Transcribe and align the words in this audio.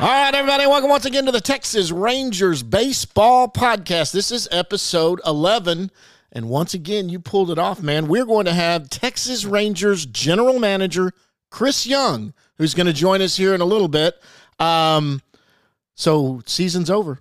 All 0.00 0.08
right, 0.08 0.34
everybody, 0.34 0.66
welcome 0.66 0.88
once 0.88 1.04
again 1.04 1.26
to 1.26 1.32
the 1.32 1.40
Texas 1.40 1.92
Rangers 1.92 2.62
Baseball 2.62 3.46
Podcast. 3.46 4.10
This 4.12 4.32
is 4.32 4.48
episode 4.50 5.20
11. 5.26 5.90
And 6.32 6.48
once 6.48 6.72
again, 6.72 7.10
you 7.10 7.20
pulled 7.20 7.50
it 7.50 7.58
off, 7.58 7.82
man. 7.82 8.08
We're 8.08 8.24
going 8.24 8.46
to 8.46 8.54
have 8.54 8.88
Texas 8.88 9.44
Rangers 9.44 10.06
General 10.06 10.58
Manager 10.58 11.12
Chris 11.50 11.86
Young, 11.86 12.32
who's 12.56 12.72
going 12.72 12.86
to 12.86 12.94
join 12.94 13.20
us 13.20 13.36
here 13.36 13.54
in 13.54 13.60
a 13.60 13.66
little 13.66 13.86
bit. 13.86 14.14
Um, 14.58 15.20
so, 15.94 16.40
season's 16.46 16.88
over. 16.88 17.20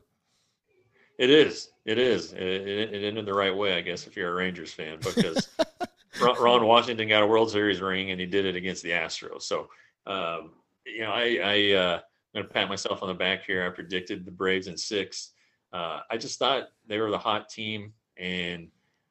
It 1.20 1.30
is. 1.30 1.72
It 1.86 2.00
is. 2.00 2.32
It, 2.32 2.42
it, 2.42 2.94
it 2.94 3.04
ended 3.04 3.26
the 3.26 3.34
right 3.34 3.56
way, 3.56 3.76
I 3.76 3.82
guess, 3.82 4.08
if 4.08 4.16
you're 4.16 4.32
a 4.32 4.34
Rangers 4.34 4.72
fan, 4.72 4.98
because 5.04 5.50
Ron 6.22 6.66
Washington 6.66 7.10
got 7.10 7.22
a 7.22 7.28
World 7.28 7.52
Series 7.52 7.82
ring 7.82 8.12
and 8.12 8.20
he 8.20 8.26
did 8.26 8.46
it 8.46 8.56
against 8.56 8.82
the 8.82 8.92
Astros. 8.92 9.42
So, 9.42 9.68
um, 10.08 10.52
you 10.86 11.02
know, 11.02 11.12
I, 11.12 11.40
I, 11.44 11.72
uh, 11.74 12.00
I'm 12.34 12.42
going 12.42 12.48
to 12.48 12.54
pat 12.54 12.70
myself 12.70 13.02
on 13.02 13.10
the 13.10 13.14
back 13.14 13.46
here. 13.46 13.66
I 13.66 13.70
predicted 13.70 14.26
the 14.26 14.32
Braves 14.32 14.68
in 14.68 14.78
six. 14.78 15.32
Uh, 15.74 16.00
I 16.10 16.18
just 16.18 16.40
thought 16.40 16.70
they 16.88 17.00
were 17.00 17.12
the 17.12 17.18
hot 17.18 17.50
team, 17.50 17.94
and 18.18 18.70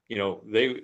you 0.08 0.17
know 0.17 0.42
they 0.47 0.83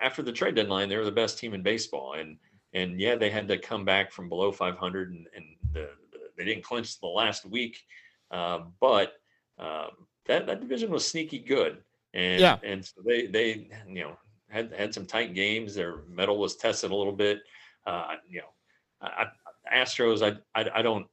after 0.00 0.22
the 0.22 0.32
trade 0.32 0.54
deadline 0.54 0.88
they 0.88 0.96
were 0.96 1.04
the 1.04 1.12
best 1.12 1.38
team 1.38 1.54
in 1.54 1.62
baseball, 1.62 2.14
and 2.14 2.36
and 2.72 3.00
yeah 3.00 3.14
they 3.14 3.30
had 3.30 3.48
to 3.48 3.58
come 3.58 3.84
back 3.84 4.12
from 4.12 4.28
below 4.28 4.52
500, 4.52 5.12
and, 5.12 5.26
and 5.34 5.44
the, 5.72 5.90
the, 6.12 6.18
they 6.36 6.44
didn't 6.44 6.64
clinch 6.64 6.98
the 7.00 7.06
last 7.06 7.44
week, 7.44 7.84
uh, 8.30 8.60
but 8.80 9.14
um, 9.58 9.90
that 10.26 10.46
that 10.46 10.60
division 10.60 10.90
was 10.90 11.06
sneaky 11.06 11.38
good, 11.38 11.78
and 12.14 12.40
yeah. 12.40 12.56
and 12.62 12.84
so 12.84 13.00
they 13.04 13.26
they 13.26 13.68
you 13.86 14.02
know 14.02 14.16
had 14.48 14.72
had 14.72 14.94
some 14.94 15.06
tight 15.06 15.34
games. 15.34 15.74
Their 15.74 16.02
mettle 16.08 16.38
was 16.38 16.56
tested 16.56 16.90
a 16.90 16.96
little 16.96 17.12
bit. 17.12 17.40
Uh, 17.86 18.14
you 18.28 18.40
know, 18.40 18.48
I, 19.02 19.26
Astros 19.74 20.22
I, 20.22 20.38
I 20.58 20.70
I 20.76 20.82
don't 20.82 21.06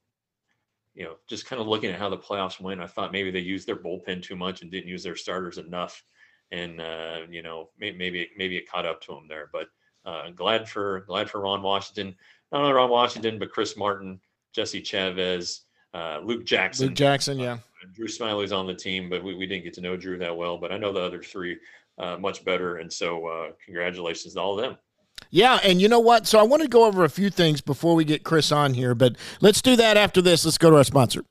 you 0.96 1.04
know, 1.04 1.16
just 1.28 1.46
kind 1.46 1.62
of 1.62 1.68
looking 1.68 1.92
at 1.92 2.00
how 2.00 2.10
the 2.10 2.18
playoffs 2.18 2.60
went, 2.60 2.82
I 2.82 2.88
thought 2.88 3.12
maybe 3.12 3.30
they 3.30 3.40
used 3.40 3.68
their 3.68 3.76
bullpen 3.76 4.24
too 4.24 4.36
much 4.36 4.62
and 4.62 4.72
didn't 4.72 4.90
use 4.90 5.04
their 5.04 5.16
starters 5.16 5.58
enough, 5.58 6.04
and 6.52 6.80
uh, 6.80 7.20
you 7.30 7.44
know, 7.44 7.70
maybe 7.78 8.30
maybe 8.38 8.58
it 8.58 8.70
caught 8.70 8.86
up 8.86 9.02
to 9.02 9.14
them 9.14 9.28
there. 9.28 9.50
But 9.52 9.68
uh, 10.06 10.30
glad 10.32 10.70
for 10.70 11.02
glad 11.02 11.30
for 11.30 11.42
Ron 11.42 11.62
Washington, 11.62 12.16
not 12.52 12.62
only 12.62 12.74
Ron 12.74 12.90
Washington, 12.90 13.38
but 13.38 13.52
Chris 13.52 13.76
Martin, 13.76 14.22
Jesse 14.54 14.82
Chavez, 14.82 15.66
uh, 15.94 16.20
Luke 16.24 16.46
Jackson. 16.46 16.88
Luke 16.88 16.96
Jackson, 16.96 17.38
yeah. 17.40 17.54
Uh, 17.54 17.88
Drew 17.94 18.08
Smyly's 18.08 18.54
on 18.54 18.66
the 18.66 18.74
team, 18.74 19.10
but 19.10 19.24
we, 19.24 19.36
we 19.36 19.46
didn't 19.46 19.66
get 19.66 19.74
to 19.74 19.82
know 19.82 19.98
Drew 19.98 20.18
that 20.20 20.36
well. 20.36 20.58
But 20.58 20.72
I 20.72 20.78
know 20.78 20.94
the 20.94 21.02
other 21.02 21.22
three 21.22 21.58
uh, 21.98 22.18
much 22.18 22.46
better, 22.46 22.78
and 22.78 22.92
so 22.92 23.26
uh, 23.28 23.52
congratulations 23.64 24.34
to 24.34 24.42
all 24.42 24.58
of 24.58 24.64
them. 24.64 24.78
Yeah, 25.32 25.60
and 25.64 25.82
you 25.82 25.88
know 25.88 26.00
what? 26.00 26.28
So 26.28 26.40
I 26.40 26.44
want 26.44 26.62
to 26.62 26.68
go 26.68 26.86
over 26.86 27.04
a 27.04 27.10
few 27.10 27.30
things 27.30 27.62
before 27.62 27.96
we 27.96 28.06
get 28.06 28.24
Chris 28.24 28.52
on 28.52 28.74
here, 28.74 28.96
but 28.96 29.16
let's 29.42 29.62
do 29.62 29.76
that 29.76 29.98
after 29.98 30.22
this. 30.22 30.46
Let's 30.46 30.58
go 30.58 30.70
to 30.70 30.78
our 30.78 30.84
sponsor. 30.84 31.24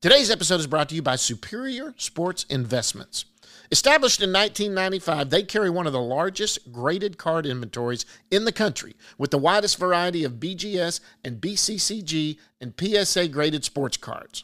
Today's 0.00 0.30
episode 0.30 0.60
is 0.60 0.66
brought 0.66 0.88
to 0.88 0.94
you 0.94 1.02
by 1.02 1.16
Superior 1.16 1.94
Sports 1.98 2.44
Investments. 2.48 3.26
Established 3.72 4.20
in 4.20 4.32
1995, 4.32 5.30
they 5.30 5.44
carry 5.44 5.70
one 5.70 5.86
of 5.86 5.92
the 5.92 6.00
largest 6.00 6.72
graded 6.72 7.18
card 7.18 7.46
inventories 7.46 8.04
in 8.30 8.44
the 8.44 8.50
country 8.50 8.96
with 9.16 9.30
the 9.30 9.38
widest 9.38 9.78
variety 9.78 10.24
of 10.24 10.40
BGS 10.40 11.00
and 11.24 11.40
BCCG 11.40 12.36
and 12.60 12.74
PSA 12.76 13.28
graded 13.28 13.64
sports 13.64 13.96
cards. 13.96 14.42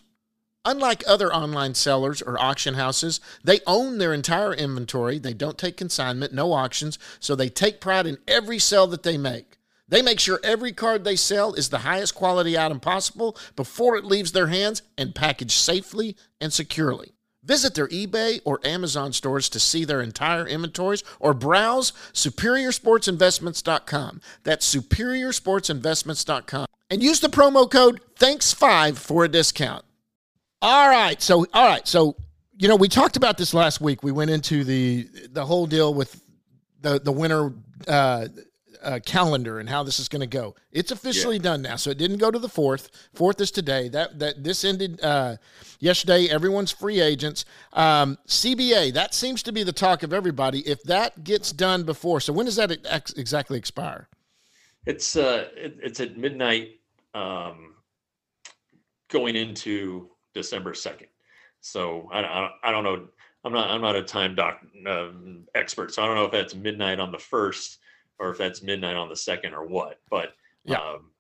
Unlike 0.69 1.04
other 1.06 1.32
online 1.32 1.75
sellers 1.75 2.21
or 2.21 2.43
auction 2.43 2.75
houses, 2.75 3.21
they 3.44 3.60
own 3.69 3.99
their 3.99 4.12
entire 4.12 4.53
inventory. 4.53 5.21
They 5.21 5.32
don't 5.32 5.56
take 5.56 5.77
consignment, 5.77 6.34
no 6.34 6.53
auctions, 6.53 6.99
so 7.21 7.37
they 7.37 7.49
take 7.49 7.81
pride 7.81 8.04
in 8.04 8.19
every 8.27 8.59
sale 8.59 8.88
that 8.88 9.04
they 9.04 9.16
make. 9.16 9.59
They 9.87 10.03
make 10.03 10.19
sure 10.19 10.41
every 10.43 10.72
card 10.72 11.04
they 11.04 11.15
sell 11.15 11.54
is 11.54 11.69
the 11.69 11.78
highest 11.78 12.16
quality 12.16 12.59
item 12.59 12.81
possible 12.81 13.37
before 13.54 13.97
it 13.97 14.04
leaves 14.04 14.32
their 14.32 14.49
hands 14.49 14.82
and 14.99 15.15
packaged 15.15 15.53
safely 15.53 16.16
and 16.41 16.53
securely. 16.53 17.12
Visit 17.44 17.77
their 17.77 17.87
eBay 17.87 18.41
or 18.44 18.59
Amazon 18.65 19.12
stores 19.12 19.48
to 19.50 19.60
see 19.60 19.84
their 19.84 20.03
entire 20.03 20.48
inventories 20.48 21.04
or 21.21 21.33
browse 21.33 21.93
superiorsportsinvestments.com. 22.12 24.21
That's 24.43 24.75
superiorsportsinvestments.com. 24.75 26.66
And 26.91 27.04
use 27.04 27.21
the 27.21 27.28
promo 27.28 27.71
code 27.71 28.00
THANKS5 28.19 28.97
for 28.97 29.25
a 29.25 29.28
discount. 29.28 29.86
All 30.66 30.88
right. 30.88 31.22
So, 31.22 31.47
all 31.53 31.65
right. 31.65 31.87
So, 31.87 32.16
you 32.59 32.66
know, 32.66 32.75
we 32.75 32.88
talked 32.88 33.16
about 33.16 33.38
this 33.38 33.54
last 33.54 33.81
week. 33.81 34.03
We 34.03 34.10
went 34.10 34.32
into 34.32 34.65
the 34.65 35.09
the 35.31 35.47
whole 35.47 35.65
deal 35.65 35.94
with 35.94 36.21
the 36.81 36.99
the 36.99 37.12
winter 37.12 37.53
uh, 37.87 38.27
uh, 38.82 38.99
calendar 39.06 39.60
and 39.60 39.69
how 39.69 39.84
this 39.84 40.00
is 40.00 40.09
going 40.09 40.22
to 40.22 40.27
go. 40.27 40.56
It's 40.72 40.91
officially 40.91 41.37
yeah. 41.37 41.43
done 41.43 41.62
now. 41.62 41.77
So 41.77 41.91
it 41.91 41.99
didn't 41.99 42.16
go 42.16 42.32
to 42.32 42.38
the 42.41 42.49
fourth. 42.49 42.91
Fourth 43.15 43.41
is 43.41 43.53
today. 43.53 43.88
That 43.91 44.19
that 44.19 44.43
this 44.43 44.65
ended 44.65 45.00
uh, 45.04 45.37
yesterday. 45.78 46.27
Everyone's 46.28 46.72
free 46.72 47.00
agents. 47.00 47.44
Um, 47.72 48.19
CBA. 48.27 48.93
That 48.93 49.15
seems 49.15 49.44
to 49.44 49.53
be 49.53 49.62
the 49.62 49.72
talk 49.72 50.03
of 50.03 50.12
everybody. 50.12 50.66
If 50.69 50.83
that 50.83 51.22
gets 51.22 51.53
done 51.53 51.84
before, 51.84 52.21
so 52.21 52.33
when 52.33 52.47
does 52.47 52.56
that 52.56 52.77
ex- 52.87 53.12
exactly 53.12 53.56
expire? 53.56 54.09
It's 54.84 55.15
uh, 55.15 55.47
it, 55.54 55.78
it's 55.81 56.00
at 56.00 56.16
midnight. 56.19 56.81
Um, 57.15 57.75
going 59.09 59.37
into 59.37 60.10
December 60.37 60.73
2nd. 60.73 61.07
So 61.61 62.09
I, 62.13 62.21
I, 62.21 62.51
I 62.65 62.71
don't 62.71 62.85
know. 62.85 63.09
I'm 63.45 63.53
not 63.53 63.71
I'm 63.71 63.81
not 63.81 63.97
a 63.97 64.03
time 64.03 64.35
doc 64.35 64.61
uh, 64.87 65.09
expert, 65.55 65.93
so 65.93 66.03
I 66.03 66.07
don't 66.07 66.15
know 66.15 66.27
if 66.27 66.33
that's 66.33 66.55
midnight 66.55 67.01
on 67.01 67.11
the 67.11 67.19
first 67.19 67.79
or 68.19 68.31
if 68.31 68.39
that's 68.39 68.63
midnight 68.63 68.97
on 68.97 69.09
the 69.09 69.17
second 69.17 69.55
or 69.55 69.67
what. 69.67 70.01
But 70.11 70.35
yeah. 70.65 70.79
um, 70.79 71.11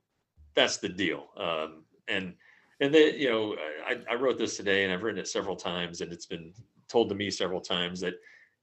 that's 0.54 0.76
the 0.76 0.88
deal. 0.88 1.28
Um, 1.36 1.84
and 2.08 2.34
and 2.80 2.94
then 2.94 3.14
you 3.16 3.30
know 3.30 3.56
I, 3.86 3.98
I 4.10 4.14
wrote 4.16 4.38
this 4.38 4.56
today, 4.56 4.84
and 4.84 4.92
I've 4.92 5.02
written 5.02 5.20
it 5.20 5.28
several 5.28 5.56
times, 5.56 6.00
and 6.00 6.12
it's 6.12 6.26
been 6.26 6.52
told 6.88 7.08
to 7.08 7.14
me 7.14 7.30
several 7.30 7.60
times 7.60 8.00
that 8.00 8.14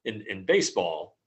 in 0.06 0.24
in 0.30 0.46
baseball, 0.46 1.18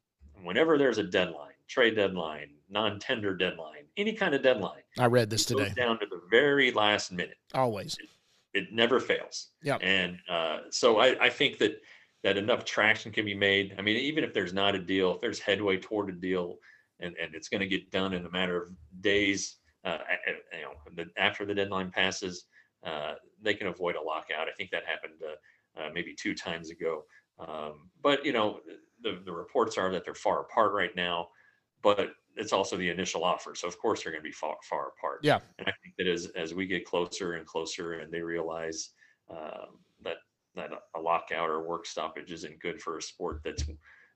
whenever 0.42 0.78
there's 0.78 0.98
a 0.98 1.04
deadline, 1.04 1.56
trade 1.68 1.96
deadline, 1.96 2.50
non-tender 2.70 3.34
deadline, 3.34 3.84
any 3.96 4.12
kind 4.12 4.34
of 4.34 4.42
deadline, 4.42 4.82
I 4.98 5.06
read 5.06 5.30
this 5.30 5.44
today 5.44 5.72
down 5.74 5.98
to 6.00 6.06
the 6.06 6.20
very 6.30 6.70
last 6.70 7.12
minute. 7.12 7.38
Always. 7.54 7.98
It, 8.56 8.72
never 8.72 9.00
fails. 9.00 9.48
Yeah. 9.62 9.76
And 9.76 10.18
uh, 10.28 10.58
so 10.70 10.98
I, 10.98 11.26
I 11.26 11.30
think 11.30 11.58
that 11.58 11.80
that 12.22 12.36
enough 12.36 12.64
traction 12.64 13.12
can 13.12 13.24
be 13.24 13.34
made. 13.34 13.74
I 13.78 13.82
mean, 13.82 13.96
even 13.96 14.24
if 14.24 14.32
there's 14.34 14.52
not 14.52 14.74
a 14.74 14.78
deal, 14.78 15.14
if 15.14 15.20
there's 15.20 15.38
headway 15.38 15.76
toward 15.78 16.08
a 16.08 16.12
deal, 16.12 16.56
and, 17.00 17.14
and 17.22 17.34
it's 17.34 17.48
going 17.48 17.60
to 17.60 17.66
get 17.66 17.90
done 17.90 18.14
in 18.14 18.24
a 18.24 18.30
matter 18.30 18.60
of 18.60 18.70
days, 19.00 19.56
uh, 19.84 19.98
you 20.52 20.62
know, 20.62 20.72
the, 20.96 21.06
after 21.16 21.44
the 21.44 21.54
deadline 21.54 21.90
passes, 21.90 22.46
uh, 22.84 23.14
they 23.42 23.54
can 23.54 23.68
avoid 23.68 23.96
a 23.96 24.02
lockout. 24.02 24.48
I 24.48 24.52
think 24.56 24.70
that 24.70 24.84
happened 24.86 25.20
uh, 25.22 25.80
uh 25.80 25.90
maybe 25.92 26.14
two 26.14 26.34
times 26.34 26.70
ago. 26.70 27.04
Um, 27.38 27.90
but 28.02 28.24
you 28.24 28.32
know, 28.32 28.60
the, 29.02 29.20
the 29.24 29.32
reports 29.32 29.76
are 29.76 29.92
that 29.92 30.04
they're 30.04 30.14
far 30.14 30.40
apart 30.40 30.72
right 30.72 30.94
now. 30.96 31.28
But 31.82 32.10
it's 32.36 32.52
also 32.52 32.76
the 32.76 32.88
initial 32.88 33.24
offer. 33.24 33.54
So 33.54 33.66
of 33.66 33.78
course 33.78 34.02
they're 34.02 34.12
going 34.12 34.22
to 34.22 34.28
be 34.28 34.32
far 34.32 34.56
far 34.68 34.88
apart. 34.88 35.20
Yeah. 35.22 35.40
And 35.58 35.66
I 35.66 35.72
think 35.82 35.94
that 35.98 36.06
as 36.06 36.26
as 36.36 36.54
we 36.54 36.66
get 36.66 36.84
closer 36.84 37.34
and 37.34 37.46
closer, 37.46 37.94
and 37.94 38.12
they 38.12 38.20
realize 38.20 38.90
um, 39.30 39.78
that 40.02 40.16
that 40.54 40.70
a 40.94 41.00
lockout 41.00 41.48
or 41.48 41.66
work 41.66 41.86
stoppage 41.86 42.32
isn't 42.32 42.60
good 42.60 42.80
for 42.80 42.98
a 42.98 43.02
sport 43.02 43.40
that's 43.44 43.64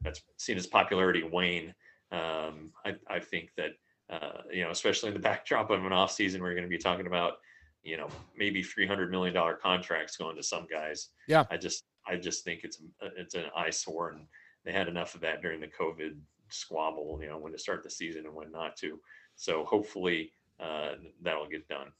that's 0.03 0.23
seen 0.39 0.57
its 0.57 0.67
popularity 0.67 1.23
wane. 1.23 1.75
Um, 2.13 2.73
I, 2.85 2.95
I 3.09 3.21
think 3.21 3.51
that 3.57 3.71
uh, 4.11 4.43
you 4.53 4.65
know, 4.65 4.71
especially 4.71 5.09
in 5.09 5.15
the 5.15 5.21
backdrop 5.31 5.71
of 5.71 5.85
an 5.85 5.93
off 5.93 6.13
season, 6.13 6.43
we're 6.43 6.55
going 6.55 6.65
to 6.65 6.69
be 6.69 6.79
talking 6.79 7.07
about 7.07 7.35
you 7.83 7.97
know 7.97 8.09
maybe 8.37 8.63
three 8.63 8.87
hundred 8.87 9.11
million 9.11 9.35
dollar 9.35 9.55
contracts 9.55 10.17
going 10.17 10.37
to 10.37 10.43
some 10.43 10.67
guys. 10.71 11.09
Yeah. 11.29 11.45
I 11.51 11.57
just 11.57 11.85
I 12.07 12.17
just 12.17 12.45
think 12.45 12.61
it's 12.65 12.83
it's 13.17 13.35
an 13.35 13.45
eyesore, 13.57 14.11
and 14.11 14.27
they 14.65 14.73
had 14.73 14.89
enough 14.89 15.15
of 15.15 15.21
that 15.23 15.43
during 15.43 15.61
the 15.61 15.69
COVID 15.69 16.17
squabble, 16.53 17.19
you 17.23 17.29
know, 17.29 17.39
when 17.39 17.53
to 17.53 17.59
start 17.59 17.83
the 17.83 17.91
season 17.91 18.27
and 18.27 18.35
when 18.35 18.51
not 18.51 18.77
to. 18.79 18.99
So 19.37 19.65
hopefully 19.65 20.33
uh, 20.61 20.93
that'll 21.23 21.49
get 21.49 21.67
done. 21.69 21.93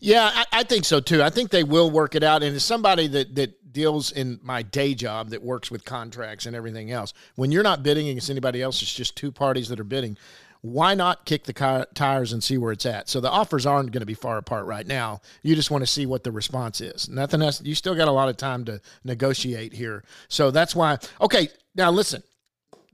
Yeah, 0.00 0.30
I, 0.34 0.44
I, 0.52 0.62
think 0.64 0.84
so 0.84 1.00
too. 1.00 1.22
I 1.22 1.30
think 1.30 1.50
they 1.50 1.64
will 1.64 1.90
work 1.90 2.14
it 2.14 2.22
out. 2.22 2.42
And 2.42 2.56
as 2.56 2.64
somebody 2.64 3.06
that 3.08 3.34
that 3.36 3.72
deals 3.72 4.12
in 4.12 4.40
my 4.42 4.62
day 4.62 4.94
job 4.94 5.30
that 5.30 5.42
works 5.42 5.70
with 5.70 5.84
contracts 5.84 6.46
and 6.46 6.56
everything 6.56 6.90
else, 6.90 7.14
when 7.36 7.52
you're 7.52 7.62
not 7.62 7.82
bidding 7.82 8.08
against 8.08 8.30
anybody 8.30 8.62
else, 8.62 8.82
it's 8.82 8.92
just 8.92 9.16
two 9.16 9.30
parties 9.30 9.68
that 9.68 9.80
are 9.80 9.84
bidding. 9.84 10.16
why 10.62 10.94
not 10.94 11.26
kick 11.26 11.44
the 11.44 11.86
tires 11.94 12.32
and 12.32 12.42
see 12.42 12.56
where 12.56 12.72
it's 12.72 12.86
at? 12.86 13.08
So 13.08 13.20
the 13.20 13.30
offers 13.30 13.66
aren't 13.66 13.92
going 13.92 14.00
to 14.00 14.06
be 14.06 14.14
far 14.14 14.38
apart 14.38 14.64
right 14.64 14.86
now. 14.86 15.20
You 15.42 15.54
just 15.54 15.70
want 15.70 15.82
to 15.82 15.86
see 15.86 16.06
what 16.06 16.24
the 16.24 16.32
response 16.32 16.80
is. 16.80 17.08
Nothing 17.08 17.42
else. 17.42 17.62
You 17.62 17.74
still 17.74 17.94
got 17.94 18.08
a 18.08 18.12
lot 18.12 18.30
of 18.30 18.38
time 18.38 18.64
to 18.64 18.80
negotiate 19.04 19.74
here. 19.74 20.04
So 20.28 20.50
that's 20.50 20.74
why. 20.74 20.98
Okay, 21.20 21.48
now 21.74 21.90
listen. 21.90 22.22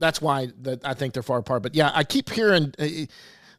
That's 0.01 0.21
why 0.21 0.49
that 0.63 0.85
I 0.85 0.95
think 0.95 1.15
they're 1.15 1.23
far 1.23 1.39
apart. 1.39 1.63
But 1.63 1.75
yeah, 1.75 1.93
I 1.95 2.05
keep 2.05 2.31
hearing. 2.31 2.75
Uh, 2.79 3.07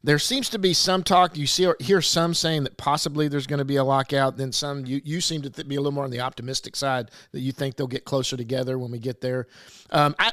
there 0.03 0.17
seems 0.17 0.49
to 0.49 0.59
be 0.59 0.73
some 0.73 1.03
talk. 1.03 1.38
You 1.38 1.45
see, 1.45 1.71
hear 1.79 2.01
some 2.01 2.33
saying 2.33 2.63
that 2.63 2.75
possibly 2.75 3.27
there's 3.27 3.45
going 3.45 3.59
to 3.59 3.65
be 3.65 3.75
a 3.75 3.83
lockout. 3.83 4.38
Then 4.38 4.51
some. 4.51 4.85
You 4.85 5.01
you 5.05 5.21
seem 5.21 5.43
to 5.43 5.49
th- 5.49 5.67
be 5.67 5.75
a 5.75 5.79
little 5.79 5.91
more 5.91 6.03
on 6.03 6.11
the 6.11 6.21
optimistic 6.21 6.75
side 6.75 7.11
that 7.31 7.41
you 7.41 7.51
think 7.51 7.75
they'll 7.75 7.88
get 7.88 8.03
closer 8.03 8.35
together 8.35 8.79
when 8.79 8.91
we 8.91 8.99
get 8.99 9.21
there. 9.21 9.47
Um, 9.91 10.15
I 10.19 10.31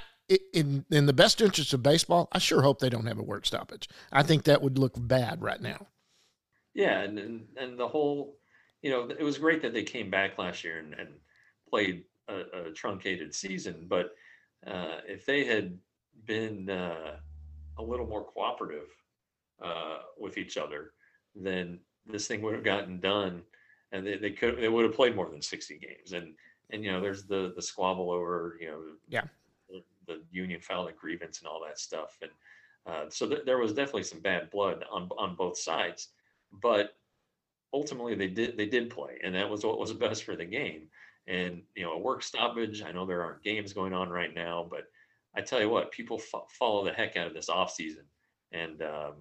in 0.52 0.84
in 0.90 1.06
the 1.06 1.12
best 1.12 1.40
interest 1.40 1.72
of 1.72 1.82
baseball, 1.82 2.28
I 2.32 2.38
sure 2.38 2.62
hope 2.62 2.80
they 2.80 2.90
don't 2.90 3.06
have 3.06 3.18
a 3.18 3.22
work 3.22 3.46
stoppage. 3.46 3.88
I 4.12 4.22
think 4.22 4.44
that 4.44 4.62
would 4.62 4.78
look 4.78 4.94
bad 4.96 5.42
right 5.42 5.60
now. 5.60 5.86
Yeah, 6.74 7.00
and 7.00 7.18
and, 7.18 7.46
and 7.56 7.78
the 7.78 7.88
whole, 7.88 8.36
you 8.82 8.90
know, 8.90 9.08
it 9.08 9.22
was 9.22 9.38
great 9.38 9.62
that 9.62 9.72
they 9.72 9.84
came 9.84 10.10
back 10.10 10.38
last 10.38 10.64
year 10.64 10.78
and, 10.78 10.94
and 10.94 11.08
played 11.68 12.04
a, 12.28 12.68
a, 12.68 12.72
truncated 12.72 13.34
season. 13.34 13.86
But 13.88 14.14
uh, 14.66 15.00
if 15.06 15.24
they 15.24 15.44
had 15.44 15.78
been 16.26 16.68
uh, 16.70 17.16
a 17.78 17.82
little 17.82 18.06
more 18.06 18.24
cooperative 18.24 18.88
uh, 19.62 19.98
with 20.18 20.38
each 20.38 20.56
other, 20.56 20.92
then 21.34 21.80
this 22.06 22.26
thing 22.26 22.42
would 22.42 22.54
have 22.54 22.64
gotten 22.64 23.00
done, 23.00 23.42
and 23.92 24.06
they, 24.06 24.16
they 24.16 24.30
could 24.30 24.58
they 24.58 24.68
would 24.68 24.84
have 24.84 24.94
played 24.94 25.16
more 25.16 25.28
than 25.28 25.42
sixty 25.42 25.78
games. 25.78 26.12
And 26.12 26.34
and 26.70 26.84
you 26.84 26.92
know, 26.92 27.00
there's 27.00 27.24
the 27.24 27.52
the 27.56 27.62
squabble 27.62 28.10
over 28.10 28.56
you 28.60 28.68
know 28.68 28.80
yeah 29.08 29.22
the 30.08 30.22
union 30.32 30.60
filed 30.60 30.88
a 30.88 30.92
grievance 30.92 31.38
and 31.38 31.46
all 31.46 31.62
that 31.64 31.78
stuff. 31.78 32.18
And 32.22 32.30
uh, 32.86 33.10
so 33.10 33.28
th- 33.28 33.44
there 33.44 33.58
was 33.58 33.72
definitely 33.72 34.04
some 34.04 34.20
bad 34.20 34.50
blood 34.50 34.84
on 34.90 35.08
on 35.18 35.36
both 35.36 35.58
sides, 35.58 36.08
but 36.62 36.96
ultimately 37.72 38.14
they 38.14 38.28
did 38.28 38.56
they 38.56 38.66
did 38.66 38.90
play, 38.90 39.18
and 39.22 39.34
that 39.34 39.48
was 39.48 39.64
what 39.64 39.78
was 39.78 39.92
best 39.92 40.24
for 40.24 40.34
the 40.34 40.44
game. 40.44 40.88
And 41.26 41.62
you 41.76 41.84
know, 41.84 41.92
a 41.92 41.98
work 41.98 42.22
stoppage. 42.22 42.82
I 42.82 42.90
know 42.90 43.04
there 43.06 43.22
aren't 43.22 43.44
games 43.44 43.72
going 43.72 43.92
on 43.92 44.08
right 44.08 44.34
now, 44.34 44.66
but 44.68 44.84
I 45.36 45.40
tell 45.40 45.60
you 45.60 45.68
what, 45.68 45.92
people 45.92 46.20
f- 46.20 46.50
follow 46.58 46.84
the 46.84 46.92
heck 46.92 47.16
out 47.16 47.26
of 47.26 47.34
this 47.34 47.48
off 47.48 47.70
season, 47.72 48.04
and 48.52 48.82
um, 48.82 49.14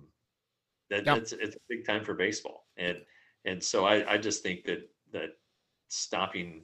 that, 0.89 1.05
yep. 1.05 1.17
it's 1.17 1.31
it's 1.33 1.55
a 1.55 1.59
big 1.69 1.85
time 1.85 2.03
for 2.03 2.13
baseball. 2.13 2.65
And 2.77 2.97
and 3.45 3.63
so 3.63 3.85
I, 3.85 4.13
I 4.13 4.17
just 4.17 4.43
think 4.43 4.65
that 4.65 4.89
that 5.13 5.31
stopping 5.89 6.63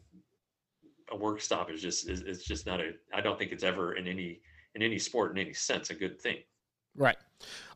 a 1.11 1.17
work 1.17 1.41
stop 1.41 1.69
is 1.69 1.81
just 1.81 2.09
is, 2.09 2.21
is 2.21 2.43
just 2.43 2.65
not 2.65 2.79
a 2.79 2.91
I 3.13 3.21
don't 3.21 3.37
think 3.37 3.51
it's 3.51 3.63
ever 3.63 3.95
in 3.95 4.07
any 4.07 4.41
in 4.75 4.81
any 4.81 4.99
sport 4.99 5.31
in 5.31 5.37
any 5.37 5.53
sense 5.53 5.89
a 5.89 5.95
good 5.95 6.19
thing. 6.19 6.37
Right. 6.95 7.17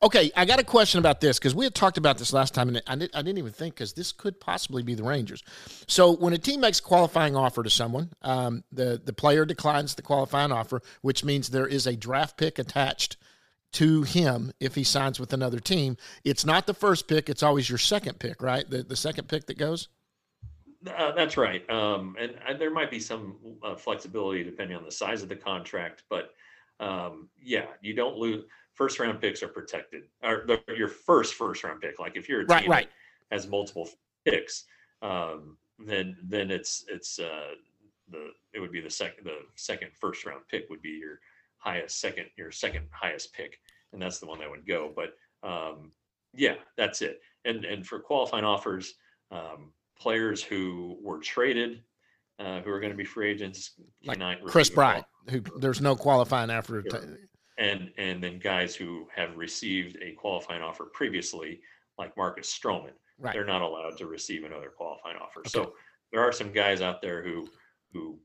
Okay, 0.01 0.31
I 0.35 0.45
got 0.45 0.59
a 0.59 0.63
question 0.63 0.99
about 0.99 1.21
this 1.21 1.39
because 1.39 1.55
we 1.55 1.65
had 1.65 1.75
talked 1.75 1.97
about 1.97 2.17
this 2.17 2.31
last 2.31 2.53
time, 2.53 2.69
and 2.69 2.81
I, 2.87 2.95
did, 2.95 3.11
didn't 3.11 3.37
even 3.37 3.51
think 3.51 3.75
because 3.75 3.93
this 3.93 4.11
could 4.11 4.39
possibly 4.39 4.83
be 4.83 4.93
the 4.93 5.03
Rangers. 5.03 5.43
So 5.87 6.15
when 6.15 6.33
a 6.33 6.37
team 6.37 6.61
makes 6.61 6.79
a 6.79 6.83
qualifying 6.83 7.35
offer 7.35 7.63
to 7.63 7.69
someone, 7.69 8.11
um, 8.21 8.63
the 8.71 9.01
the 9.03 9.13
player 9.13 9.45
declines 9.45 9.95
the 9.95 10.01
qualifying 10.01 10.51
offer, 10.51 10.81
which 11.01 11.23
means 11.23 11.49
there 11.49 11.67
is 11.67 11.87
a 11.87 11.95
draft 11.95 12.37
pick 12.37 12.59
attached 12.59 13.17
to 13.73 14.03
him 14.03 14.53
if 14.59 14.75
he 14.75 14.83
signs 14.83 15.19
with 15.19 15.33
another 15.33 15.59
team. 15.59 15.97
It's 16.23 16.45
not 16.45 16.67
the 16.67 16.73
first 16.73 17.07
pick; 17.07 17.27
it's 17.27 17.43
always 17.43 17.67
your 17.67 17.79
second 17.79 18.19
pick, 18.19 18.41
right? 18.41 18.69
The 18.69 18.83
the 18.83 18.95
second 18.95 19.27
pick 19.27 19.47
that 19.47 19.57
goes. 19.57 19.89
Uh, 20.85 21.11
that's 21.11 21.37
right. 21.37 21.67
Um, 21.71 22.15
and, 22.19 22.35
and, 22.47 22.61
there 22.61 22.69
might 22.69 22.91
be 22.91 22.99
some 22.99 23.35
uh, 23.63 23.75
flexibility 23.75 24.43
depending 24.43 24.77
on 24.77 24.85
the 24.85 24.91
size 24.91 25.23
of 25.23 25.27
the 25.27 25.35
contract, 25.35 26.03
but 26.07 26.29
um, 26.79 27.29
yeah, 27.41 27.65
you 27.81 27.93
don't 27.93 28.15
lose. 28.15 28.45
First 28.77 28.99
round 28.99 29.19
picks 29.19 29.41
are 29.41 29.47
protected, 29.47 30.03
or 30.23 30.43
the, 30.45 30.61
your 30.75 30.87
first 30.87 31.33
first 31.33 31.63
round 31.63 31.81
pick. 31.81 31.99
Like 31.99 32.15
if 32.15 32.29
you're 32.29 32.41
a 32.41 32.47
team 32.47 32.69
right, 32.69 32.87
that 33.29 33.35
has 33.35 33.47
multiple 33.47 33.89
picks, 34.23 34.65
um, 35.01 35.57
then 35.79 36.15
then 36.23 36.51
it's 36.51 36.85
it's 36.87 37.19
uh, 37.19 37.55
the 38.09 38.29
it 38.53 38.59
would 38.59 38.71
be 38.71 38.81
the 38.81 38.89
second 38.89 39.25
the 39.25 39.39
second 39.55 39.91
first 39.93 40.25
round 40.25 40.41
pick 40.49 40.69
would 40.69 40.81
be 40.81 40.91
your 40.91 41.19
highest 41.57 41.99
second 41.99 42.27
your 42.37 42.51
second 42.51 42.87
highest 42.91 43.33
pick, 43.33 43.59
and 43.93 44.01
that's 44.01 44.19
the 44.19 44.27
one 44.27 44.39
that 44.39 44.49
would 44.49 44.67
go. 44.67 44.93
But 44.95 45.15
um, 45.47 45.91
yeah, 46.35 46.55
that's 46.77 47.01
it. 47.01 47.19
And 47.45 47.65
and 47.65 47.85
for 47.85 47.99
qualifying 47.99 48.45
offers. 48.45 48.93
Um, 49.31 49.73
players 49.99 50.43
who 50.43 50.97
were 51.01 51.19
traded, 51.19 51.81
uh, 52.39 52.61
who 52.61 52.69
are 52.71 52.79
going 52.79 52.91
to 52.91 52.97
be 52.97 53.03
free 53.03 53.29
agents, 53.29 53.71
like 54.05 54.19
Kris 54.45 54.69
Bryant, 54.69 55.05
who 55.29 55.41
there's 55.59 55.81
no 55.81 55.95
qualifying 55.95 56.49
after. 56.49 56.83
Sure. 56.89 57.17
And 57.57 57.91
and 57.97 58.23
then 58.23 58.39
guys 58.39 58.75
who 58.75 59.07
have 59.15 59.35
received 59.35 59.97
a 60.01 60.13
qualifying 60.13 60.61
offer 60.61 60.85
previously, 60.93 61.61
like 61.97 62.15
Marcus 62.17 62.47
Stroman, 62.55 62.91
right. 63.19 63.33
they're 63.33 63.45
not 63.45 63.61
allowed 63.61 63.97
to 63.97 64.07
receive 64.07 64.43
another 64.43 64.71
qualifying 64.75 65.17
offer. 65.17 65.39
Okay. 65.41 65.49
So 65.49 65.73
there 66.11 66.21
are 66.21 66.31
some 66.31 66.51
guys 66.51 66.81
out 66.81 67.01
there 67.01 67.23
who 67.23 67.47
who 67.93 68.19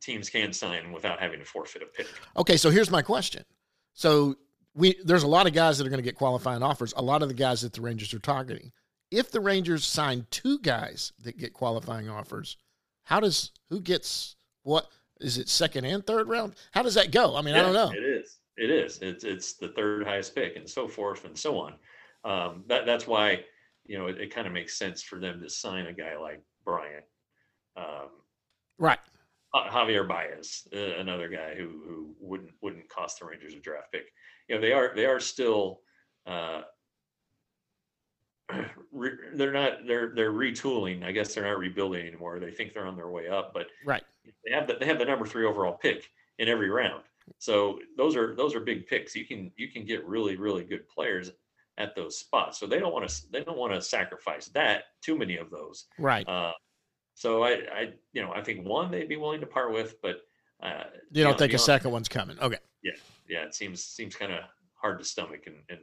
teams 0.00 0.28
can 0.28 0.52
sign 0.52 0.92
without 0.92 1.18
having 1.18 1.38
to 1.38 1.44
forfeit 1.44 1.82
a 1.82 1.86
pick. 1.86 2.06
Okay, 2.36 2.56
so 2.56 2.68
here's 2.68 2.90
my 2.90 3.02
question. 3.02 3.42
So 3.94 4.36
we 4.74 4.96
there's 5.04 5.22
a 5.22 5.28
lot 5.28 5.46
of 5.46 5.52
guys 5.52 5.78
that 5.78 5.86
are 5.86 5.90
going 5.90 6.02
to 6.02 6.04
get 6.04 6.16
qualifying 6.16 6.62
offers. 6.62 6.92
A 6.96 7.02
lot 7.02 7.22
of 7.22 7.28
the 7.28 7.34
guys 7.34 7.62
that 7.62 7.72
the 7.72 7.80
Rangers 7.80 8.12
are 8.12 8.18
targeting 8.18 8.72
if 9.14 9.30
the 9.30 9.40
Rangers 9.40 9.86
sign 9.86 10.26
two 10.30 10.58
guys 10.58 11.12
that 11.22 11.38
get 11.38 11.52
qualifying 11.52 12.08
offers, 12.08 12.56
how 13.04 13.20
does 13.20 13.52
who 13.70 13.80
gets 13.80 14.36
what? 14.62 14.88
Is 15.24 15.38
it 15.38 15.48
second 15.48 15.86
and 15.86 16.06
third 16.06 16.28
round? 16.28 16.54
How 16.72 16.82
does 16.82 16.94
that 16.94 17.10
go? 17.10 17.34
I 17.34 17.40
mean, 17.40 17.54
yeah, 17.54 17.62
I 17.62 17.64
don't 17.64 17.72
know. 17.72 17.90
It 17.90 18.04
is. 18.04 18.38
It 18.56 18.70
is. 18.70 18.98
It's 19.00 19.24
it's 19.24 19.54
the 19.54 19.68
third 19.68 20.06
highest 20.06 20.34
pick, 20.34 20.56
and 20.56 20.68
so 20.68 20.86
forth 20.86 21.24
and 21.24 21.36
so 21.36 21.58
on. 21.58 21.74
Um, 22.24 22.64
that 22.68 22.84
that's 22.84 23.06
why 23.06 23.40
you 23.86 23.98
know 23.98 24.06
it, 24.06 24.20
it 24.20 24.34
kind 24.34 24.46
of 24.46 24.52
makes 24.52 24.78
sense 24.78 25.02
for 25.02 25.18
them 25.18 25.40
to 25.40 25.48
sign 25.48 25.86
a 25.86 25.92
guy 25.92 26.16
like 26.18 26.42
Bryant. 26.64 27.04
Um, 27.76 28.10
right. 28.78 28.98
Javier 29.54 30.06
Baez, 30.06 30.66
uh, 30.74 30.98
another 30.98 31.28
guy 31.28 31.54
who 31.56 31.68
who 31.86 32.14
wouldn't 32.20 32.50
wouldn't 32.60 32.88
cost 32.88 33.20
the 33.20 33.26
Rangers 33.26 33.54
a 33.54 33.60
draft 33.60 33.92
pick. 33.92 34.06
You 34.48 34.56
know, 34.56 34.60
they 34.60 34.72
are 34.72 34.92
they 34.94 35.06
are 35.06 35.20
still 35.20 35.80
uh, 36.26 36.62
they're 39.34 39.52
not 39.52 39.86
they're 39.86 40.12
they're 40.14 40.32
retooling. 40.32 41.04
I 41.04 41.12
guess 41.12 41.34
they're 41.34 41.44
not 41.44 41.58
rebuilding 41.58 42.06
anymore. 42.06 42.38
They 42.38 42.50
think 42.50 42.72
they're 42.72 42.86
on 42.86 42.96
their 42.96 43.10
way 43.10 43.28
up, 43.28 43.52
but 43.54 43.66
right 43.84 44.02
they 44.44 44.52
have 44.52 44.66
the, 44.66 44.76
they 44.78 44.86
have 44.86 44.98
the 44.98 45.04
number 45.04 45.26
three 45.26 45.46
overall 45.46 45.74
pick 45.74 46.10
in 46.38 46.48
every 46.48 46.70
round. 46.70 47.02
So 47.38 47.78
those 47.96 48.16
are 48.16 48.34
those 48.34 48.54
are 48.54 48.60
big 48.60 48.86
picks. 48.86 49.14
You 49.14 49.26
can 49.26 49.50
you 49.56 49.68
can 49.68 49.84
get 49.84 50.06
really 50.06 50.36
really 50.36 50.64
good 50.64 50.88
players 50.88 51.30
at 51.78 51.94
those 51.96 52.18
spots. 52.18 52.58
So 52.58 52.66
they 52.66 52.78
don't 52.78 52.92
want 52.92 53.08
to 53.08 53.22
they 53.32 53.42
don't 53.42 53.58
want 53.58 53.72
to 53.72 53.80
sacrifice 53.80 54.46
that 54.48 54.84
too 55.02 55.16
many 55.16 55.36
of 55.36 55.50
those. 55.50 55.86
Right. 55.98 56.28
Uh, 56.28 56.52
so 57.14 57.42
I 57.42 57.50
I 57.72 57.92
you 58.12 58.22
know 58.22 58.32
I 58.32 58.42
think 58.42 58.66
one 58.66 58.90
they'd 58.90 59.08
be 59.08 59.16
willing 59.16 59.40
to 59.40 59.46
part 59.46 59.72
with, 59.72 60.00
but 60.02 60.16
uh, 60.62 60.84
you 61.12 61.24
don't 61.24 61.32
know, 61.32 61.38
think 61.38 61.54
a 61.54 61.58
second 61.58 61.90
one's 61.90 62.08
coming. 62.08 62.38
Okay. 62.38 62.58
Yeah, 62.82 62.92
yeah. 63.28 63.44
It 63.44 63.54
seems 63.54 63.84
seems 63.84 64.14
kind 64.14 64.32
of 64.32 64.40
hard 64.74 64.98
to 64.98 65.04
stomach 65.04 65.44
and 65.46 65.56
and 65.70 65.80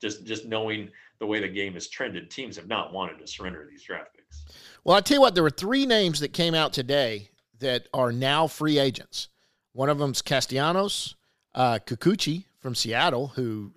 just 0.00 0.24
just 0.24 0.46
knowing 0.46 0.90
the 1.18 1.26
way 1.26 1.40
the 1.40 1.48
game 1.48 1.74
has 1.74 1.88
trended, 1.88 2.30
teams 2.30 2.56
have 2.56 2.68
not 2.68 2.92
wanted 2.92 3.18
to 3.18 3.26
surrender 3.26 3.66
these 3.70 3.82
draft 3.82 4.14
picks. 4.14 4.44
Well, 4.84 4.96
I 4.96 5.00
tell 5.00 5.16
you 5.16 5.20
what, 5.20 5.34
there 5.34 5.42
were 5.42 5.50
three 5.50 5.86
names 5.86 6.20
that 6.20 6.32
came 6.32 6.54
out 6.54 6.72
today 6.72 7.30
that 7.60 7.88
are 7.94 8.12
now 8.12 8.46
free 8.46 8.78
agents. 8.78 9.28
One 9.72 9.88
of 9.88 9.98
them's 9.98 10.22
Castellanos, 10.22 11.14
uh, 11.54 11.78
Kikuchi 11.86 12.44
from 12.58 12.74
Seattle, 12.74 13.28
who 13.28 13.72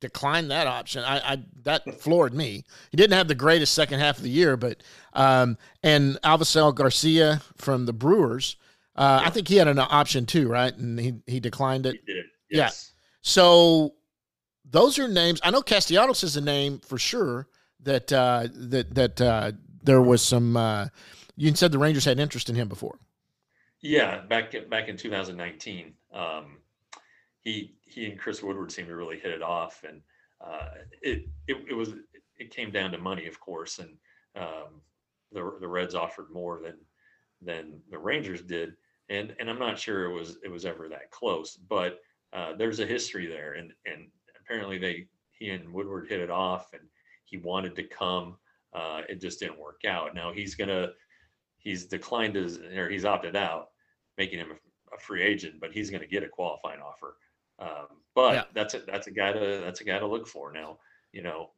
declined 0.00 0.50
that 0.50 0.66
option. 0.66 1.02
I, 1.02 1.32
I, 1.32 1.38
that 1.62 2.00
floored 2.00 2.34
me. 2.34 2.64
He 2.90 2.96
didn't 2.96 3.16
have 3.16 3.28
the 3.28 3.34
greatest 3.34 3.74
second 3.74 3.98
half 3.98 4.18
of 4.18 4.22
the 4.22 4.30
year, 4.30 4.56
but 4.56 4.82
um, 5.12 5.58
and 5.82 6.20
Avisail 6.22 6.74
Garcia 6.74 7.42
from 7.56 7.86
the 7.86 7.92
Brewers. 7.92 8.56
Uh, 8.94 9.18
yeah. 9.20 9.26
I 9.26 9.30
think 9.30 9.48
he 9.48 9.56
had 9.56 9.68
an 9.68 9.78
option 9.78 10.26
too, 10.26 10.48
right? 10.48 10.74
And 10.74 10.98
he 10.98 11.14
he 11.26 11.40
declined 11.40 11.86
it. 11.86 11.96
He 12.06 12.12
did. 12.12 12.24
Yes. 12.50 12.92
Yeah. 12.92 12.92
So 13.22 13.94
those 14.70 14.98
are 14.98 15.08
names. 15.08 15.40
I 15.42 15.50
know 15.50 15.62
Castellanos 15.62 16.22
is 16.24 16.36
a 16.36 16.40
name 16.40 16.80
for 16.80 16.98
sure 16.98 17.48
that 17.80 18.12
uh, 18.12 18.48
that 18.52 18.94
that 18.94 19.20
uh, 19.20 19.52
there 19.82 20.02
was 20.02 20.22
some. 20.22 20.56
Uh, 20.56 20.88
you 21.36 21.54
said 21.54 21.72
the 21.72 21.78
Rangers 21.78 22.04
had 22.04 22.18
interest 22.18 22.48
in 22.48 22.56
him 22.56 22.68
before. 22.68 22.98
Yeah, 23.80 24.22
back 24.22 24.54
back 24.68 24.88
in 24.88 24.96
2019, 24.96 25.92
um, 26.12 26.58
he 27.42 27.76
he 27.82 28.06
and 28.06 28.18
Chris 28.18 28.42
Woodward 28.42 28.72
seemed 28.72 28.88
to 28.88 28.96
really 28.96 29.18
hit 29.18 29.32
it 29.32 29.42
off, 29.42 29.84
and 29.88 30.00
uh, 30.40 30.68
it, 31.02 31.26
it 31.46 31.56
it 31.70 31.74
was 31.74 31.94
it 32.38 32.50
came 32.50 32.70
down 32.70 32.90
to 32.92 32.98
money, 32.98 33.26
of 33.26 33.38
course, 33.38 33.78
and 33.78 33.96
um, 34.36 34.80
the 35.32 35.56
the 35.60 35.68
Reds 35.68 35.94
offered 35.94 36.30
more 36.32 36.60
than 36.62 36.76
than 37.42 37.80
the 37.90 37.98
Rangers 37.98 38.42
did, 38.42 38.72
and 39.08 39.34
and 39.38 39.48
I'm 39.48 39.58
not 39.58 39.78
sure 39.78 40.04
it 40.04 40.14
was 40.14 40.38
it 40.42 40.50
was 40.50 40.64
ever 40.64 40.88
that 40.88 41.10
close, 41.10 41.56
but 41.56 42.00
uh, 42.32 42.54
there's 42.56 42.80
a 42.80 42.86
history 42.86 43.26
there, 43.26 43.52
and 43.52 43.72
and 43.84 44.08
apparently 44.46 44.78
they 44.78 45.08
he 45.32 45.50
and 45.50 45.72
Woodward 45.72 46.08
hit 46.08 46.20
it 46.20 46.30
off, 46.30 46.72
and 46.72 46.82
he 47.24 47.36
wanted 47.38 47.76
to 47.76 47.84
come. 47.84 48.38
Uh, 48.72 49.02
it 49.08 49.20
just 49.20 49.40
didn't 49.40 49.58
work 49.60 49.82
out. 49.86 50.14
Now 50.14 50.32
he's 50.32 50.54
gonna 50.54 50.90
he's 51.58 51.86
declined 51.86 52.36
his 52.36 52.58
or 52.58 52.88
he's 52.88 53.04
opted 53.04 53.36
out, 53.36 53.70
making 54.18 54.38
him 54.40 54.52
a, 54.52 54.96
a 54.96 54.98
free 54.98 55.22
agent, 55.22 55.60
but 55.60 55.72
he's 55.72 55.90
gonna 55.90 56.06
get 56.06 56.24
a 56.24 56.28
qualifying 56.28 56.80
offer 56.80 57.16
Um, 57.58 58.02
but 58.14 58.34
Yeah. 58.34 58.44
that's 58.54 58.74
a 58.74 58.80
that's 58.80 59.06
a 59.08 59.12
guy 59.12 59.32
to 59.32 59.60
that's 59.64 59.80
a 59.80 59.84
guy 59.84 59.98
to 59.98 60.06
look 60.06 60.26
for 60.26 60.52
now. 60.52 60.78
You 61.12 61.22
know, 61.22 61.52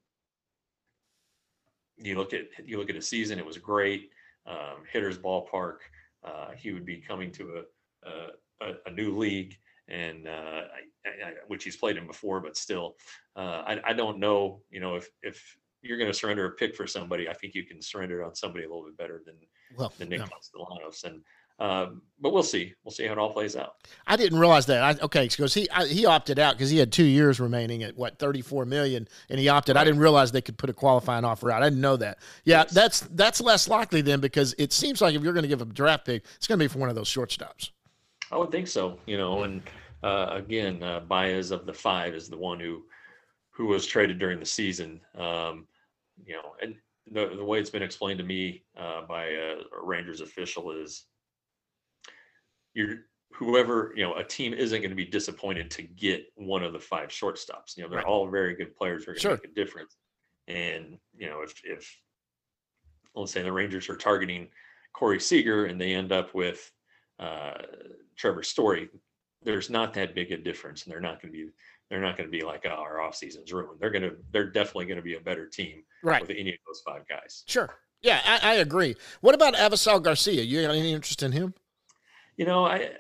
you 1.97 2.17
look 2.17 2.33
at 2.33 2.47
you 2.67 2.79
look 2.79 2.91
at 2.91 2.97
a 2.97 3.03
season; 3.03 3.39
it 3.39 3.47
was 3.47 3.59
great. 3.59 4.11
Um, 4.47 4.85
hitters 4.91 5.19
ballpark. 5.19 5.79
Uh, 6.23 6.53
he 6.53 6.73
would 6.73 6.85
be 6.85 6.99
coming 7.01 7.31
to 7.33 7.65
a 8.05 8.09
a, 8.09 8.29
a, 8.61 8.75
a 8.87 8.91
new 8.93 9.17
league, 9.17 9.59
and 9.89 10.27
uh, 10.27 10.31
I, 10.31 11.09
I, 11.27 11.33
which 11.47 11.65
he's 11.65 11.77
played 11.77 11.97
in 11.97 12.07
before, 12.07 12.41
but 12.41 12.57
still, 12.57 12.97
uh, 13.37 13.63
I, 13.67 13.81
I 13.87 13.93
don't 13.93 14.19
know. 14.19 14.61
You 14.71 14.81
know, 14.81 14.97
if 14.97 15.09
if 15.23 15.57
you're 15.83 15.99
going 15.99 16.11
to 16.11 16.17
surrender 16.17 16.47
a 16.47 16.51
pick 16.53 16.75
for 16.77 16.87
somebody, 16.87 17.29
I 17.29 17.33
think 17.35 17.55
you 17.55 17.65
can 17.65 17.81
surrender 17.81 18.21
it 18.23 18.27
on 18.27 18.35
somebody 18.35 18.65
a 18.65 18.69
little 18.69 18.85
bit 18.85 18.97
better 18.97 19.23
than 19.25 19.37
Well, 19.77 19.93
than 19.99 20.09
Nick 20.09 20.21
yeah. 20.21 20.27
And 21.05 21.23
um, 21.61 22.03
but 22.21 22.33
we'll 22.33 22.45
see. 22.45 22.73
We'll 22.85 22.93
see 22.93 23.05
how 23.07 23.13
it 23.13 23.19
all 23.19 23.33
plays 23.33 23.57
out. 23.57 23.75
I 24.07 24.17
didn't 24.17 24.39
realize 24.39 24.67
that. 24.67 24.83
I, 24.83 25.05
okay, 25.05 25.27
because 25.27 25.55
he 25.55 25.69
I, 25.71 25.87
he 25.87 26.07
opted 26.07 26.39
out 26.39 26.55
because 26.55 26.71
he 26.71 26.79
had 26.79 26.93
two 26.93 27.05
years 27.05 27.41
remaining 27.41 27.83
at 27.83 27.97
what 27.97 28.19
thirty 28.19 28.43
four 28.43 28.65
million, 28.65 29.09
and 29.29 29.41
he 29.41 29.49
opted. 29.49 29.77
I 29.77 29.83
didn't 29.85 29.99
realize 30.01 30.31
they 30.31 30.41
could 30.41 30.57
put 30.57 30.71
a 30.71 30.73
qualifying 30.73 31.25
offer 31.25 31.51
out. 31.51 31.63
I 31.63 31.67
didn't 31.67 31.81
know 31.81 31.97
that. 31.97 32.19
Yeah, 32.45 32.59
Yes. 32.59 32.71
that's 32.71 33.01
that's 33.01 33.41
less 33.41 33.67
likely 33.69 34.03
then 34.03 34.21
because 34.21 34.55
it 34.57 34.73
seems 34.73 35.01
like 35.01 35.17
if 35.17 35.23
you're 35.23 35.33
going 35.33 35.43
to 35.43 35.49
give 35.49 35.61
a 35.61 35.65
draft 35.65 36.05
pick, 36.05 36.25
it's 36.37 36.47
going 36.47 36.59
to 36.61 36.65
be 36.65 36.69
for 36.69 36.79
one 36.79 36.91
of 36.91 36.95
those 36.95 37.09
shortstops. 37.09 37.71
I 38.31 38.37
would 38.37 38.51
think 38.51 38.69
so. 38.69 38.99
You 39.07 39.17
know, 39.19 39.43
and 39.45 39.63
uh, 40.03 40.29
again, 40.31 40.83
uh, 40.83 41.01
Baez 41.01 41.51
of 41.51 41.67
the 41.67 41.73
five 41.73 42.15
is 42.15 42.29
the 42.29 42.37
one 42.37 42.61
who 42.61 42.85
who 43.51 43.67
was 43.67 43.87
traded 43.87 44.19
during 44.19 44.39
the 44.39 44.47
season. 44.47 45.01
Um, 45.17 45.67
you 46.25 46.35
know, 46.35 46.55
and 46.63 46.75
the 47.11 47.35
the 47.37 47.45
way 47.45 47.59
it's 47.59 47.71
been 47.71 47.83
explained 47.83 48.19
to 48.19 48.25
me 48.25 48.65
uh, 48.77 49.03
by 49.07 49.27
a, 49.27 49.57
a 49.81 49.85
Rangers 49.85 50.21
official 50.21 50.71
is 50.73 51.07
you're 52.75 52.97
whoever 53.33 53.93
you 53.95 54.05
know 54.05 54.15
a 54.15 54.25
team 54.25 54.55
isn't 54.55 54.81
going 54.81 54.91
to 54.91 54.97
be 54.97 55.05
disappointed 55.05 55.71
to 55.71 55.83
get 55.83 56.25
one 56.37 56.63
of 56.63 56.73
the 56.73 56.79
five 56.79 57.09
shortstops. 57.09 57.77
You 57.77 57.83
know, 57.83 57.89
they're 57.89 57.99
Right. 57.99 58.07
all 58.07 58.29
very 58.29 58.55
good 58.55 58.75
players 58.77 59.05
who 59.05 59.11
are 59.11 59.15
going 59.15 59.21
to 59.21 59.23
Sure. 59.23 59.33
make 59.33 59.45
a 59.45 59.55
difference. 59.55 59.97
And 60.49 60.99
you 61.17 61.29
know, 61.29 61.43
if 61.43 61.55
if 61.65 62.01
let's 63.15 63.33
say 63.33 63.43
the 63.43 63.53
Rangers 63.53 63.89
are 63.89 63.97
targeting 63.97 64.49
Corey 64.93 65.19
Seager 65.21 65.67
and 65.67 65.81
they 65.81 65.93
end 65.95 66.13
up 66.13 66.35
with 66.35 66.71
uh, 67.19 67.55
Trevor 68.17 68.43
Story, 68.43 68.89
there's 69.43 69.71
not 69.71 69.95
that 69.95 70.15
big 70.15 70.33
a 70.33 70.37
difference, 70.37 70.85
and 70.85 70.93
they're 70.93 71.01
not 71.01 71.21
going 71.23 71.33
to 71.33 71.39
be 71.39 71.51
they're 71.91 72.01
not 72.01 72.17
going 72.17 72.31
to 72.31 72.37
be 72.37 72.45
like 72.45 72.65
oh, 72.67 72.71
our 72.71 73.01
off 73.01 73.15
season's 73.17 73.53
ruined. 73.53 73.81
They're 73.81 73.91
going 73.91 74.03
to 74.03 74.17
they're 74.33 74.51
definitely 74.51 74.87
going 74.87 74.97
to 74.99 75.03
be 75.03 75.15
a 75.15 75.21
better 75.21 75.47
team 75.47 75.83
Right. 76.03 76.21
with 76.21 76.31
any 76.31 76.51
of 76.51 76.59
those 76.67 76.81
five 76.87 77.03
guys. 77.09 77.45
Sure. 77.47 77.71
Yeah, 78.03 78.21
I, 78.25 78.53
I 78.53 78.55
agree. 78.57 78.95
What 79.23 79.35
about 79.35 79.55
Avisail 79.55 80.01
Garcia? 80.03 80.43
You 80.43 80.63
got 80.63 80.75
any 80.75 80.93
interest 80.93 81.23
in 81.25 81.33
him? 81.33 81.55
You 82.37 82.47
know, 82.47 82.65
I 82.67 82.91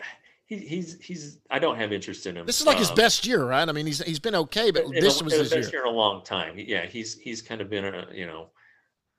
he, 0.46 0.56
he's 0.56 0.98
he's 1.00 1.38
I 1.50 1.58
don't 1.60 1.76
have 1.76 1.92
interest 1.92 2.26
in 2.26 2.36
him. 2.36 2.46
This 2.46 2.60
is 2.60 2.66
like 2.66 2.78
his 2.78 2.90
Um, 2.90 2.96
best 2.96 3.26
year, 3.26 3.44
right? 3.44 3.68
I 3.68 3.72
mean, 3.72 3.86
he's 3.86 4.02
he's 4.02 4.18
been 4.18 4.34
okay, 4.34 4.70
but 4.72 4.84
this 4.90 5.20
a, 5.20 5.24
was 5.24 5.34
his 5.34 5.50
best 5.52 5.72
year. 5.72 5.82
year 5.82 5.88
in 5.88 5.94
a 5.94 5.96
long 5.96 6.24
time. 6.24 6.54
Yeah, 6.56 6.86
he's 6.86 7.18
he's 7.18 7.42
kind 7.42 7.60
of 7.60 7.68
been 7.70 7.84
a 7.84 8.08
you 8.12 8.26
know 8.26 8.48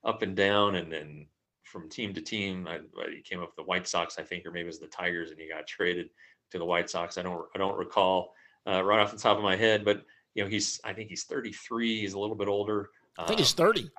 up 0.03 0.21
and 0.23 0.35
down, 0.35 0.75
and 0.75 0.91
then 0.91 1.27
from 1.69 1.89
team 1.89 2.13
to 2.13 2.21
team. 2.21 2.67
I, 2.67 2.75
I- 2.77 3.11
he 3.15 3.21
came 3.21 3.39
up 3.39 3.49
with 3.49 3.55
the 3.55 3.63
White 3.63 3.87
Sox, 3.87 4.17
I 4.19 4.23
think, 4.23 4.45
or 4.45 4.51
maybe 4.51 4.63
it 4.63 4.67
was 4.67 4.79
the 4.79 4.87
Tigers, 4.87 5.31
and 5.31 5.39
he 5.39 5.47
got 5.47 5.67
traded 5.67 6.09
to 6.51 6.57
the 6.57 6.65
White 6.65 6.89
Sox. 6.89 7.17
I 7.17 7.21
don't 7.21 7.45
I 7.55 7.57
don't 7.57 7.77
recall 7.77 8.33
uh, 8.67 8.83
right 8.83 8.99
off 8.99 9.11
the 9.11 9.17
top 9.17 9.37
of 9.37 9.43
my 9.43 9.55
head, 9.55 9.85
but 9.85 10.03
you 10.35 10.43
know 10.43 10.49
he's 10.49 10.79
I 10.83 10.93
think 10.93 11.09
he's 11.09 11.23
33. 11.23 12.01
He's 12.01 12.13
a 12.13 12.19
little 12.19 12.35
bit 12.35 12.47
older. 12.47 12.89
I 13.17 13.25
think 13.25 13.39
he's 13.39 13.51
Um, 13.53 13.57
thirty. 13.67 13.89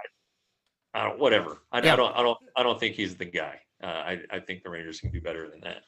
I 0.94 1.04
don't 1.04 1.18
whatever. 1.18 1.58
I, 1.72 1.80
Yeah. 1.82 1.92
I 1.92 1.96
don't 1.96 2.16
I 2.16 2.22
don't 2.22 2.38
I 2.56 2.62
don't 2.62 2.78
think 2.80 2.96
he's 2.96 3.14
the 3.16 3.24
guy. 3.24 3.60
Uh, 3.82 3.86
I 3.86 4.20
I 4.30 4.40
think 4.40 4.62
the 4.62 4.70
Rangers 4.70 5.00
can 5.00 5.10
do 5.10 5.20
better 5.20 5.48
than 5.48 5.60
that. 5.60 5.82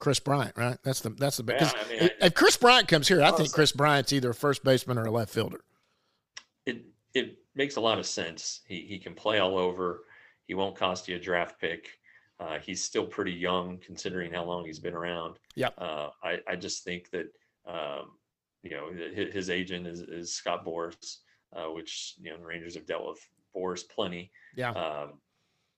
Kris 0.00 0.18
Bryant, 0.20 0.56
right? 0.56 0.76
That's 0.82 1.00
the 1.00 1.10
that's 1.10 1.36
the 1.38 1.44
Yeah, 1.52 1.72
I 1.74 1.88
mean, 1.88 2.10
if 2.20 2.34
Kris 2.34 2.56
Bryant 2.56 2.88
comes 2.88 3.08
here, 3.08 3.22
I 3.22 3.30
think. 3.30 3.52
Kris 3.52 3.72
Bryant's 3.72 4.12
either 4.12 4.30
a 4.30 4.34
first 4.34 4.62
baseman 4.64 4.98
or 4.98 5.04
a 5.06 5.10
left 5.10 5.32
fielder. 5.32 5.60
it 6.66 6.82
it 7.14 7.38
makes 7.54 7.76
a 7.76 7.80
lot 7.80 7.98
of 7.98 8.06
sense. 8.06 8.60
He 8.66 8.80
he 8.82 8.98
can 8.98 9.14
play 9.14 9.38
all 9.38 9.56
over. 9.56 10.04
He 10.46 10.54
won't 10.54 10.76
cost 10.76 11.08
you 11.08 11.16
a 11.16 11.20
draft 11.20 11.60
pick. 11.60 11.88
Uh, 12.40 12.58
he's 12.58 12.82
still 12.82 13.06
pretty 13.06 13.32
young 13.32 13.78
considering 13.78 14.32
how 14.32 14.44
long 14.44 14.64
he's 14.64 14.80
been 14.80 14.94
around. 14.94 15.36
Yep. 15.54 15.74
Uh, 15.78 16.08
I 16.22 16.38
I 16.48 16.56
just 16.56 16.84
think 16.84 17.10
that 17.10 17.26
um, 17.66 18.12
you 18.62 18.70
know 18.70 18.90
his, 19.14 19.32
his 19.32 19.50
agent 19.50 19.86
is, 19.86 20.00
is 20.00 20.34
Scott 20.34 20.64
Boras, 20.64 21.18
uh, 21.54 21.66
which 21.66 22.14
you 22.20 22.30
know 22.30 22.38
the 22.38 22.44
Rangers 22.44 22.74
have 22.74 22.86
dealt 22.86 23.06
with 23.06 23.20
Boras 23.54 23.82
plenty. 23.88 24.30
Yeah. 24.56 24.70
Um, 24.70 25.20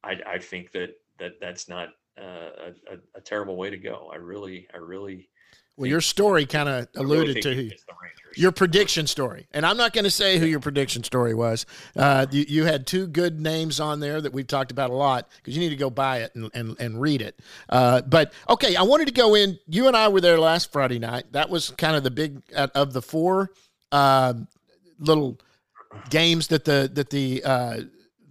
I 0.02 0.18
I 0.26 0.38
think 0.38 0.72
that 0.72 0.94
that 1.18 1.32
that's 1.40 1.68
not 1.68 1.88
uh, 2.18 2.50
a, 2.58 2.94
a, 2.94 2.98
a 3.16 3.20
terrible 3.20 3.56
way 3.56 3.70
to 3.70 3.78
go. 3.78 4.10
I 4.12 4.16
really 4.16 4.66
I 4.72 4.78
really 4.78 5.28
Well, 5.76 5.88
your 5.88 6.00
story 6.00 6.46
kind 6.46 6.68
of 6.68 6.88
I 6.96 7.00
really 7.02 7.16
alluded 7.16 7.42
to 7.42 7.50
he 7.50 7.56
who- 7.56 7.68
gets 7.68 7.84
the 7.84 7.92
Rangers. 8.02 8.38
your 8.38 8.52
prediction 8.52 9.06
story, 9.06 9.46
and 9.52 9.64
I'm 9.66 9.76
not 9.76 9.92
going 9.92 10.04
to 10.04 10.10
say 10.10 10.38
who 10.38 10.46
your 10.46 10.60
prediction 10.60 11.04
story 11.04 11.34
was. 11.34 11.66
Uh, 11.94 12.26
you, 12.30 12.44
you 12.48 12.64
had 12.64 12.86
two 12.86 13.06
good 13.06 13.40
names 13.40 13.78
on 13.80 14.00
there 14.00 14.20
that 14.20 14.32
we've 14.32 14.46
talked 14.46 14.70
about 14.70 14.90
a 14.90 14.94
lot 14.94 15.28
because 15.36 15.54
you 15.54 15.60
need 15.60 15.70
to 15.70 15.76
go 15.76 15.90
buy 15.90 16.18
it 16.18 16.34
and, 16.34 16.50
and, 16.54 16.76
and 16.80 17.00
read 17.00 17.20
it. 17.22 17.38
Uh, 17.68 18.00
but 18.02 18.32
okay, 18.48 18.74
I 18.76 18.82
wanted 18.82 19.06
to 19.08 19.12
go 19.14 19.34
in. 19.34 19.58
You 19.68 19.86
and 19.86 19.96
I 19.96 20.08
were 20.08 20.20
there 20.20 20.38
last 20.38 20.72
Friday 20.72 20.98
night. 20.98 21.24
That 21.32 21.50
was 21.50 21.70
kind 21.70 21.94
of 21.96 22.04
the 22.04 22.10
big 22.10 22.42
uh, 22.54 22.68
of 22.74 22.92
the 22.92 23.02
four 23.02 23.50
uh, 23.92 24.34
little 24.98 25.38
games 26.10 26.48
that 26.48 26.64
the 26.64 26.90
that 26.94 27.10
the 27.10 27.42
uh, 27.44 27.80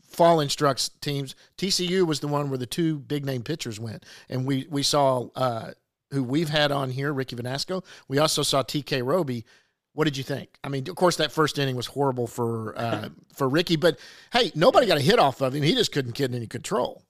fall 0.09 0.39
instructs 0.39 0.89
teams. 1.01 1.35
TCU 1.57 2.05
was 2.07 2.19
the 2.19 2.27
one 2.27 2.49
where 2.49 2.57
the 2.57 2.65
two 2.65 2.99
big 2.99 3.25
name 3.25 3.43
pitchers 3.43 3.79
went, 3.79 4.03
and 4.29 4.45
we 4.45 4.65
we 4.69 4.81
saw 4.83 5.27
uh, 5.35 5.71
who 6.15 6.23
we've 6.23 6.49
had 6.49 6.71
on 6.71 6.89
here, 6.89 7.13
Ricky 7.13 7.35
Vanasco. 7.35 7.83
We 8.07 8.17
also 8.17 8.41
saw 8.41 8.63
TK 8.63 9.05
Roby. 9.05 9.45
What 9.93 10.05
did 10.05 10.17
you 10.17 10.23
think? 10.23 10.57
I 10.63 10.69
mean, 10.69 10.89
of 10.89 10.95
course, 10.95 11.17
that 11.17 11.31
first 11.31 11.57
inning 11.59 11.75
was 11.75 11.85
horrible 11.85 12.27
for 12.27 12.77
uh, 12.77 13.09
for 13.35 13.47
Ricky, 13.47 13.75
but 13.75 13.99
hey, 14.33 14.51
nobody 14.55 14.87
got 14.87 14.97
a 14.97 15.01
hit 15.01 15.19
off 15.19 15.41
of 15.41 15.53
him. 15.53 15.63
He 15.63 15.75
just 15.75 15.91
couldn't 15.91 16.15
get 16.15 16.33
any 16.33 16.47
control. 16.47 17.03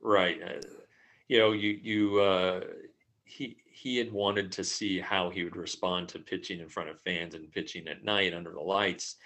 Right. 0.00 0.40
Uh, 0.42 0.60
you 1.28 1.38
know, 1.38 1.52
you 1.52 1.78
you 1.82 2.20
uh, 2.20 2.60
he 3.24 3.56
he 3.64 3.96
had 3.96 4.12
wanted 4.12 4.52
to 4.52 4.64
see 4.64 5.00
how 5.00 5.30
he 5.30 5.44
would 5.44 5.56
respond 5.56 6.08
to 6.08 6.18
pitching 6.18 6.60
in 6.60 6.68
front 6.68 6.90
of 6.90 7.00
fans 7.00 7.34
and 7.34 7.50
pitching 7.52 7.88
at 7.88 8.04
night 8.04 8.34
under 8.34 8.52
the 8.52 8.60
lights, 8.60 9.16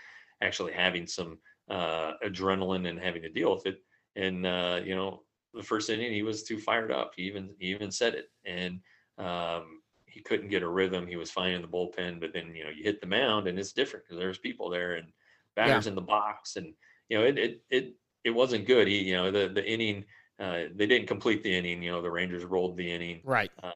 actually 0.42 0.72
having 0.72 1.06
some 1.06 1.38
uh, 1.68 2.12
adrenaline 2.24 2.88
and 2.88 2.98
having 2.98 3.22
to 3.22 3.28
deal 3.28 3.54
with 3.54 3.66
it. 3.66 3.78
And 4.16 4.46
uh, 4.46 4.80
you 4.84 4.94
know, 4.94 5.22
the 5.54 5.62
first 5.62 5.88
inning 5.88 6.12
he 6.12 6.22
was 6.22 6.42
too 6.42 6.58
fired 6.58 6.92
up. 6.92 7.12
He 7.16 7.22
even 7.22 7.50
he 7.58 7.68
even 7.68 7.90
said 7.90 8.14
it, 8.14 8.30
and 8.44 8.80
um, 9.18 9.80
he 10.06 10.20
couldn't 10.20 10.48
get 10.48 10.62
a 10.62 10.68
rhythm. 10.68 11.06
He 11.06 11.16
was 11.16 11.30
fine 11.30 11.52
in 11.52 11.62
the 11.62 11.68
bullpen, 11.68 12.20
but 12.20 12.32
then 12.32 12.54
you 12.54 12.64
know 12.64 12.70
you 12.70 12.82
hit 12.84 13.00
the 13.00 13.06
mound 13.06 13.46
and 13.48 13.58
it's 13.58 13.72
different 13.72 14.04
because 14.04 14.18
there's 14.18 14.38
people 14.38 14.70
there 14.70 14.94
and 14.94 15.08
batters 15.56 15.86
in 15.86 15.94
the 15.94 16.00
box, 16.00 16.56
and 16.56 16.72
you 17.08 17.18
know 17.18 17.24
it 17.24 17.38
it 17.38 17.62
it 17.70 17.94
it 18.24 18.30
wasn't 18.30 18.66
good. 18.66 18.86
He 18.88 18.98
you 19.02 19.14
know 19.14 19.30
the 19.30 19.48
the 19.48 19.64
inning 19.64 20.04
uh, 20.40 20.64
they 20.74 20.86
didn't 20.86 21.06
complete 21.08 21.42
the 21.42 21.54
inning. 21.56 21.82
You 21.82 21.92
know 21.92 22.02
the 22.02 22.10
Rangers 22.10 22.44
rolled 22.44 22.76
the 22.76 22.90
inning. 22.92 23.20
Right. 23.24 23.50
Um, 23.62 23.72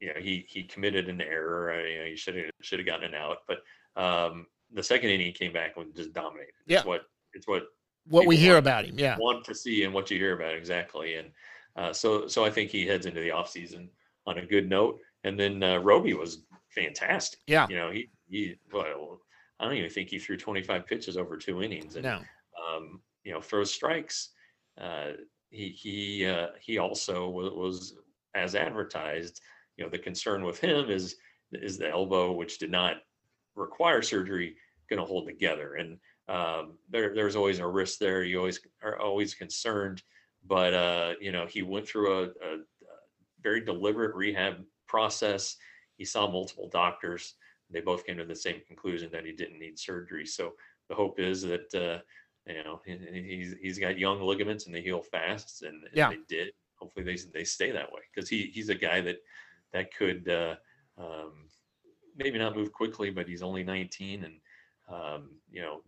You 0.00 0.08
know 0.08 0.20
he 0.20 0.44
he 0.48 0.62
committed 0.64 1.08
an 1.08 1.20
error. 1.20 1.72
Uh, 1.72 1.82
you 1.88 1.98
know 1.98 2.04
he 2.06 2.16
should 2.16 2.36
have 2.36 2.50
should 2.62 2.78
have 2.80 2.86
gotten 2.86 3.08
an 3.08 3.14
out, 3.14 3.38
but 3.48 3.58
um, 4.00 4.46
the 4.72 4.82
second 4.82 5.10
inning 5.10 5.26
he 5.26 5.32
came 5.32 5.52
back 5.52 5.76
and 5.76 5.94
just 5.94 6.12
dominated. 6.12 6.52
Yeah. 6.66 6.78
It's 6.78 6.86
what 6.86 7.02
it's 7.32 7.46
what 7.48 7.64
What 8.08 8.26
we 8.26 8.36
hear 8.36 8.54
want- 8.54 8.66
about 8.66 8.84
him, 8.86 8.98
yeah. 8.98 9.16
want 9.18 9.44
to 9.46 9.54
see 9.54 9.84
and 9.84 9.92
what 9.94 10.10
you 10.10 10.18
hear 10.18 10.34
about 10.34 10.54
exactly. 10.54 11.14
And 11.16 11.30
uh, 11.76 11.92
so 11.92 12.26
so 12.28 12.44
I 12.44 12.50
think 12.50 12.70
he 12.70 12.86
heads 12.86 13.06
into 13.06 13.20
the 13.20 13.30
offseason 13.30 13.88
on 14.26 14.38
a 14.38 14.46
good 14.46 14.68
note. 14.68 14.98
And 15.24 15.38
then 15.38 15.62
uh, 15.62 15.78
Roby 15.78 16.14
was 16.14 16.42
fantastic. 16.74 17.40
Yeah. 17.46 17.66
You 17.68 17.76
know, 17.76 17.90
he 17.90 18.08
he 18.28 18.56
well, 18.72 19.20
I 19.58 19.64
don't 19.64 19.74
even 19.76 19.90
think 19.90 20.08
he 20.10 20.18
threw 20.18 20.36
25 20.36 20.86
pitches 20.86 21.16
over 21.16 21.36
two 21.36 21.62
innings 21.62 21.96
and 21.96 22.04
No. 22.04 22.20
um, 22.68 23.00
you 23.24 23.32
know, 23.32 23.40
throws 23.40 23.72
strikes. 23.72 24.30
Uh, 24.78 25.12
he 25.50 25.68
he 25.68 26.26
uh, 26.26 26.48
he 26.60 26.78
also 26.78 27.28
was, 27.28 27.52
was 27.52 27.94
as 28.34 28.54
advertised. 28.54 29.40
You 29.76 29.84
know, 29.84 29.90
the 29.90 29.98
concern 29.98 30.44
with 30.44 30.58
him 30.60 30.90
is 30.90 31.16
is 31.52 31.78
the 31.78 31.88
elbow, 31.88 32.32
which 32.32 32.58
did 32.58 32.70
not 32.70 32.96
require 33.54 34.02
surgery, 34.02 34.56
going 34.90 35.00
to 35.00 35.06
hold 35.06 35.26
together. 35.26 35.74
And 35.74 35.98
um, 36.28 36.74
there 36.90 37.14
there's 37.14 37.36
always 37.36 37.58
a 37.60 37.66
risk 37.66 37.98
there. 37.98 38.22
You 38.24 38.38
always 38.38 38.60
are 38.82 38.98
always 38.98 39.34
concerned, 39.34 40.02
but 40.44 40.74
uh, 40.74 41.12
you 41.20 41.32
know, 41.32 41.46
he 41.46 41.62
went 41.62 41.88
through 41.88 42.12
a, 42.12 42.22
a, 42.24 42.54
a 42.56 42.75
very 43.40 43.60
deliberate 43.64 44.14
rehab 44.14 44.64
process. 44.86 45.56
He 45.96 46.04
saw 46.04 46.30
multiple 46.30 46.68
doctors. 46.68 47.34
They 47.70 47.80
both 47.80 48.06
came 48.06 48.16
to 48.18 48.24
the 48.24 48.36
same 48.36 48.60
conclusion 48.66 49.10
that 49.12 49.24
he 49.24 49.32
didn't 49.32 49.58
need 49.58 49.78
surgery. 49.78 50.26
So 50.26 50.54
the 50.88 50.94
hope 50.94 51.18
is 51.18 51.42
that 51.42 51.74
uh, 51.74 52.02
you 52.50 52.62
know 52.62 52.80
he's 52.84 53.54
he's 53.60 53.78
got 53.78 53.98
young 53.98 54.20
ligaments 54.20 54.66
and 54.66 54.74
they 54.74 54.82
heal 54.82 55.02
fast, 55.02 55.62
and, 55.62 55.84
and 55.84 55.92
Yeah. 55.94 56.08
they 56.08 56.18
did. 56.28 56.52
Hopefully 56.76 57.04
they 57.04 57.16
they 57.32 57.44
stay 57.44 57.70
that 57.72 57.90
way 57.92 58.02
because 58.14 58.28
he 58.28 58.46
he's 58.54 58.68
a 58.68 58.74
guy 58.74 59.00
that 59.00 59.18
that 59.72 59.92
could 59.94 60.28
uh, 60.28 60.56
um, 60.98 61.48
maybe 62.14 62.38
not 62.38 62.56
move 62.56 62.72
quickly, 62.72 63.10
but 63.10 63.28
he's 63.28 63.42
only 63.42 63.62
19, 63.64 64.24
and 64.24 64.40
um, 64.88 65.40
you 65.50 65.62
know 65.62 65.82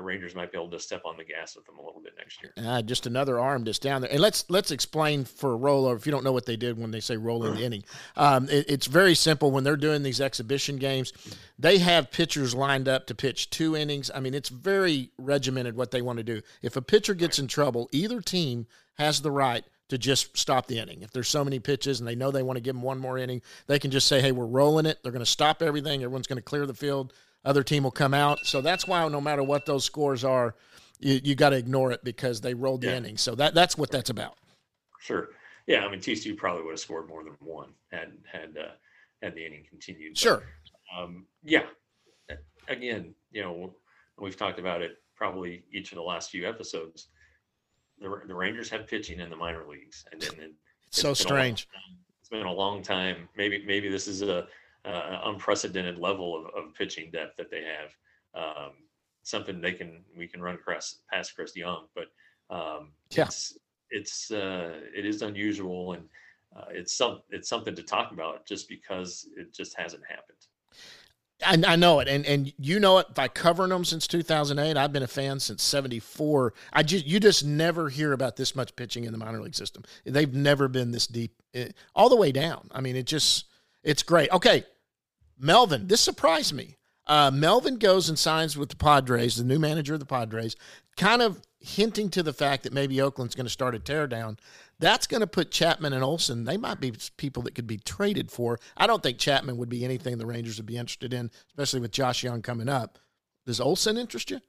the 0.00 0.06
Rangers 0.06 0.34
might 0.34 0.50
be 0.50 0.56
able 0.56 0.70
to 0.70 0.80
step 0.80 1.02
on 1.04 1.18
the 1.18 1.24
gas 1.24 1.54
with 1.54 1.66
them 1.66 1.76
a 1.78 1.84
little 1.84 2.00
bit 2.00 2.14
next 2.16 2.42
year. 2.42 2.52
Uh, 2.56 2.80
just 2.80 3.06
another 3.06 3.38
arm 3.38 3.64
just 3.64 3.82
down 3.82 4.00
there. 4.00 4.10
And 4.10 4.20
let's 4.20 4.46
let's 4.48 4.70
explain 4.70 5.24
for 5.24 5.54
a 5.54 5.58
rollover 5.58 5.96
if 5.96 6.06
you 6.06 6.12
don't 6.12 6.24
know 6.24 6.32
what 6.32 6.46
they 6.46 6.56
did 6.56 6.78
when 6.78 6.90
they 6.90 7.00
say 7.00 7.18
rolling 7.18 7.54
the 7.54 7.62
inning. 7.62 7.84
Um, 8.16 8.48
it, 8.48 8.64
it's 8.68 8.86
very 8.86 9.14
simple 9.14 9.50
when 9.50 9.62
they're 9.62 9.76
doing 9.76 10.02
these 10.02 10.20
exhibition 10.20 10.76
games. 10.76 11.12
They 11.58 11.78
have 11.78 12.10
pitchers 12.10 12.54
lined 12.54 12.88
up 12.88 13.06
to 13.08 13.14
pitch 13.14 13.50
two 13.50 13.76
innings. 13.76 14.10
I 14.14 14.20
mean, 14.20 14.32
it's 14.32 14.48
very 14.48 15.10
regimented 15.18 15.76
what 15.76 15.90
they 15.90 16.00
want 16.00 16.16
to 16.16 16.24
do. 16.24 16.40
If 16.62 16.76
a 16.76 16.82
pitcher 16.82 17.12
gets 17.12 17.38
in 17.38 17.46
trouble, 17.46 17.90
either 17.92 18.22
team 18.22 18.66
has 18.94 19.20
the 19.20 19.30
right 19.30 19.64
to 19.90 19.98
just 19.98 20.34
stop 20.38 20.66
the 20.66 20.78
inning. 20.78 21.02
If 21.02 21.10
there's 21.10 21.28
so 21.28 21.44
many 21.44 21.58
pitches 21.58 22.00
and 22.00 22.08
they 22.08 22.14
know 22.14 22.30
they 22.30 22.42
want 22.42 22.56
to 22.56 22.62
give 22.62 22.74
them 22.74 22.82
one 22.82 22.98
more 22.98 23.18
inning, 23.18 23.42
they 23.66 23.78
can 23.78 23.90
just 23.90 24.06
say, 24.06 24.22
"Hey, 24.22 24.32
we're 24.32 24.46
rolling 24.46 24.86
it." 24.86 25.02
They're 25.02 25.12
going 25.12 25.24
to 25.24 25.30
stop 25.30 25.60
everything. 25.60 26.02
Everyone's 26.02 26.26
going 26.26 26.38
to 26.38 26.42
clear 26.42 26.64
the 26.64 26.72
field 26.72 27.12
other 27.44 27.62
team 27.62 27.84
will 27.84 27.90
come 27.90 28.14
out. 28.14 28.38
So 28.44 28.60
that's 28.60 28.86
why 28.86 29.06
no 29.08 29.20
matter 29.20 29.42
what 29.42 29.66
those 29.66 29.84
scores 29.84 30.24
are, 30.24 30.54
you, 30.98 31.20
you 31.22 31.34
got 31.34 31.50
to 31.50 31.56
ignore 31.56 31.92
it 31.92 32.04
because 32.04 32.40
they 32.40 32.54
rolled 32.54 32.82
the 32.82 32.88
yeah. 32.88 32.96
inning. 32.96 33.16
So 33.16 33.34
that 33.36 33.54
that's 33.54 33.78
what 33.78 33.90
that's 33.90 34.10
about. 34.10 34.36
Sure. 35.00 35.28
Yeah, 35.66 35.84
I 35.84 35.90
mean 35.90 36.00
TCU 36.00 36.36
probably 36.36 36.62
would 36.64 36.72
have 36.72 36.80
scored 36.80 37.08
more 37.08 37.24
than 37.24 37.34
one 37.40 37.70
had 37.90 38.12
had 38.30 38.56
uh, 38.58 38.72
had 39.22 39.34
the 39.34 39.44
inning 39.44 39.64
continued. 39.68 40.16
Sure. 40.16 40.42
um, 40.96 41.26
yeah. 41.42 41.64
Again, 42.68 43.14
you 43.32 43.42
know, 43.42 43.74
we've 44.18 44.36
talked 44.36 44.58
about 44.58 44.82
it 44.82 44.98
probably 45.16 45.64
each 45.72 45.92
of 45.92 45.96
the 45.96 46.02
last 46.02 46.30
few 46.30 46.48
episodes. 46.48 47.08
The, 47.98 48.08
the 48.26 48.34
Rangers 48.34 48.70
have 48.70 48.86
pitching 48.86 49.20
in 49.20 49.28
the 49.28 49.36
minor 49.36 49.66
leagues, 49.68 50.04
and 50.12 50.20
then 50.20 50.54
it's 50.86 51.00
so 51.00 51.14
strange. 51.14 51.68
It's 52.20 52.30
been 52.30 52.46
a 52.46 52.52
long 52.52 52.82
time. 52.82 53.28
Maybe 53.36 53.64
maybe 53.66 53.88
this 53.88 54.06
is 54.06 54.22
a 54.22 54.46
uh, 54.84 55.20
unprecedented 55.24 55.98
level 55.98 56.36
of, 56.36 56.46
of 56.54 56.74
pitching 56.74 57.10
depth 57.10 57.36
that 57.36 57.50
they 57.50 57.62
have. 57.62 57.90
Um, 58.34 58.72
something 59.22 59.60
they 59.60 59.72
can 59.72 60.02
we 60.16 60.26
can 60.26 60.40
run 60.40 60.54
across 60.54 61.00
past 61.12 61.34
Chris 61.34 61.56
Young, 61.56 61.86
but 61.94 62.06
um, 62.54 62.92
yeah. 63.10 63.24
it's 63.24 63.58
it's 63.90 64.30
uh, 64.30 64.80
it 64.96 65.04
is 65.04 65.22
unusual 65.22 65.92
and 65.92 66.04
uh, 66.56 66.66
it's 66.70 66.96
some 66.96 67.20
it's 67.30 67.48
something 67.48 67.74
to 67.74 67.82
talk 67.82 68.12
about 68.12 68.46
just 68.46 68.68
because 68.68 69.28
it 69.36 69.52
just 69.52 69.78
hasn't 69.78 70.02
happened. 70.08 70.38
I, 71.42 71.72
I 71.72 71.76
know 71.76 72.00
it, 72.00 72.08
and 72.08 72.26
and 72.26 72.52
you 72.58 72.80
know 72.80 72.98
it 72.98 73.14
by 73.14 73.28
covering 73.28 73.70
them 73.70 73.84
since 73.84 74.06
2008. 74.06 74.76
I've 74.76 74.92
been 74.92 75.02
a 75.02 75.08
fan 75.08 75.40
since 75.40 75.62
'74. 75.62 76.52
I 76.72 76.82
just 76.82 77.06
you 77.06 77.20
just 77.20 77.44
never 77.44 77.88
hear 77.88 78.12
about 78.12 78.36
this 78.36 78.54
much 78.54 78.74
pitching 78.76 79.04
in 79.04 79.12
the 79.12 79.18
minor 79.18 79.40
league 79.40 79.54
system. 79.54 79.84
They've 80.04 80.32
never 80.32 80.68
been 80.68 80.90
this 80.90 81.06
deep, 81.06 81.32
eh, 81.54 81.68
all 81.94 82.08
the 82.08 82.16
way 82.16 82.32
down. 82.32 82.68
I 82.72 82.80
mean, 82.80 82.96
it 82.96 83.06
just 83.06 83.46
it's 83.82 84.02
great. 84.02 84.30
Okay, 84.30 84.64
Melvin, 85.38 85.86
this 85.86 86.00
surprised 86.00 86.54
me. 86.54 86.76
Uh, 87.06 87.30
Melvin 87.32 87.76
goes 87.76 88.08
and 88.08 88.18
signs 88.18 88.56
with 88.56 88.68
the 88.68 88.76
Padres, 88.76 89.36
the 89.36 89.44
new 89.44 89.58
manager 89.58 89.94
of 89.94 90.00
the 90.00 90.06
Padres, 90.06 90.54
kind 90.96 91.22
of 91.22 91.40
hinting 91.58 92.08
to 92.10 92.22
the 92.22 92.32
fact 92.32 92.62
that 92.62 92.72
maybe 92.72 93.00
Oakland's 93.00 93.34
going 93.34 93.46
to 93.46 93.50
start 93.50 93.74
a 93.74 93.78
teardown. 93.78 94.38
That's 94.78 95.06
going 95.06 95.20
to 95.20 95.26
put 95.26 95.50
Chapman 95.50 95.92
and 95.92 96.04
Olson. 96.04 96.44
They 96.44 96.56
might 96.56 96.80
be 96.80 96.92
people 97.16 97.42
that 97.42 97.54
could 97.54 97.66
be 97.66 97.78
traded 97.78 98.30
for. 98.30 98.58
I 98.76 98.86
don't 98.86 99.02
think 99.02 99.18
Chapman 99.18 99.56
would 99.56 99.68
be 99.68 99.84
anything 99.84 100.18
the 100.18 100.26
Rangers 100.26 100.56
would 100.58 100.66
be 100.66 100.76
interested 100.76 101.12
in, 101.12 101.30
especially 101.48 101.80
with 101.80 101.90
Josh 101.90 102.22
Jung 102.22 102.42
coming 102.42 102.68
up. 102.68 102.98
Does 103.44 103.60
Olson 103.60 103.98
interest 103.98 104.30
you? 104.30 104.40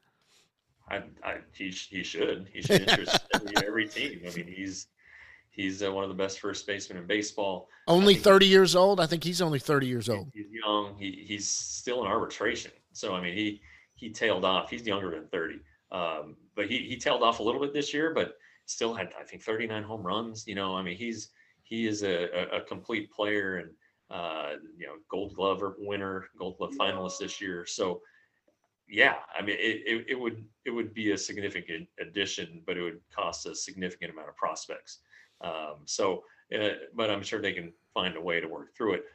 I, 0.88 1.02
I 1.24 1.38
he, 1.54 1.70
he 1.70 2.04
should. 2.04 2.48
He 2.54 2.62
should 2.62 2.82
interest 2.82 3.20
every, 3.34 3.68
every 3.68 3.88
team. 3.88 4.22
I 4.28 4.36
mean, 4.36 4.48
he's 4.48 4.88
He's 5.52 5.84
uh, 5.84 5.92
one 5.92 6.04
of 6.04 6.10
the 6.10 6.16
best 6.16 6.40
first 6.40 6.66
basemen 6.66 6.98
in 6.98 7.08
baseball. 7.08 7.68
Only 7.88 8.16
30 8.16 8.46
years 8.46 8.76
old. 8.76 9.00
I 9.00 9.06
think 9.06 9.24
he's 9.24 9.42
only 9.42 9.60
30 9.60 9.86
years 9.86 10.10
old. 10.10 10.32
He's 10.34 10.48
young. 10.50 10.96
He, 10.98 11.26
he's 11.28 11.48
still 11.48 12.02
in 12.02 12.08
arbitration. 12.08 12.72
So 12.94 13.14
I 13.14 13.22
mean, 13.22 13.36
he 13.36 13.62
he 13.96 14.10
tailed 14.10 14.46
off. 14.46 14.70
He's 14.70 14.88
younger 14.88 15.12
than 15.12 15.28
30, 15.28 15.60
um, 15.92 16.38
but 16.56 16.68
he 16.68 16.80
he 16.80 16.98
tailed 16.98 17.22
off 17.22 17.40
a 17.40 17.44
little 17.44 17.62
bit 17.62 17.74
this 17.74 17.94
year, 17.94 18.14
but 18.14 18.36
still 18.66 18.94
had 18.94 19.14
I 19.20 19.24
think 19.24 19.44
39 19.44 19.84
home 19.84 20.04
runs. 20.04 20.48
You 20.48 20.56
know, 20.56 20.76
I 20.76 20.82
mean, 20.82 20.98
he's 20.98 21.30
he 21.64 21.86
is 21.86 22.04
a, 22.04 22.30
a, 22.34 22.58
a 22.58 22.62
complete 22.62 23.12
player 23.12 23.58
and 23.58 23.72
uh, 24.12 24.56
you 24.78 24.88
know, 24.88 24.96
Gold 25.10 25.34
Glove 25.36 25.64
winner, 25.78 26.28
Gold 26.38 26.58
Glove 26.58 26.74
finalist 26.80 27.20
this 27.20 27.40
year. 27.40 27.66
So 27.66 28.02
yeah, 28.88 29.16
I 29.38 29.42
mean, 29.42 29.56
it, 29.58 29.84
it, 29.86 30.06
it, 30.10 30.20
would 30.20 30.44
it 30.66 30.72
would 30.72 30.94
be 30.94 31.12
a 31.12 31.18
significant 31.18 31.88
addition, 32.00 32.62
but 32.68 32.78
it 32.78 32.82
would 32.82 33.00
cost 33.16 33.46
a 33.46 33.56
significant 33.56 34.12
amount 34.12 34.28
of 34.28 34.36
prospects. 34.36 35.00
Um, 35.44 35.78
so, 35.86 36.24
uh, 36.54 36.70
but 36.96 37.10
I'm 37.10 37.24
sure 37.24 37.42
they 37.42 37.54
can 37.54 37.74
find 37.94 38.16
a 38.16 38.22
way 38.22 38.40
to 38.40 38.48
work 38.48 38.76
through 38.76 38.94
it. 38.96 39.06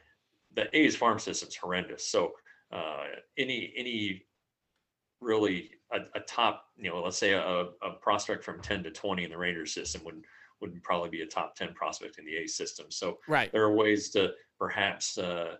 The 0.55 0.75
A's 0.77 0.95
farm 0.95 1.19
system's 1.19 1.55
horrendous. 1.55 2.05
So, 2.05 2.33
uh, 2.71 3.05
any 3.37 3.73
any 3.77 4.23
really 5.21 5.71
a, 5.91 5.99
a, 6.15 6.19
top, 6.21 6.65
you 6.77 6.89
know, 6.89 7.01
let's 7.01 7.17
say 7.17 7.33
a, 7.33 7.41
a 7.81 7.91
prospect 8.01 8.43
from 8.43 8.61
10 8.61 8.83
to 8.83 8.91
20 8.91 9.23
in 9.23 9.31
the 9.31 9.37
Rangers 9.37 9.73
system 9.73 10.01
would 10.05 10.23
would 10.59 10.81
probably 10.83 11.09
be 11.09 11.21
a 11.21 11.27
top 11.27 11.55
10 11.55 11.73
prospect 11.73 12.17
in 12.17 12.25
the 12.25 12.37
A 12.37 12.47
system. 12.47 12.87
So, 12.89 13.19
right, 13.27 13.51
there 13.51 13.63
are 13.63 13.75
ways 13.75 14.09
to 14.11 14.31
perhaps 14.57 15.17
uh, 15.17 15.55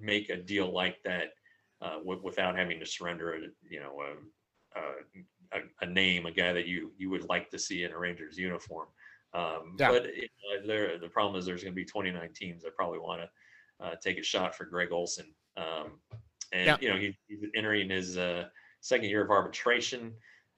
make 0.00 0.30
a 0.30 0.36
deal 0.36 0.72
like 0.72 1.02
that 1.04 1.34
uh, 1.82 1.98
w- 1.98 2.20
without 2.22 2.56
having 2.56 2.80
to 2.80 2.86
surrender, 2.86 3.34
a, 3.34 3.38
you 3.68 3.80
know, 3.80 4.00
a, 4.00 5.58
a, 5.58 5.60
a, 5.82 5.86
name, 5.86 6.26
a 6.26 6.32
guy 6.32 6.52
that 6.52 6.66
you 6.66 6.92
you 6.96 7.10
would 7.10 7.28
like 7.28 7.50
to 7.50 7.58
see 7.58 7.84
in 7.84 7.92
a 7.92 7.98
Rangers 7.98 8.38
uniform. 8.38 8.88
Um, 9.32 9.76
yeah. 9.78 9.90
But 9.90 10.06
you 10.14 10.22
know, 10.22 10.66
there, 10.66 10.98
the 10.98 11.08
problem 11.08 11.38
is 11.38 11.46
there's 11.46 11.62
going 11.62 11.72
to 11.72 11.76
be 11.76 11.84
29 11.84 12.30
teams 12.34 12.62
that 12.62 12.74
probably 12.74 12.98
want 12.98 13.22
to 13.22 13.86
uh, 13.86 13.94
take 14.02 14.18
a 14.18 14.22
shot 14.22 14.54
for 14.54 14.64
Greg 14.64 14.92
Olson. 14.92 15.26
Um, 15.56 16.00
and 16.52 16.66
yeah. 16.66 16.76
you 16.80 16.88
know 16.88 16.96
he, 16.96 17.16
he's 17.28 17.44
entering 17.54 17.90
his 17.90 18.18
uh, 18.18 18.44
second 18.80 19.08
year 19.08 19.22
of 19.22 19.30
arbitration. 19.30 20.12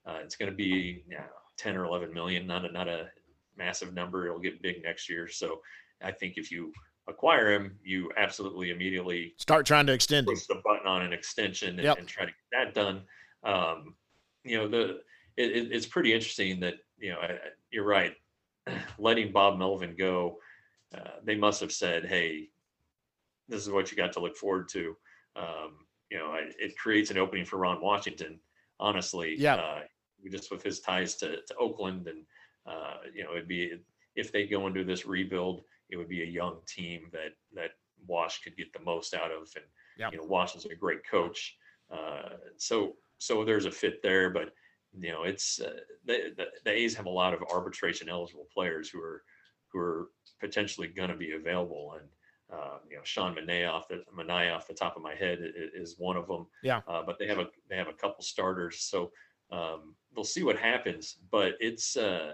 Uh, 0.07 0.19
it's 0.23 0.37
going 0.37 0.51
to 0.51 0.57
be 0.57 1.05
you 1.09 1.17
know, 1.17 1.25
10 1.59 1.77
or 1.77 1.85
11 1.85 2.13
million, 2.13 2.47
not 2.47 2.65
a 2.65 2.73
not 2.73 2.89
a 2.89 3.09
massive 3.57 3.95
number. 3.95 4.27
It'll 4.27 4.39
get 4.39 4.63
big 4.63 4.83
next 4.83 5.09
year. 5.09 5.29
So 5.29 5.61
I 6.03 6.13
think 6.13 6.35
if 6.37 6.51
you 6.51 6.73
acquire 7.09 7.53
him, 7.53 7.79
you 7.83 8.11
absolutely 8.17 8.71
immediately 8.71 9.35
start 9.39 9.67
trying 9.67 9.87
to 9.87 9.93
extend 9.93 10.27
push 10.27 10.47
the 10.47 10.61
button 10.65 10.87
on 10.87 11.03
an 11.03 11.13
extension 11.13 11.71
and, 11.71 11.83
yep. 11.83 11.99
and 11.99 12.09
try 12.09 12.25
to 12.25 12.31
get 12.31 12.75
that 12.75 12.75
done. 12.75 13.03
Um, 13.45 13.95
you 14.45 14.59
know 14.59 14.69
the 14.69 15.01
it, 15.37 15.73
it's 15.73 15.87
pretty 15.87 16.13
interesting 16.13 16.61
that 16.61 16.75
you 16.99 17.11
know 17.11 17.19
you're 17.71 17.85
right 17.85 18.15
letting 18.99 19.33
Bob 19.33 19.59
Melvin 19.59 19.95
go, 19.97 20.39
uh, 20.95 21.19
they 21.25 21.37
must 21.37 21.61
have 21.61 21.73
said, 21.73 22.05
"Hey, 22.05 22.49
this 23.49 23.63
is 23.63 23.71
what 23.71 23.91
you 23.91 23.97
got 23.97 24.13
to 24.13 24.21
look 24.21 24.37
forward 24.37 24.69
to." 24.71 24.97
Um, 25.37 25.87
you 26.11 26.19
know, 26.19 26.27
I, 26.27 26.51
it 26.59 26.77
creates 26.77 27.11
an 27.11 27.19
opening 27.19 27.45
for 27.45 27.57
Ron 27.59 27.81
Washington. 27.81 28.39
Honestly, 28.79 29.35
yeah, 29.39 29.55
uh, 29.57 29.81
just 30.31 30.51
with 30.51 30.63
his 30.63 30.81
ties 30.81 31.15
to, 31.17 31.37
to 31.37 31.57
Oakland, 31.59 32.09
and 32.09 32.25
uh, 32.67 32.97
you 33.15 33.25
know, 33.25 33.33
it'd 33.33 33.49
be 33.49 33.73
if 34.15 34.33
they 34.33 34.47
go 34.47 34.67
into 34.67 34.85
this 34.85 35.07
rebuild, 35.07 35.63
it 35.91 35.97
would 35.97 36.09
be 36.09 36.23
a 36.23 36.27
young 36.27 36.59
team 36.67 37.09
that 37.13 37.33
that 37.55 37.71
Wash 38.07 38.43
could 38.43 38.57
get 38.57 38.73
the 38.73 38.81
most 38.81 39.15
out 39.15 39.31
of, 39.31 39.49
and 39.57 39.65
yep. 39.99 40.13
you 40.13 40.19
know, 40.19 40.25
Wash 40.25 40.55
is 40.57 40.67
a 40.67 40.75
great 40.75 41.07
coach. 41.09 41.57
Uh, 41.91 42.37
so 42.57 42.97
so 43.19 43.45
there's 43.45 43.67
a 43.67 43.71
fit 43.71 44.03
there, 44.03 44.31
but 44.31 44.53
you 44.99 45.11
know, 45.11 45.25
it's 45.25 45.61
uh, 45.61 45.73
the, 46.05 46.33
the, 46.37 46.47
the 46.65 46.71
A's 46.71 46.95
have 46.95 47.07
a 47.07 47.11
lot 47.11 47.35
of 47.35 47.43
arbitration 47.51 48.09
eligible 48.09 48.47
players 48.53 48.89
who 48.89 49.01
are 49.01 49.23
who 49.73 49.79
are 49.79 50.09
potentially 50.39 50.89
going 50.89 51.09
to 51.09 51.17
be 51.17 51.33
available, 51.33 51.97
and 51.99 52.09
uh, 52.53 52.79
you 52.89 52.97
know, 52.97 53.03
Sean 53.05 53.35
Manaea 53.35 53.71
off 53.71 53.89
the 53.89 54.03
off 54.53 54.67
the 54.67 54.75
top 54.75 54.97
of 54.97 55.03
my 55.03 55.15
head 55.15 55.39
is, 55.75 55.95
one 55.99 56.17
of 56.17 56.27
them. 56.27 56.47
Yeah. 56.63 56.81
Uh, 56.87 57.03
but 57.03 57.19
they 57.19 57.27
have 57.27 57.39
a 57.39 57.49
they 57.71 57.77
have 57.77 57.89
a 57.89 57.95
couple 57.95 58.23
starters, 58.23 58.81
so 58.81 59.11
um, 59.51 59.95
we'll 60.15 60.25
see 60.25 60.43
what 60.43 60.59
happens. 60.59 61.17
But 61.31 61.55
it's 61.61 61.97
uh, 61.97 62.33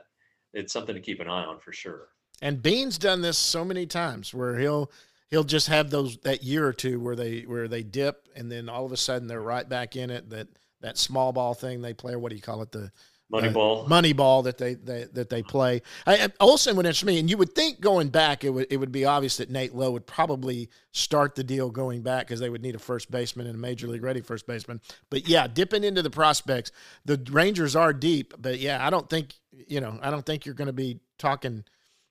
it's 0.53 0.73
something 0.73 0.95
to 0.95 1.01
keep 1.01 1.21
an 1.21 1.29
eye 1.29 1.45
on 1.45 1.61
for 1.61 1.73
sure. 1.73 2.09
And 2.43 2.63
Beane's 2.63 2.99
done 2.99 3.23
this 3.23 3.39
so 3.39 3.65
many 3.65 3.87
times 3.87 4.35
where 4.35 4.59
he'll 4.59 4.91
he'll 5.31 5.45
just 5.45 5.69
have 5.69 5.91
those 5.91 6.19
that 6.19 6.43
year 6.43 6.67
or 6.67 6.73
two 6.73 6.99
where 7.01 7.17
they 7.17 7.43
where 7.43 7.69
they 7.69 7.83
dip 7.83 8.29
and 8.35 8.51
then 8.51 8.69
all 8.69 8.85
of 8.85 8.93
a 8.93 8.97
sudden 8.97 9.29
they're 9.29 9.41
right 9.41 9.69
back 9.69 9.97
in 9.97 10.11
it 10.11 10.31
that 10.31 10.49
that 10.81 10.99
small 10.99 11.33
ball 11.33 11.55
thing 11.55 11.83
they 11.83 11.95
play, 11.95 12.15
or 12.15 12.19
what 12.19 12.31
do 12.31 12.37
you 12.37 12.43
call 12.43 12.63
it? 12.63 12.73
The 12.73 12.91
money 13.31 13.49
uh, 13.49 13.53
ball, 13.53 13.87
money 13.87 14.13
ball 14.13 14.43
that 14.43 14.59
they, 14.59 14.75
they 14.75 15.05
that 15.13 15.29
they 15.29 15.43
play. 15.43 15.83
I, 16.07 16.29
Olson 16.41 16.77
would 16.77 16.87
interest 16.87 17.05
me, 17.05 17.19
and 17.19 17.29
you 17.29 17.37
would 17.37 17.55
think 17.55 17.81
going 17.81 18.09
back, 18.09 18.45
it 18.45 18.51
would 18.51 18.67
it 18.71 18.77
would 18.77 18.93
be 18.93 19.05
obvious 19.05 19.37
that 19.39 19.51
Nate 19.51 19.75
Lowe 19.75 19.91
would 19.91 20.07
probably 20.07 20.71
start 20.93 21.35
the 21.35 21.45
deal 21.45 21.71
going 21.71 22.03
back 22.03 22.27
because 22.27 22.41
they 22.41 22.51
would 22.51 22.63
need 22.63 22.75
a 22.75 22.79
first 22.79 23.11
baseman 23.11 23.47
and 23.47 23.57
a 23.57 23.59
major 23.59 23.87
league 23.87 24.03
ready 24.03 24.21
first 24.21 24.47
baseman. 24.47 24.81
But 25.11 25.29
yeah, 25.29 25.47
dipping 25.47 25.85
into 25.85 26.03
the 26.03 26.11
prospects, 26.11 26.73
the 27.05 27.21
Rangers 27.31 27.77
are 27.77 27.93
deep, 27.93 28.35
but 28.39 28.59
yeah, 28.59 28.85
I 28.85 28.91
don't 28.91 29.09
think 29.09 29.35
you 29.67 29.81
know, 29.81 29.99
I 30.03 30.11
don't 30.11 30.25
think 30.25 30.47
you're 30.47 30.55
going 30.55 30.67
to 30.67 30.73
be 30.73 31.01
talking 31.19 31.65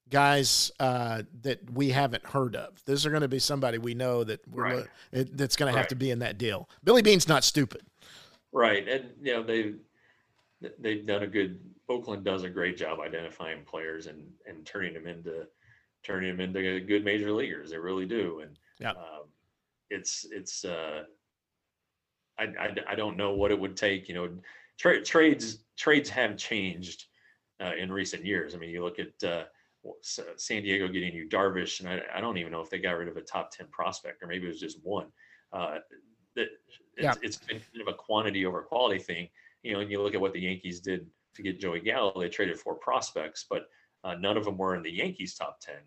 guys 0.09 0.71
uh, 0.79 1.23
that 1.41 1.71
we 1.71 1.89
haven't 1.89 2.25
heard 2.25 2.55
of. 2.55 2.83
These 2.85 3.05
are 3.05 3.09
going 3.09 3.21
to 3.21 3.27
be 3.27 3.39
somebody 3.39 3.77
we 3.77 3.93
know 3.93 4.23
that 4.23 4.39
we're 4.47 4.63
right. 4.63 4.85
it, 5.11 5.37
that's 5.37 5.55
going 5.55 5.71
to 5.71 5.77
have 5.77 5.89
to 5.89 5.95
be 5.95 6.11
in 6.11 6.19
that 6.19 6.37
deal. 6.37 6.69
Billy 6.83 7.01
Beane's 7.01 7.27
not 7.27 7.43
stupid. 7.43 7.81
Right, 8.57 8.87
and 8.87 9.11
you 9.21 9.33
know 9.33 9.43
they've 9.43 9.77
they've 10.79 11.05
done 11.05 11.21
a 11.21 11.27
good. 11.27 11.59
Oakland 11.89 12.25
does 12.25 12.43
a 12.43 12.49
great 12.49 12.75
job 12.75 12.99
identifying 12.99 13.63
players 13.63 14.07
and 14.07 14.27
and 14.47 14.65
turning 14.65 14.95
them 14.95 15.05
into 15.05 15.45
turning 16.01 16.35
them 16.35 16.39
into 16.39 16.79
good 16.79 17.05
major 17.05 17.31
leaguers. 17.31 17.69
They 17.69 17.77
really 17.77 18.07
do, 18.07 18.39
and 18.39 18.57
yeah, 18.79 18.91
um, 18.91 19.25
it's 19.91 20.25
it's. 20.31 20.65
Uh, 20.65 21.03
I, 22.39 22.45
I 22.45 22.75
I 22.89 22.95
don't 22.95 23.15
know 23.15 23.33
what 23.33 23.51
it 23.51 23.59
would 23.59 23.77
take. 23.77 24.09
You 24.09 24.15
know, 24.15 24.29
tra- 24.79 25.03
trades 25.03 25.59
trades 25.77 26.09
have 26.09 26.35
changed 26.35 27.05
uh, 27.61 27.73
in 27.77 27.91
recent 27.91 28.25
years. 28.25 28.55
I 28.55 28.57
mean, 28.57 28.71
you 28.71 28.83
look 28.83 28.97
at 28.97 29.23
uh, 29.23 29.43
San 30.01 30.63
Diego 30.63 30.87
getting 30.87 31.13
Yu 31.13 31.29
Darvish, 31.29 31.79
and 31.79 31.89
I, 31.89 32.01
I, 32.15 32.21
don't 32.21 32.39
even 32.39 32.51
know 32.51 32.61
if 32.61 32.71
they 32.71 32.79
got 32.79 32.97
rid 32.97 33.07
of 33.07 33.17
a 33.17 33.21
top 33.21 33.51
ten 33.51 33.67
prospect, 33.67 34.23
or 34.23 34.27
maybe 34.27 34.45
it 34.45 34.49
was 34.49 34.59
just 34.59 34.83
one. 34.83 35.07
Uh, 35.53 35.77
that 36.37 36.47
it's, 36.95 37.03
yeah. 37.03 37.13
it's 37.21 37.37
been 37.37 37.59
kind 37.59 37.81
of 37.81 37.93
a 37.93 37.97
quantity 37.97 38.45
over 38.45 38.61
quality 38.61 38.99
thing, 38.99 39.29
you 39.63 39.73
know. 39.73 39.81
And 39.81 39.91
you 39.91 40.01
look 40.01 40.15
at 40.15 40.21
what 40.21 40.33
the 40.33 40.41
Yankees 40.41 40.79
did 40.79 41.05
to 41.35 41.43
get 41.43 41.59
Joey 41.59 41.81
Gallo; 41.81 42.13
they 42.17 42.29
traded 42.29 42.59
four 42.59 42.75
prospects, 42.75 43.45
but 43.49 43.67
uh, 44.03 44.15
none 44.15 44.37
of 44.37 44.45
them 44.45 44.57
were 44.57 44.75
in 44.75 44.81
the 44.81 44.91
Yankees 44.91 45.35
top 45.35 45.59
ten. 45.59 45.81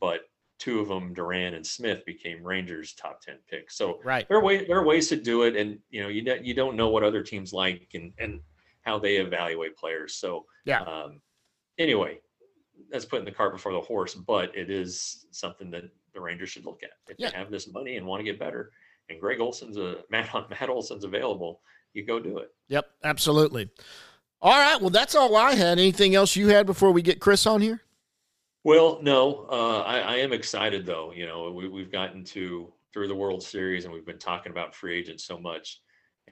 But 0.00 0.22
two 0.58 0.80
of 0.80 0.88
them, 0.88 1.14
Duran 1.14 1.54
and 1.54 1.66
Smith, 1.66 2.04
became 2.06 2.42
Rangers 2.42 2.94
top 2.94 3.20
ten 3.20 3.36
picks. 3.48 3.76
So 3.76 4.00
right. 4.04 4.26
there 4.28 4.38
are 4.38 4.42
ways 4.42 4.66
there 4.66 4.78
are 4.78 4.84
ways 4.84 5.08
to 5.08 5.16
do 5.16 5.42
it, 5.42 5.56
and 5.56 5.78
you 5.90 6.02
know 6.02 6.08
you 6.08 6.24
you 6.42 6.54
don't 6.54 6.76
know 6.76 6.88
what 6.88 7.04
other 7.04 7.22
teams 7.22 7.52
like 7.52 7.88
and 7.94 8.12
and 8.18 8.40
how 8.82 8.98
they 8.98 9.16
evaluate 9.16 9.76
players. 9.76 10.14
So 10.14 10.46
yeah. 10.64 10.82
Um, 10.82 11.20
anyway, 11.78 12.20
that's 12.90 13.04
putting 13.04 13.24
the 13.24 13.32
cart 13.32 13.52
before 13.52 13.72
the 13.72 13.80
horse, 13.80 14.14
but 14.14 14.56
it 14.56 14.70
is 14.70 15.26
something 15.30 15.70
that 15.70 15.84
the 16.14 16.20
Rangers 16.20 16.50
should 16.50 16.64
look 16.64 16.82
at 16.82 16.90
if 17.08 17.16
yeah. 17.18 17.30
they 17.30 17.36
have 17.36 17.50
this 17.50 17.72
money 17.72 17.96
and 17.96 18.06
want 18.06 18.20
to 18.20 18.24
get 18.24 18.38
better. 18.40 18.70
And 19.08 19.20
Greg 19.20 19.40
Olson's 19.40 19.76
a 19.76 19.98
Matt 20.10 20.32
Matt 20.50 20.68
Olson's 20.68 21.04
available. 21.04 21.60
You 21.94 22.04
go 22.04 22.20
do 22.20 22.38
it. 22.38 22.52
Yep, 22.68 22.86
absolutely. 23.04 23.70
All 24.40 24.52
right. 24.52 24.80
Well, 24.80 24.90
that's 24.90 25.14
all 25.14 25.34
I 25.36 25.52
had. 25.54 25.78
Anything 25.78 26.14
else 26.14 26.36
you 26.36 26.48
had 26.48 26.66
before 26.66 26.92
we 26.92 27.02
get 27.02 27.20
Chris 27.20 27.46
on 27.46 27.60
here? 27.60 27.82
Well, 28.62 29.00
no. 29.02 29.46
Uh, 29.50 29.80
I, 29.80 29.98
I 30.00 30.16
am 30.16 30.32
excited 30.32 30.86
though. 30.86 31.12
You 31.12 31.26
know, 31.26 31.50
we, 31.50 31.68
we've 31.68 31.90
gotten 31.90 32.24
to 32.24 32.72
through 32.92 33.08
the 33.08 33.14
World 33.14 33.42
Series 33.42 33.84
and 33.84 33.92
we've 33.92 34.06
been 34.06 34.18
talking 34.18 34.52
about 34.52 34.74
free 34.74 34.98
agents 34.98 35.24
so 35.24 35.38
much 35.38 35.80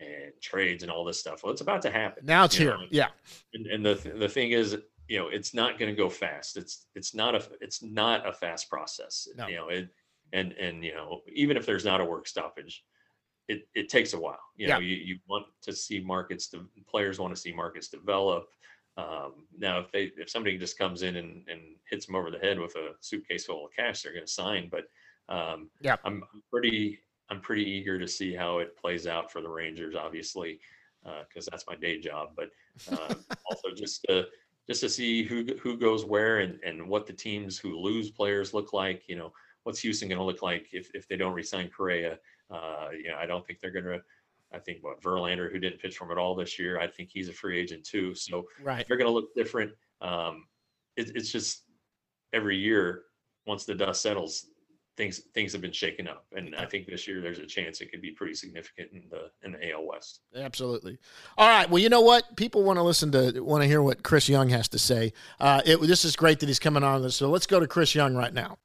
and 0.00 0.32
trades 0.42 0.82
and 0.82 0.92
all 0.92 1.04
this 1.04 1.18
stuff. 1.18 1.42
Well, 1.42 1.52
it's 1.52 1.60
about 1.60 1.82
to 1.82 1.90
happen. 1.90 2.24
Now 2.26 2.44
it's 2.44 2.56
here. 2.56 2.76
Know? 2.76 2.84
Yeah. 2.90 3.08
And, 3.54 3.66
and 3.66 3.84
the 3.84 3.94
the 4.18 4.28
thing 4.28 4.52
is, 4.52 4.76
you 5.08 5.18
know, 5.18 5.28
it's 5.28 5.54
not 5.54 5.78
going 5.78 5.90
to 5.90 5.96
go 5.96 6.08
fast. 6.08 6.56
It's 6.56 6.86
it's 6.94 7.14
not 7.14 7.34
a 7.34 7.42
it's 7.60 7.82
not 7.82 8.28
a 8.28 8.32
fast 8.32 8.68
process. 8.68 9.28
No. 9.36 9.46
You 9.48 9.56
know, 9.56 9.68
it 9.68 9.88
and 10.32 10.52
and 10.52 10.84
you 10.84 10.94
know, 10.94 11.20
even 11.32 11.56
if 11.56 11.66
there's 11.66 11.84
not 11.84 12.00
a 12.00 12.04
work 12.04 12.26
stoppage, 12.26 12.84
it 13.48 13.68
it 13.74 13.88
takes 13.88 14.12
a 14.12 14.18
while. 14.18 14.40
You 14.56 14.68
know, 14.68 14.78
you, 14.78 14.96
you 14.96 15.18
want 15.28 15.46
to 15.62 15.72
see 15.72 16.00
markets. 16.00 16.48
The 16.48 16.66
players 16.88 17.18
want 17.18 17.34
to 17.34 17.40
see 17.40 17.52
markets 17.52 17.88
develop. 17.88 18.46
Um, 18.98 19.46
now, 19.56 19.78
if 19.78 19.92
they 19.92 20.12
if 20.16 20.30
somebody 20.30 20.56
just 20.58 20.78
comes 20.78 21.02
in 21.02 21.16
and, 21.16 21.44
and 21.48 21.60
hits 21.88 22.06
them 22.06 22.14
over 22.14 22.30
the 22.30 22.38
head 22.38 22.58
with 22.58 22.74
a 22.76 22.92
suitcase 23.00 23.44
full 23.46 23.66
of 23.66 23.72
cash, 23.76 24.02
they're 24.02 24.12
going 24.12 24.24
to 24.24 24.32
sign. 24.32 24.70
But 24.70 24.84
um, 25.28 25.68
yeah, 25.80 25.96
I'm 26.04 26.22
pretty 26.50 26.98
I'm 27.30 27.40
pretty 27.40 27.64
eager 27.64 27.98
to 27.98 28.08
see 28.08 28.34
how 28.34 28.58
it 28.58 28.76
plays 28.76 29.06
out 29.06 29.30
for 29.30 29.40
the 29.40 29.48
Rangers, 29.48 29.94
obviously, 29.94 30.60
because 31.02 31.46
uh, 31.48 31.50
that's 31.50 31.66
my 31.68 31.76
day 31.76 32.00
job. 32.00 32.30
But 32.36 32.50
uh, 32.90 33.14
also 33.50 33.74
just 33.76 34.04
to 34.08 34.24
just 34.68 34.80
to 34.80 34.88
see 34.88 35.24
who 35.24 35.44
who 35.62 35.76
goes 35.76 36.04
where 36.04 36.38
and 36.38 36.58
and 36.64 36.88
what 36.88 37.06
the 37.06 37.12
teams 37.12 37.58
who 37.58 37.78
lose 37.78 38.10
players 38.10 38.54
look 38.54 38.72
like. 38.72 39.02
You 39.08 39.16
know, 39.16 39.32
what's 39.66 39.80
Houston 39.80 40.08
going 40.08 40.18
to 40.18 40.24
look 40.24 40.42
like 40.42 40.68
if 40.72 40.90
if 40.94 41.08
they 41.08 41.16
don't 41.16 41.34
resign 41.34 41.68
Correa? 41.76 42.18
Uh, 42.48 42.88
you 42.92 43.08
know, 43.08 43.16
I 43.20 43.26
don't 43.26 43.44
think 43.44 43.58
they're 43.60 43.72
going 43.72 43.84
to. 43.84 44.00
I 44.54 44.60
think 44.60 44.78
what 44.82 45.02
Verlander, 45.02 45.50
who 45.50 45.58
didn't 45.58 45.80
pitch 45.80 45.96
from 45.96 46.12
it 46.12 46.18
all 46.18 46.36
this 46.36 46.56
year, 46.56 46.78
I 46.78 46.86
think 46.86 47.10
he's 47.12 47.28
a 47.28 47.32
free 47.32 47.58
agent 47.58 47.84
too. 47.84 48.14
So 48.14 48.46
right. 48.62 48.86
they're 48.86 48.96
going 48.96 49.08
to 49.08 49.12
look 49.12 49.34
different. 49.34 49.72
Um, 50.00 50.46
it, 50.96 51.10
it's 51.16 51.32
just 51.32 51.64
every 52.32 52.56
year, 52.56 53.02
once 53.44 53.64
the 53.64 53.74
dust 53.74 54.02
settles, 54.02 54.46
things 54.96 55.22
things 55.34 55.52
have 55.52 55.60
been 55.60 55.72
shaken 55.72 56.06
up, 56.06 56.26
and 56.36 56.54
I 56.54 56.64
think 56.64 56.86
this 56.86 57.08
year 57.08 57.20
there's 57.20 57.40
a 57.40 57.46
chance 57.46 57.80
it 57.80 57.90
could 57.90 58.00
be 58.00 58.12
pretty 58.12 58.34
significant 58.34 58.90
in 58.92 59.02
the 59.10 59.30
in 59.42 59.50
the 59.50 59.72
AL 59.72 59.84
West. 59.84 60.20
Absolutely. 60.36 60.96
All 61.36 61.48
right. 61.48 61.68
Well, 61.68 61.82
you 61.82 61.88
know 61.88 62.02
what? 62.02 62.36
People 62.36 62.62
want 62.62 62.78
to 62.78 62.84
listen 62.84 63.10
to 63.10 63.40
want 63.40 63.64
to 63.64 63.66
hear 63.66 63.82
what 63.82 64.04
Chris 64.04 64.28
Young 64.28 64.48
has 64.50 64.68
to 64.68 64.78
say. 64.78 65.12
Uh, 65.40 65.60
it, 65.66 65.80
this 65.80 66.04
is 66.04 66.14
great 66.14 66.38
that 66.38 66.46
he's 66.46 66.60
coming 66.60 66.84
on 66.84 67.02
this. 67.02 67.16
So 67.16 67.30
let's 67.30 67.46
go 67.46 67.58
to 67.58 67.66
Chris 67.66 67.96
Young 67.96 68.14
right 68.14 68.32
now. 68.32 68.58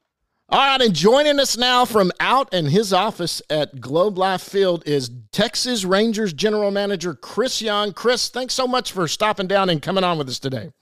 All 0.53 0.59
right, 0.59 0.81
and 0.81 0.93
joining 0.93 1.39
us 1.39 1.55
now 1.55 1.85
from 1.85 2.11
out 2.19 2.53
in 2.53 2.65
his 2.65 2.91
office 2.91 3.41
at 3.49 3.79
Globe 3.79 4.17
Life 4.17 4.41
Field 4.41 4.83
is 4.85 5.09
Texas 5.31 5.85
Rangers 5.85 6.33
General 6.33 6.71
Manager 6.71 7.13
Chris 7.13 7.61
Young. 7.61 7.93
Chris, 7.93 8.27
thanks 8.27 8.53
so 8.53 8.67
much 8.67 8.91
for 8.91 9.07
stopping 9.07 9.47
down 9.47 9.69
and 9.69 9.81
coming 9.81 10.03
on 10.03 10.17
with 10.17 10.27
us 10.27 10.39
today. 10.39 10.73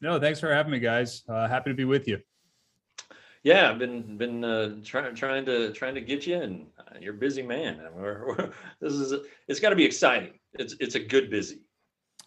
No, 0.00 0.18
thanks 0.18 0.40
for 0.40 0.50
having 0.50 0.72
me, 0.72 0.78
guys. 0.78 1.22
Uh, 1.28 1.46
happy 1.48 1.68
to 1.68 1.74
be 1.74 1.84
with 1.84 2.08
you. 2.08 2.20
Yeah, 3.42 3.68
I've 3.68 3.78
been 3.78 4.16
been 4.16 4.42
uh, 4.42 4.76
trying 4.82 5.14
trying 5.14 5.44
to 5.44 5.70
trying 5.74 5.94
to 5.96 6.00
get 6.00 6.26
you, 6.26 6.36
and 6.36 6.66
uh, 6.78 6.96
you're 6.98 7.12
a 7.12 7.18
busy 7.18 7.42
man. 7.42 7.78
I 7.78 7.90
mean, 7.90 8.00
we're, 8.00 8.26
we're, 8.26 8.52
this 8.80 8.94
is 8.94 9.12
a, 9.12 9.20
it's 9.48 9.60
got 9.60 9.68
to 9.68 9.76
be 9.76 9.84
exciting. 9.84 10.32
It's 10.54 10.74
it's 10.80 10.94
a 10.94 11.00
good 11.00 11.28
busy. 11.28 11.60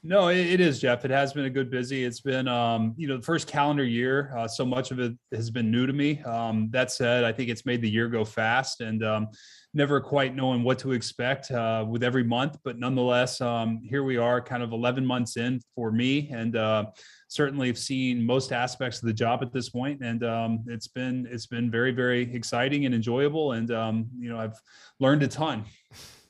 No, 0.08 0.28
it, 0.28 0.38
it 0.38 0.60
is, 0.60 0.80
Jeff. 0.80 1.04
It 1.04 1.10
has 1.10 1.34
been 1.34 1.46
a 1.46 1.50
good 1.50 1.72
busy. 1.72 2.04
It's 2.04 2.20
been, 2.20 2.48
um, 2.48 2.94
you 2.96 3.08
know, 3.08 3.18
the 3.18 3.24
first 3.24 3.48
calendar 3.48 3.84
year. 3.84 4.32
Uh, 4.38 4.48
so 4.48 4.63
much 4.63 4.91
of 4.91 5.00
it 5.00 5.13
has 5.34 5.50
been 5.50 5.72
new 5.72 5.88
to 5.88 5.94
me. 5.94 6.22
Um, 6.22 6.70
that 6.70 6.91
said, 6.91 7.24
I 7.24 7.32
think 7.32 7.50
it's 7.50 7.65
made 7.65 7.82
the 7.82 7.89
year 7.89 8.08
go 8.08 8.24
fast, 8.24 8.82
and 8.82 9.04
um, 9.04 9.30
never 9.74 10.00
quite 10.00 10.36
knowing 10.36 10.62
what 10.62 10.78
to 10.80 10.91
expect 10.91 11.50
uh, 11.50 11.84
with 11.89 12.04
every 12.04 12.24
month. 12.24 12.60
But 12.63 12.78
nonetheless, 12.78 13.41
um, 13.41 13.82
here 13.84 14.04
we 14.04 14.18
are, 14.18 14.39
kind 14.41 14.62
of 14.62 14.74
11 14.74 15.04
months 15.04 15.38
in 15.38 15.60
for 15.74 15.91
me, 15.91 16.30
and 16.32 16.56
uh, 16.56 16.86
certainly 17.28 17.65
have 17.65 17.80
seen 17.80 18.24
most 18.24 18.52
aspects 18.52 19.02
of 19.02 19.08
the 19.08 19.13
job 19.13 19.41
at 19.41 19.52
this 19.52 19.70
point. 19.70 20.02
and 20.04 20.24
um, 20.24 20.63
it's 20.68 20.88
been 20.88 21.28
it's 21.32 21.48
been 21.48 21.72
very 21.72 21.91
very 21.91 22.32
exciting 22.36 22.86
and 22.86 22.94
enjoyable, 22.94 23.54
and 23.54 23.72
um, 23.72 24.06
you 24.20 24.30
know 24.30 24.38
I've 24.38 24.62
learned 25.00 25.24
a 25.24 25.28
ton. 25.28 25.65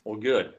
Well, 0.06 0.18
good. 0.18 0.54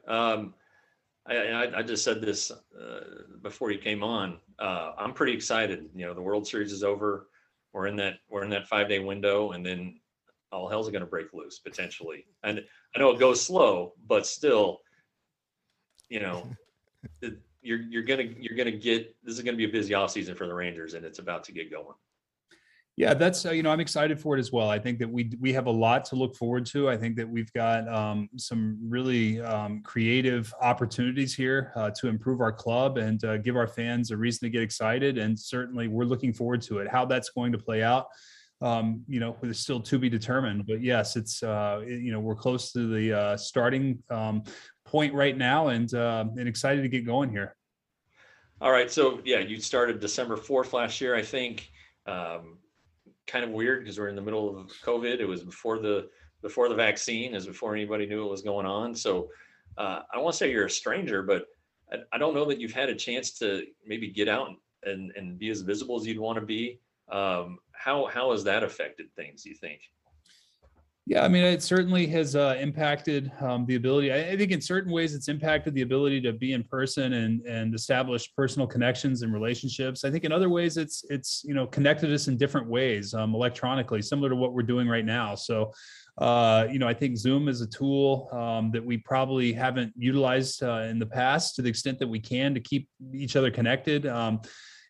Um, 1.29 1.37
I, 1.37 1.79
I, 1.79 1.83
just 1.83 2.03
said 2.03 2.21
this 2.21 2.51
uh, 2.51 2.99
before 3.41 3.71
you 3.71 3.79
came 3.79 4.03
on. 4.03 4.39
Uh, 4.59 4.93
I'm 4.97 5.13
pretty 5.13 5.33
excited. 5.33 5.89
You 5.93 6.05
know, 6.05 6.13
the 6.13 6.21
World 6.21 6.47
Series 6.47 6.71
is 6.71 6.83
over. 6.83 7.27
We're 7.73 7.87
in 7.87 7.95
that 7.97 8.15
we're 8.29 8.43
in 8.43 8.49
that 8.51 8.67
five 8.67 8.87
day 8.87 8.99
window, 8.99 9.51
and 9.51 9.65
then 9.65 9.99
all 10.51 10.69
hell's 10.69 10.89
going 10.89 11.01
to 11.01 11.07
break 11.07 11.33
loose 11.33 11.59
potentially. 11.59 12.25
And 12.43 12.63
I 12.95 12.99
know 12.99 13.11
it 13.11 13.19
goes 13.19 13.41
slow, 13.41 13.93
but 14.07 14.25
still, 14.25 14.79
you 16.09 16.21
know, 16.21 16.49
it, 17.21 17.37
you're 17.61 17.81
you're 17.81 18.03
gonna 18.03 18.29
you're 18.37 18.57
gonna 18.57 18.71
get 18.71 19.15
this 19.23 19.35
is 19.35 19.43
gonna 19.43 19.57
be 19.57 19.65
a 19.65 19.69
busy 19.69 19.93
off 19.93 20.11
season 20.11 20.35
for 20.35 20.47
the 20.47 20.53
Rangers, 20.53 20.93
and 20.93 21.05
it's 21.05 21.19
about 21.19 21.43
to 21.45 21.51
get 21.51 21.69
going. 21.69 21.95
Yeah, 22.97 23.13
that's 23.13 23.45
uh, 23.45 23.51
you 23.51 23.61
know 23.61 23.69
I'm 23.69 23.79
excited 23.79 24.19
for 24.19 24.35
it 24.35 24.39
as 24.39 24.51
well. 24.51 24.71
I 24.71 24.79
think 24.79 24.97
that 24.97 25.07
we 25.07 25.31
we 25.39 25.53
have 25.53 25.67
a 25.67 25.71
lot 25.71 26.03
to 26.05 26.15
look 26.15 26.35
forward 26.35 26.65
to. 26.67 26.89
I 26.89 26.97
think 26.97 27.15
that 27.17 27.29
we've 27.29 27.53
got 27.53 27.87
um, 27.87 28.27
some 28.37 28.79
really 28.81 29.39
um, 29.39 29.83
creative 29.83 30.51
opportunities 30.63 31.35
here 31.35 31.71
uh, 31.75 31.91
to 31.91 32.07
improve 32.07 32.41
our 32.41 32.51
club 32.51 32.97
and 32.97 33.23
uh, 33.23 33.37
give 33.37 33.55
our 33.55 33.67
fans 33.67 34.09
a 34.09 34.17
reason 34.17 34.47
to 34.47 34.49
get 34.49 34.63
excited. 34.63 35.19
And 35.19 35.39
certainly, 35.39 35.87
we're 35.87 36.05
looking 36.05 36.33
forward 36.33 36.63
to 36.63 36.79
it. 36.79 36.87
How 36.89 37.05
that's 37.05 37.29
going 37.29 37.51
to 37.51 37.59
play 37.59 37.83
out, 37.83 38.07
um, 38.61 39.03
you 39.07 39.19
know, 39.19 39.37
it's 39.43 39.59
still 39.59 39.79
to 39.79 39.99
be 39.99 40.09
determined. 40.09 40.65
But 40.65 40.81
yes, 40.81 41.15
it's 41.15 41.43
uh, 41.43 41.83
you 41.85 42.11
know 42.11 42.19
we're 42.19 42.35
close 42.35 42.71
to 42.71 42.91
the 42.91 43.13
uh, 43.13 43.37
starting 43.37 44.01
um, 44.09 44.43
point 44.85 45.13
right 45.13 45.37
now, 45.37 45.67
and 45.67 45.93
uh, 45.93 46.25
and 46.35 46.47
excited 46.47 46.81
to 46.81 46.89
get 46.89 47.05
going 47.05 47.29
here. 47.29 47.55
All 48.59 48.71
right, 48.71 48.89
so 48.89 49.21
yeah, 49.23 49.37
you 49.37 49.61
started 49.61 49.99
December 49.99 50.35
fourth 50.35 50.73
last 50.73 50.99
year, 50.99 51.15
I 51.15 51.21
think. 51.21 51.69
Um, 52.07 52.57
kind 53.27 53.45
of 53.45 53.51
weird 53.51 53.81
because 53.81 53.99
we're 53.99 54.07
in 54.07 54.15
the 54.15 54.21
middle 54.21 54.57
of 54.57 54.71
COVID. 54.83 55.19
It 55.19 55.27
was 55.27 55.43
before 55.43 55.79
the 55.79 56.09
before 56.41 56.69
the 56.69 56.75
vaccine, 56.75 57.35
as 57.35 57.45
before 57.45 57.75
anybody 57.75 58.05
knew 58.05 58.21
what 58.21 58.31
was 58.31 58.41
going 58.41 58.65
on. 58.65 58.95
So 58.95 59.29
uh, 59.77 60.01
I 60.11 60.15
won't 60.15 60.25
want 60.25 60.33
to 60.33 60.37
say 60.37 60.51
you're 60.51 60.65
a 60.65 60.69
stranger, 60.69 61.23
but 61.23 61.45
I, 61.91 61.97
I, 62.13 62.17
don't 62.17 62.35
know 62.35 62.45
that 62.45 62.59
you've 62.59 62.73
had 62.73 62.89
a 62.89 62.95
chance 62.95 63.31
to 63.39 63.65
maybe 63.85 64.09
get 64.09 64.27
out 64.27 64.49
and 64.83 65.11
and 65.15 65.37
be 65.37 65.49
as 65.49 65.61
visible 65.61 65.99
as 65.99 66.05
you'd 66.05 66.19
want 66.19 66.39
to 66.39 66.45
be. 66.45 66.79
Um, 67.11 67.59
how 67.73 68.05
how 68.05 68.31
has 68.31 68.43
that 68.45 68.63
affected 68.63 69.07
things? 69.15 69.45
You 69.45 69.55
think? 69.55 69.81
Yeah, 71.09 71.23
I 71.23 71.29
mean, 71.29 71.45
it 71.45 71.63
certainly 71.63 72.05
has 72.07 72.35
uh, 72.35 72.57
impacted 72.59 73.31
um, 73.39 73.65
the 73.65 73.75
ability. 73.75 74.11
I, 74.11 74.31
I, 74.31 74.37
think 74.37 74.51
in 74.51 74.59
certain 74.59 74.91
ways, 74.91 75.15
it's 75.15 75.29
impacted 75.29 75.73
the 75.73 75.83
ability 75.83 76.19
to 76.19 76.33
be 76.33 76.51
in 76.51 76.65
person 76.65 77.13
and 77.13 77.45
and 77.45 77.73
establish 77.73 78.29
personal 78.35 78.67
connections 78.67 79.21
and 79.21 79.31
relationships. 79.31 80.03
I 80.03 80.11
think 80.11 80.25
in 80.25 80.33
other 80.33 80.49
ways, 80.49 80.75
it's 80.75 81.05
it's 81.09 81.45
you 81.45 81.53
know 81.53 81.65
connected 81.65 82.11
us 82.11 82.27
in 82.27 82.35
different 82.35 82.67
ways 82.67 83.13
um, 83.13 83.33
electronically, 83.33 84.01
similar 84.01 84.27
to 84.27 84.35
what 84.35 84.51
we're 84.51 84.63
doing 84.63 84.85
right 84.85 85.05
now. 85.05 85.33
So, 85.33 85.71
uh, 86.17 86.67
you 86.69 86.77
know, 86.77 86.89
I 86.89 86.93
think 86.93 87.15
Zoom 87.15 87.47
is 87.47 87.61
a 87.61 87.67
tool 87.67 88.27
um, 88.33 88.69
that 88.71 88.85
we 88.85 88.97
probably 88.97 89.53
haven't 89.53 89.93
utilized 89.95 90.61
uh, 90.61 90.87
in 90.89 90.99
the 90.99 91.05
past 91.05 91.55
to 91.55 91.61
the 91.61 91.69
extent 91.69 91.99
that 91.99 92.07
we 92.07 92.19
can 92.19 92.53
to 92.53 92.59
keep 92.59 92.89
each 93.13 93.37
other 93.37 93.49
connected. 93.49 94.05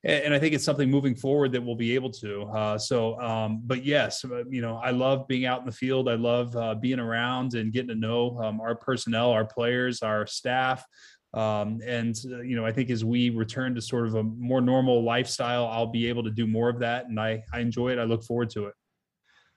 And 0.03 0.33
I 0.33 0.39
think 0.39 0.53
it's 0.53 0.63
something 0.63 0.89
moving 0.89 1.15
forward 1.15 1.51
that 1.53 1.61
we'll 1.61 1.75
be 1.75 1.95
able 1.95 2.11
to. 2.11 2.43
Uh, 2.43 2.77
so, 2.77 3.19
um, 3.19 3.61
but 3.65 3.83
yes, 3.83 4.23
uh, 4.23 4.43
you 4.47 4.61
know, 4.61 4.77
I 4.77 4.91
love 4.91 5.27
being 5.27 5.45
out 5.45 5.59
in 5.59 5.65
the 5.65 5.71
field. 5.71 6.07
I 6.07 6.13
love 6.13 6.55
uh, 6.55 6.75
being 6.75 6.99
around 6.99 7.55
and 7.55 7.73
getting 7.73 7.89
to 7.89 7.95
know 7.95 8.39
um, 8.41 8.61
our 8.61 8.75
personnel, 8.75 9.31
our 9.31 9.45
players, 9.45 10.03
our 10.03 10.27
staff. 10.27 10.85
Um, 11.33 11.81
and 11.85 12.15
uh, 12.31 12.41
you 12.41 12.55
know, 12.55 12.65
I 12.65 12.71
think 12.71 12.89
as 12.89 13.03
we 13.03 13.29
return 13.29 13.75
to 13.75 13.81
sort 13.81 14.07
of 14.07 14.15
a 14.15 14.23
more 14.23 14.61
normal 14.61 15.03
lifestyle, 15.03 15.67
I'll 15.67 15.91
be 15.91 16.07
able 16.07 16.23
to 16.23 16.31
do 16.31 16.47
more 16.47 16.69
of 16.69 16.79
that, 16.79 17.07
and 17.07 17.19
I 17.19 17.43
I 17.53 17.59
enjoy 17.59 17.89
it. 17.91 17.99
I 17.99 18.05
look 18.05 18.23
forward 18.23 18.49
to 18.51 18.67
it. 18.67 18.73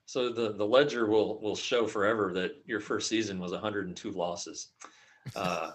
So 0.05 0.31
the 0.31 0.53
the 0.53 0.67
ledger 0.67 1.07
will 1.07 1.41
will 1.41 1.57
show 1.57 1.87
forever 1.87 2.33
that 2.35 2.57
your 2.67 2.81
first 2.81 3.09
season 3.09 3.39
was 3.39 3.53
102 3.53 4.11
losses. 4.11 4.71
Uh, 5.37 5.73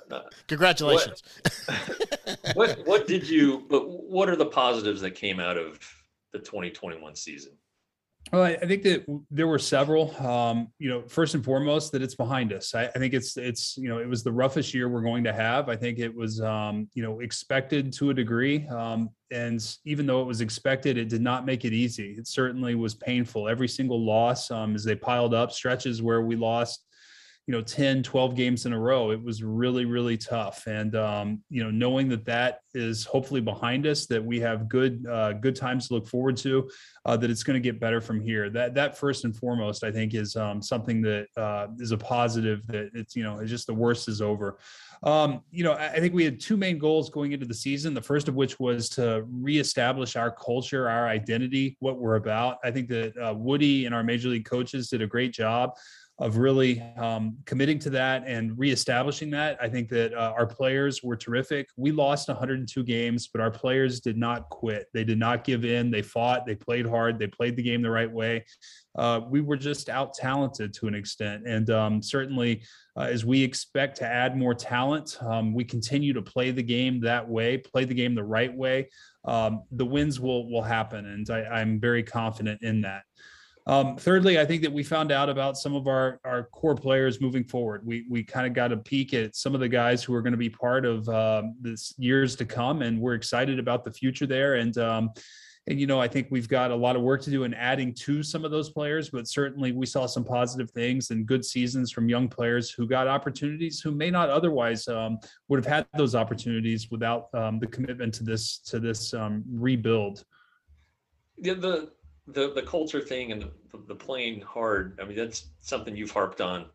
Congratulations. 0.47 1.23
What, 2.53 2.55
what 2.55 2.88
what 2.88 3.08
did 3.08 3.27
you? 3.27 3.65
But 3.69 3.88
what 3.88 4.29
are 4.29 4.36
the 4.36 4.47
positives 4.47 5.01
that 5.01 5.12
came 5.12 5.39
out 5.39 5.58
of 5.58 5.79
the 6.34 6.39
2021 6.39 7.15
season? 7.15 7.53
Well, 8.34 8.41
I, 8.41 8.53
I 8.53 8.65
think 8.65 8.81
that 8.84 9.05
there 9.29 9.47
were 9.47 9.60
several. 9.60 10.15
Um, 10.25 10.69
you 10.79 10.89
know, 10.89 11.03
first 11.08 11.36
and 11.36 11.45
foremost, 11.45 11.91
that 11.91 12.01
it's 12.01 12.15
behind 12.15 12.53
us. 12.53 12.73
I, 12.73 12.86
I, 12.86 12.99
think 12.99 13.13
it's 13.13 13.38
it's 13.38 13.77
you 13.77 13.88
know 13.88 13.99
it 13.99 14.10
was 14.10 14.23
the 14.23 14.31
roughest 14.31 14.73
year 14.73 14.89
we're 14.89 15.03
going 15.03 15.23
to 15.25 15.34
have. 15.34 15.69
I 15.69 15.75
think 15.75 15.99
it 15.99 16.13
was 16.13 16.41
um, 16.41 16.89
you 16.95 17.03
know 17.03 17.19
expected 17.19 17.93
to 17.93 18.10
a 18.10 18.13
degree, 18.13 18.67
um, 18.67 19.10
and 19.31 19.63
even 19.86 20.08
though 20.08 20.21
it 20.21 20.25
was 20.25 20.41
expected, 20.41 20.97
it 20.97 21.08
did 21.08 21.21
not 21.21 21.45
make 21.45 21.65
it 21.65 21.73
easy. 21.73 22.15
It 22.17 22.27
certainly 22.27 22.73
was 22.73 22.95
painful. 22.95 23.47
Every 23.47 23.67
single 23.67 24.03
loss, 24.03 24.49
um, 24.49 24.73
as 24.73 24.84
they 24.84 24.95
piled 24.95 25.36
up, 25.36 25.51
stretches 25.51 26.01
where 26.01 26.23
we 26.23 26.36
lost 26.36 26.86
you 27.47 27.51
know 27.51 27.62
10 27.62 28.01
12 28.01 28.36
games 28.36 28.65
in 28.65 28.73
a 28.73 28.79
row 28.79 29.12
it 29.12 29.21
was 29.21 29.43
really 29.43 29.86
really 29.86 30.17
tough. 30.17 30.65
And 30.67 30.95
um, 30.95 31.43
you 31.49 31.63
know 31.63 31.69
knowing 31.69 32.10
that 32.10 32.25
that 32.25 32.60
is 32.73 33.05
hopefully 33.05 33.41
behind 33.41 33.86
us 33.86 34.08
that 34.08 34.23
we 34.23 34.39
have 34.39 34.67
good 34.67 35.05
uh, 35.05 35.34
good 35.34 35.55
times 35.55 35.88
to 35.88 35.93
look 35.93 36.08
forward 36.08 36.38
to 36.38 36.69
uh, 37.05 37.15
that 37.17 37.29
it's 37.29 37.43
going 37.43 37.55
to 37.55 37.60
get 37.60 37.79
better 37.79 38.01
from 38.01 38.19
here. 38.19 38.49
That 38.49 38.73
that 38.75 38.97
first 38.97 39.25
and 39.25 39.36
foremost 39.36 39.84
i 39.84 39.91
think 39.91 40.13
is 40.13 40.36
um, 40.36 40.62
something 40.62 41.01
that 41.03 41.27
uh, 41.38 41.67
is 41.79 41.91
a 41.91 41.97
positive 41.97 42.65
that 42.67 42.89
it's 42.93 43.15
you 43.15 43.23
know 43.23 43.39
it's 43.39 43.51
just 43.51 43.67
the 43.67 43.73
worst 43.73 44.08
is 44.08 44.21
over. 44.21 44.58
Um, 45.03 45.41
you 45.51 45.63
know 45.63 45.73
I, 45.73 45.89
I 45.89 45.99
think 45.99 46.15
we 46.15 46.25
had 46.25 46.39
two 46.39 46.58
main 46.58 46.79
goals 46.79 47.10
going 47.10 47.31
into 47.31 47.45
the 47.45 47.53
season 47.53 47.93
the 47.93 48.01
first 48.01 48.27
of 48.27 48.34
which 48.34 48.60
was 48.60 48.89
to 48.89 49.23
reestablish 49.29 50.15
our 50.15 50.31
culture 50.31 50.89
our 50.89 51.08
identity 51.08 51.77
what 51.79 51.99
we're 51.99 52.15
about. 52.15 52.58
I 52.63 52.71
think 52.71 52.89
that 52.89 53.13
uh, 53.17 53.36
woody 53.36 53.86
and 53.86 53.93
our 53.93 54.03
major 54.03 54.29
league 54.29 54.45
coaches 54.45 54.89
did 54.89 55.03
a 55.03 55.08
great 55.08 55.31
job 55.31 55.73
of 56.19 56.38
really 56.38 56.82
um, 56.97 57.38
committing 57.45 57.78
to 57.78 57.89
that 57.89 58.23
and 58.25 58.58
reestablishing 58.58 59.30
that. 59.32 59.58
I 59.62 59.67
think 59.67 59.89
that 59.89 60.13
uh, 60.13 60.34
our 60.38 60.47
players 60.47 61.04
were 61.04 61.17
terrific. 61.17 61.67
We 61.75 61.91
lost 61.91 62.30
102 62.30 62.84
games, 62.84 63.28
but 63.28 63.41
our 63.41 63.51
players 63.51 63.99
did 63.99 64.17
not 64.17 64.49
quit. 64.49 64.88
They 64.93 65.04
did 65.04 65.19
not 65.19 65.43
give 65.43 65.65
in. 65.65 65.91
They 65.91 66.01
fought. 66.01 66.45
They 66.45 66.56
played 66.56 66.86
hard. 66.86 67.19
They 67.19 67.28
played 67.28 67.58
the 67.58 67.63
game 67.63 67.82
the 67.82 67.91
right 67.91 68.12
way. 68.12 68.45
Uh, 68.97 69.21
we 69.28 69.41
were 69.41 69.58
just 69.58 69.89
out 69.89 70.13
talented 70.13 70.73
to 70.75 70.88
an 70.88 70.95
extent, 70.95 71.47
and 71.47 71.69
um, 71.69 72.01
certainly. 72.01 72.63
Uh, 72.97 73.10
as 73.12 73.25
we 73.25 73.43
expect 73.43 73.97
to 73.97 74.06
add 74.06 74.38
more 74.38 74.54
talent, 74.54 75.17
um, 75.21 75.54
we 75.54 75.65
continue 75.65 76.13
to 76.13 76.21
play 76.21 76.51
the 76.51 76.63
game 76.63 77.01
that 77.01 77.28
way, 77.28 77.58
play 77.58 77.84
the 77.84 77.93
game 77.93 78.15
the 78.15 78.23
right 78.23 78.56
way. 78.56 78.89
Um, 79.25 79.63
the 79.71 79.86
wins 79.86 80.21
will 80.21 80.49
will 80.49 80.62
happen, 80.62 81.06
and 81.06 81.30
I, 81.30 81.43
I'm 81.43 81.78
very 81.78 82.04
confident 82.04 82.63
in 82.63 82.80
that. 82.84 83.04
Um, 83.67 83.97
thirdly, 83.97 84.39
I 84.39 84.45
think 84.45 84.62
that 84.62 84.71
we 84.71 84.84
found 84.84 85.12
out 85.12 85.28
about 85.28 85.58
some 85.58 85.75
of 85.75 85.88
our 85.88 86.19
our 86.23 86.43
core 86.43 86.75
players 86.75 87.19
moving 87.19 87.43
forward. 87.43 87.82
We 87.84 88.06
we 88.10 88.23
kind 88.23 88.45
of 88.45 88.54
got 88.54 88.71
a 88.71 88.78
peek 88.78 89.13
at 89.13 89.36
some 89.36 89.56
of 89.56 89.60
the 89.60 89.69
guys 89.69 90.04
who 90.04 90.13
are 90.13 90.21
going 90.21 90.34
to 90.34 90.38
be 90.38 90.49
part 90.49 90.86
of 90.86 91.10
um, 91.10 91.56
this 91.60 91.93
years 91.97 92.36
to 92.38 92.45
come, 92.45 92.84
and 92.84 92.99
we're 92.99 93.15
excited 93.15 93.58
about 93.58 93.84
the 93.84 93.91
future 93.91 94.28
there. 94.28 94.56
And 94.56 94.78
um, 94.78 95.10
and 95.67 95.80
you 95.80 95.88
know, 95.88 95.99
I 95.99 96.08
think 96.08 96.28
we've 96.30 96.47
got 96.47 96.69
a 96.69 96.75
lot 96.75 96.95
of 96.95 97.01
work 97.01 97.23
to 97.23 97.32
do 97.32 97.43
in 97.43 97.56
adding 97.56 97.91
to 97.95 98.21
some 98.21 98.45
of 98.45 98.51
those 98.51 98.69
players, 98.69 99.10
but 99.10 99.28
certainly 99.28 99.71
we 99.71 99.88
saw 99.88 100.06
some 100.06 100.23
positive 100.23 100.69
things 100.69 101.10
and 101.10 101.25
good 101.25 101.43
seasons 101.43 101.91
from 101.91 102.08
young 102.08 102.28
players 102.28 102.69
who 102.69 102.88
got 102.88 103.08
opportunities 103.08 103.80
who 103.80 103.91
may 103.91 104.12
not 104.12 104.30
otherwise 104.30 104.88
um, 104.88 105.17
would 105.47 105.58
have 105.58 105.65
had 105.65 105.88
those 105.97 106.13
opportunities 106.13 106.91
without 106.91 107.34
um, 107.34 107.58
the 107.58 107.65
commitment 107.65 108.13
to 108.13 108.23
this 108.23 108.60
to 108.60 108.80
this 108.80 109.13
um, 109.15 109.43
rebuild. 109.51 110.23
Yeah, 111.38 111.56
the 111.56 111.91
the 112.27 112.51
the 112.53 112.61
culture 112.61 113.01
thing 113.01 113.31
and 113.31 113.41
the, 113.41 113.51
the 113.88 113.95
playing 113.95 114.41
hard. 114.41 114.99
I 115.01 115.05
mean, 115.05 115.17
that's 115.17 115.47
something 115.61 115.95
you've 115.95 116.11
harped 116.11 116.41
on. 116.41 116.65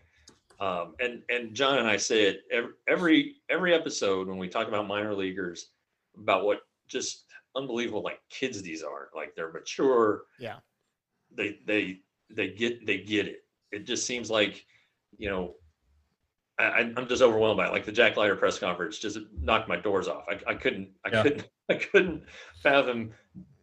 Um, 0.61 0.95
and 1.01 1.23
and 1.29 1.55
John 1.55 1.79
and 1.79 1.89
I 1.89 1.97
say 1.97 2.25
it 2.25 2.43
every, 2.51 2.73
every 2.89 3.37
every 3.49 3.75
episode 3.75 4.29
when 4.29 4.39
we 4.39 4.49
talk 4.49 4.69
about 4.69 4.87
minor 4.87 5.15
leaguers 5.15 5.71
about 6.17 6.45
what 6.45 6.61
just 6.87 7.25
unbelievable 7.57 8.03
like 8.03 8.21
kids 8.29 8.63
these 8.63 8.83
are. 8.83 9.09
Like 9.15 9.35
they're 9.35 9.53
mature. 9.53 10.23
Yeah. 10.39 10.57
They 11.35 11.59
they 11.67 12.01
they 12.29 12.51
get 12.51 12.87
they 12.87 12.99
get 12.99 13.27
it. 13.27 13.45
It 13.73 13.87
just 13.87 14.07
seems 14.07 14.31
like 14.31 14.65
you 15.17 15.31
know 15.31 15.55
I, 16.61 16.81
am 16.81 17.09
just 17.09 17.23
overwhelmed 17.23 17.57
by 17.57 17.67
it. 17.67 17.73
Like 17.73 17.87
the 17.87 17.93
Jack 17.93 18.17
Leiter 18.17 18.37
press 18.37 18.59
conference 18.59 18.99
just 18.99 19.19
knocked 19.41 19.69
my 19.69 19.77
doors 19.77 20.09
off. 20.09 20.25
I, 20.29 20.51
I 20.51 20.55
couldn't, 20.55 20.91
I 21.07 21.11
yeah. 21.11 21.23
couldn't, 21.23 21.49
I 21.71 21.75
couldn't 21.75 22.23
fathom 22.63 23.13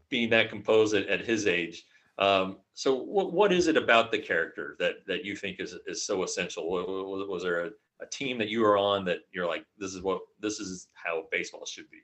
being 0.09 0.29
that 0.31 0.49
composed 0.49 0.95
at, 0.95 1.07
at 1.07 1.21
his 1.25 1.47
age. 1.47 1.83
Um, 2.19 2.57
so 2.73 2.95
what, 2.95 3.33
what 3.33 3.51
is 3.51 3.67
it 3.67 3.77
about 3.77 4.11
the 4.11 4.19
character 4.19 4.75
that, 4.79 5.05
that 5.07 5.23
you 5.23 5.35
think 5.35 5.59
is, 5.59 5.75
is 5.85 6.05
so 6.05 6.23
essential? 6.23 6.69
Was, 6.69 7.27
was 7.27 7.43
there 7.43 7.65
a, 7.65 7.69
a 8.01 8.05
team 8.11 8.37
that 8.39 8.49
you 8.49 8.61
were 8.61 8.77
on 8.77 9.05
that 9.05 9.19
you're 9.31 9.47
like, 9.47 9.65
this 9.77 9.93
is 9.93 10.01
what, 10.01 10.21
this 10.39 10.59
is 10.59 10.87
how 10.93 11.23
baseball 11.31 11.65
should 11.65 11.89
be? 11.91 11.99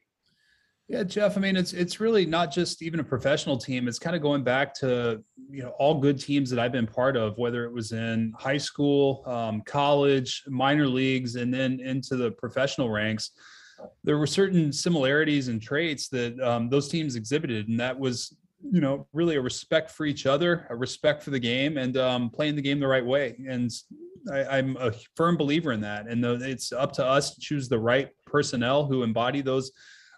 Yeah, 0.89 1.04
Jeff. 1.04 1.38
I 1.38 1.39
mean, 1.39 1.56
it's 1.56 1.72
it's 1.72 2.02
really 2.02 2.26
not 2.26 2.52
just 2.52 2.82
even 2.82 3.00
a 3.00 3.04
professional 3.06 3.58
team. 3.58 3.88
It's 3.88 3.98
kind 3.98 4.18
of 4.18 4.22
going 4.22 4.44
back 4.44 4.74
to 4.76 5.24
you 5.50 5.63
know 5.63 5.70
all 5.80 6.00
good 6.00 6.20
teams 6.20 6.50
that 6.50 6.60
I've 6.60 6.74
been 6.74 6.88
part 6.88 7.16
of, 7.16 7.38
whether 7.38 7.63
it 7.63 7.72
was 7.72 7.94
in 7.94 8.34
high 8.38 8.58
school, 8.58 9.24
um, 9.26 9.62
college, 9.62 10.44
minor 10.48 10.88
leagues, 10.88 11.36
and 11.36 11.54
then 11.54 11.80
into 11.80 12.18
the 12.18 12.32
professional 12.32 12.89
ranks 12.89 13.32
there 14.04 14.17
were 14.17 14.28
certain 14.28 14.72
similarities 14.72 15.48
and 15.48 15.62
traits 15.62 16.08
that 16.10 16.39
um, 16.39 16.69
those 16.69 16.89
teams 16.89 17.15
exhibited, 17.15 17.67
and 17.67 17.80
that 17.80 17.98
was 17.98 18.36
you 18.72 18.82
know 18.82 19.08
really 19.13 19.36
a 19.36 19.41
respect 19.41 19.91
for 19.91 20.06
each 20.06 20.26
other, 20.26 20.67
a 20.69 20.76
respect 20.76 21.24
for 21.24 21.32
the 21.32 21.39
game, 21.39 21.78
and 21.78 21.98
um, 21.98 22.30
playing 22.30 22.56
the 22.56 22.62
game 22.62 22.80
the 22.80 22.88
right 22.88 23.06
way. 23.06 23.36
And 23.48 23.72
I, 24.32 24.58
am 24.58 24.78
a 24.80 24.91
firm 25.15 25.38
believer 25.38 25.72
in 25.72 25.82
that. 25.82 26.08
And 26.08 26.24
the, 26.24 26.34
it's 26.36 26.72
up 26.72 26.93
to 26.93 27.06
us 27.06 27.36
to 27.36 27.41
choose 27.41 27.67
the 27.67 27.80
right 27.80 28.10
personnel 28.26 28.86
who 28.86 29.04
embody 29.04 29.41
those. 29.41 29.72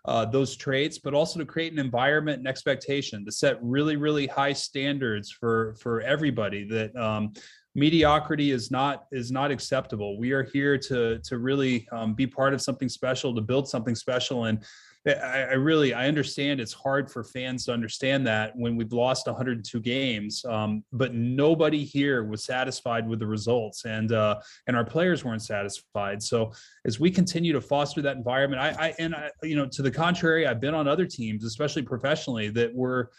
Uh, 0.08 0.24
those 0.24 0.56
traits, 0.56 1.00
but 1.00 1.16
also 1.16 1.40
to 1.40 1.46
create 1.48 1.74
an 1.74 1.80
environment 1.80 2.38
and 2.38 2.48
expectation 2.48 3.26
to 3.26 3.32
set 3.32 3.58
really, 3.64 3.96
really 3.96 4.28
high 4.28 4.54
standards 4.54 5.32
for 5.32 5.74
for 5.80 6.00
everybody. 6.02 6.64
That 6.64 6.96
um, 6.96 7.34
mediocrity 7.76 8.52
is 8.52 8.72
not 8.72 9.06
is 9.12 9.32
not 9.32 9.52
acceptable. 9.52 10.18
We 10.18 10.32
are 10.32 10.44
here 10.44 10.78
to 10.78 11.20
to 11.20 11.38
really 11.38 11.88
um, 11.92 12.14
be 12.14 12.26
part 12.26 12.54
of 12.54 12.62
something 12.62 12.90
special, 12.90 13.36
to 13.36 13.42
build 13.42 13.68
something 13.68 13.96
special, 13.96 14.46
and 14.46 14.64
I, 15.08 15.12
I, 15.12 15.54
really 15.54 15.94
I 15.94 16.08
understand 16.08 16.60
it's 16.60 16.74
hard 16.74 17.12
for 17.12 17.24
fans 17.24 17.66
to 17.66 17.74
understand 17.74 18.26
that 18.26 18.56
when 18.56 18.76
we've 18.76 18.92
lost 18.92 19.28
102 19.28 19.80
games, 19.82 20.44
um, 20.46 20.84
but 20.92 21.14
nobody 21.14 21.84
here 21.84 22.24
was 22.24 22.44
satisfied 22.44 23.08
with 23.08 23.20
the 23.20 23.28
results, 23.28 23.86
and 23.86 24.14
uh, 24.14 24.40
and 24.68 24.76
our 24.76 24.86
players 24.86 25.24
weren't 25.24 25.44
satisfied. 25.44 26.24
So 26.24 26.54
as 26.86 27.00
we 27.00 27.12
continue 27.12 27.54
to 27.54 27.62
foster 27.62 28.02
that 28.02 28.18
environment, 28.18 28.62
I, 28.62 28.88
I 28.88 28.94
and 28.98 29.14
I, 29.14 29.30
you 29.44 29.56
know 29.56 29.68
to 29.68 29.82
the 29.82 29.92
contrary, 29.92 30.48
I've 30.48 30.62
been 30.62 30.74
on 30.74 30.88
other 30.88 31.06
teams, 31.06 31.44
especially 31.44 31.84
professionally, 31.84 32.50
that 32.50 32.74
were 32.74 33.12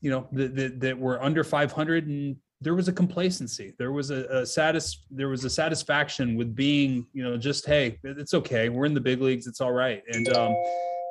you 0.00 0.10
know 0.10 0.26
that, 0.32 0.56
that, 0.56 0.80
that 0.80 0.98
were 0.98 1.22
under 1.22 1.44
500 1.44 2.08
and 2.08 2.36
there 2.60 2.74
was 2.74 2.88
a 2.88 2.92
complacency. 2.92 3.74
There 3.78 3.92
was 3.92 4.10
a, 4.10 4.24
a 4.26 4.46
satis 4.46 5.04
there 5.10 5.28
was 5.28 5.44
a 5.44 5.50
satisfaction 5.50 6.36
with 6.36 6.54
being 6.54 7.06
you 7.12 7.22
know 7.22 7.36
just 7.36 7.66
hey 7.66 7.98
it's 8.04 8.34
okay. 8.34 8.68
We're 8.68 8.86
in 8.86 8.94
the 8.94 9.00
big 9.00 9.20
leagues. 9.20 9.46
It's 9.46 9.60
all 9.60 9.72
right. 9.72 10.02
And 10.12 10.28
um, 10.36 10.54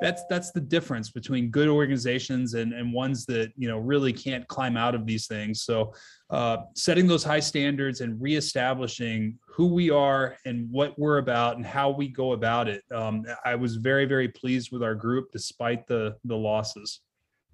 that's 0.00 0.22
that's 0.30 0.52
the 0.52 0.60
difference 0.60 1.10
between 1.10 1.50
good 1.50 1.68
organizations 1.68 2.54
and 2.54 2.72
and 2.72 2.92
ones 2.92 3.26
that 3.26 3.52
you 3.56 3.68
know 3.68 3.78
really 3.78 4.12
can't 4.12 4.46
climb 4.48 4.76
out 4.76 4.94
of 4.94 5.06
these 5.06 5.26
things. 5.26 5.62
So 5.62 5.92
uh, 6.30 6.58
setting 6.76 7.08
those 7.08 7.24
high 7.24 7.40
standards 7.40 8.00
and 8.00 8.20
reestablishing 8.20 9.36
who 9.48 9.66
we 9.66 9.90
are 9.90 10.36
and 10.46 10.70
what 10.70 10.96
we're 10.98 11.18
about 11.18 11.56
and 11.56 11.66
how 11.66 11.90
we 11.90 12.08
go 12.08 12.32
about 12.32 12.68
it 12.68 12.82
um, 12.94 13.26
i 13.44 13.54
was 13.54 13.76
very 13.76 14.06
very 14.06 14.28
pleased 14.28 14.70
with 14.72 14.82
our 14.82 14.94
group 14.94 15.30
despite 15.32 15.86
the 15.86 16.16
the 16.24 16.36
losses 16.36 17.00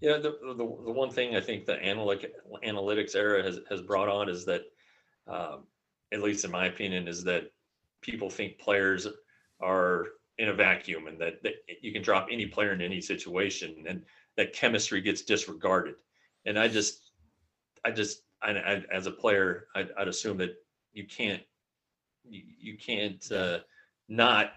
yeah, 0.01 0.19
the, 0.19 0.37
the, 0.43 0.55
the 0.55 0.93
one 0.93 1.11
thing 1.11 1.37
I 1.37 1.41
think 1.41 1.65
the 1.65 1.83
analytic, 1.83 2.33
analytics 2.65 3.15
era 3.15 3.43
has, 3.43 3.61
has 3.71 3.81
brought 3.81 4.09
on 4.09 4.29
is 4.29 4.45
that, 4.45 4.63
um, 5.27 5.65
at 6.13 6.23
least 6.23 6.45
in 6.45 6.51
my 6.51 6.67
opinion, 6.67 7.09
is 7.09 7.25
that 7.25 7.51
people 8.03 8.31
think 8.31 8.59
players 8.59 9.07
are 9.61 10.07
in 10.39 10.49
a 10.49 10.55
vacuum 10.55 11.07
and 11.07 11.19
that, 11.21 11.43
that 11.43 11.55
you 11.81 11.93
can 11.93 12.03
drop 12.03 12.29
any 12.31 12.47
player 12.47 12.73
in 12.73 12.83
any 12.83 13.01
situation 13.01 13.85
and 13.89 14.03
that 14.37 14.53
chemistry 14.53 15.01
gets 15.01 15.23
disregarded. 15.23 15.95
And 16.45 16.59
I 16.59 16.69
just, 16.69 17.13
I 17.85 17.91
just, 17.91 18.23
I, 18.43 18.51
I 18.51 18.83
as 18.93 19.07
a 19.07 19.11
player, 19.11 19.67
I'd, 19.75 19.89
I'd, 19.99 20.09
assume 20.09 20.37
that 20.39 20.57
you 20.93 21.07
can't, 21.07 21.43
you, 22.29 22.43
you 22.61 22.77
can't 22.77 23.33
uh, 23.33 23.61
not 24.09 24.53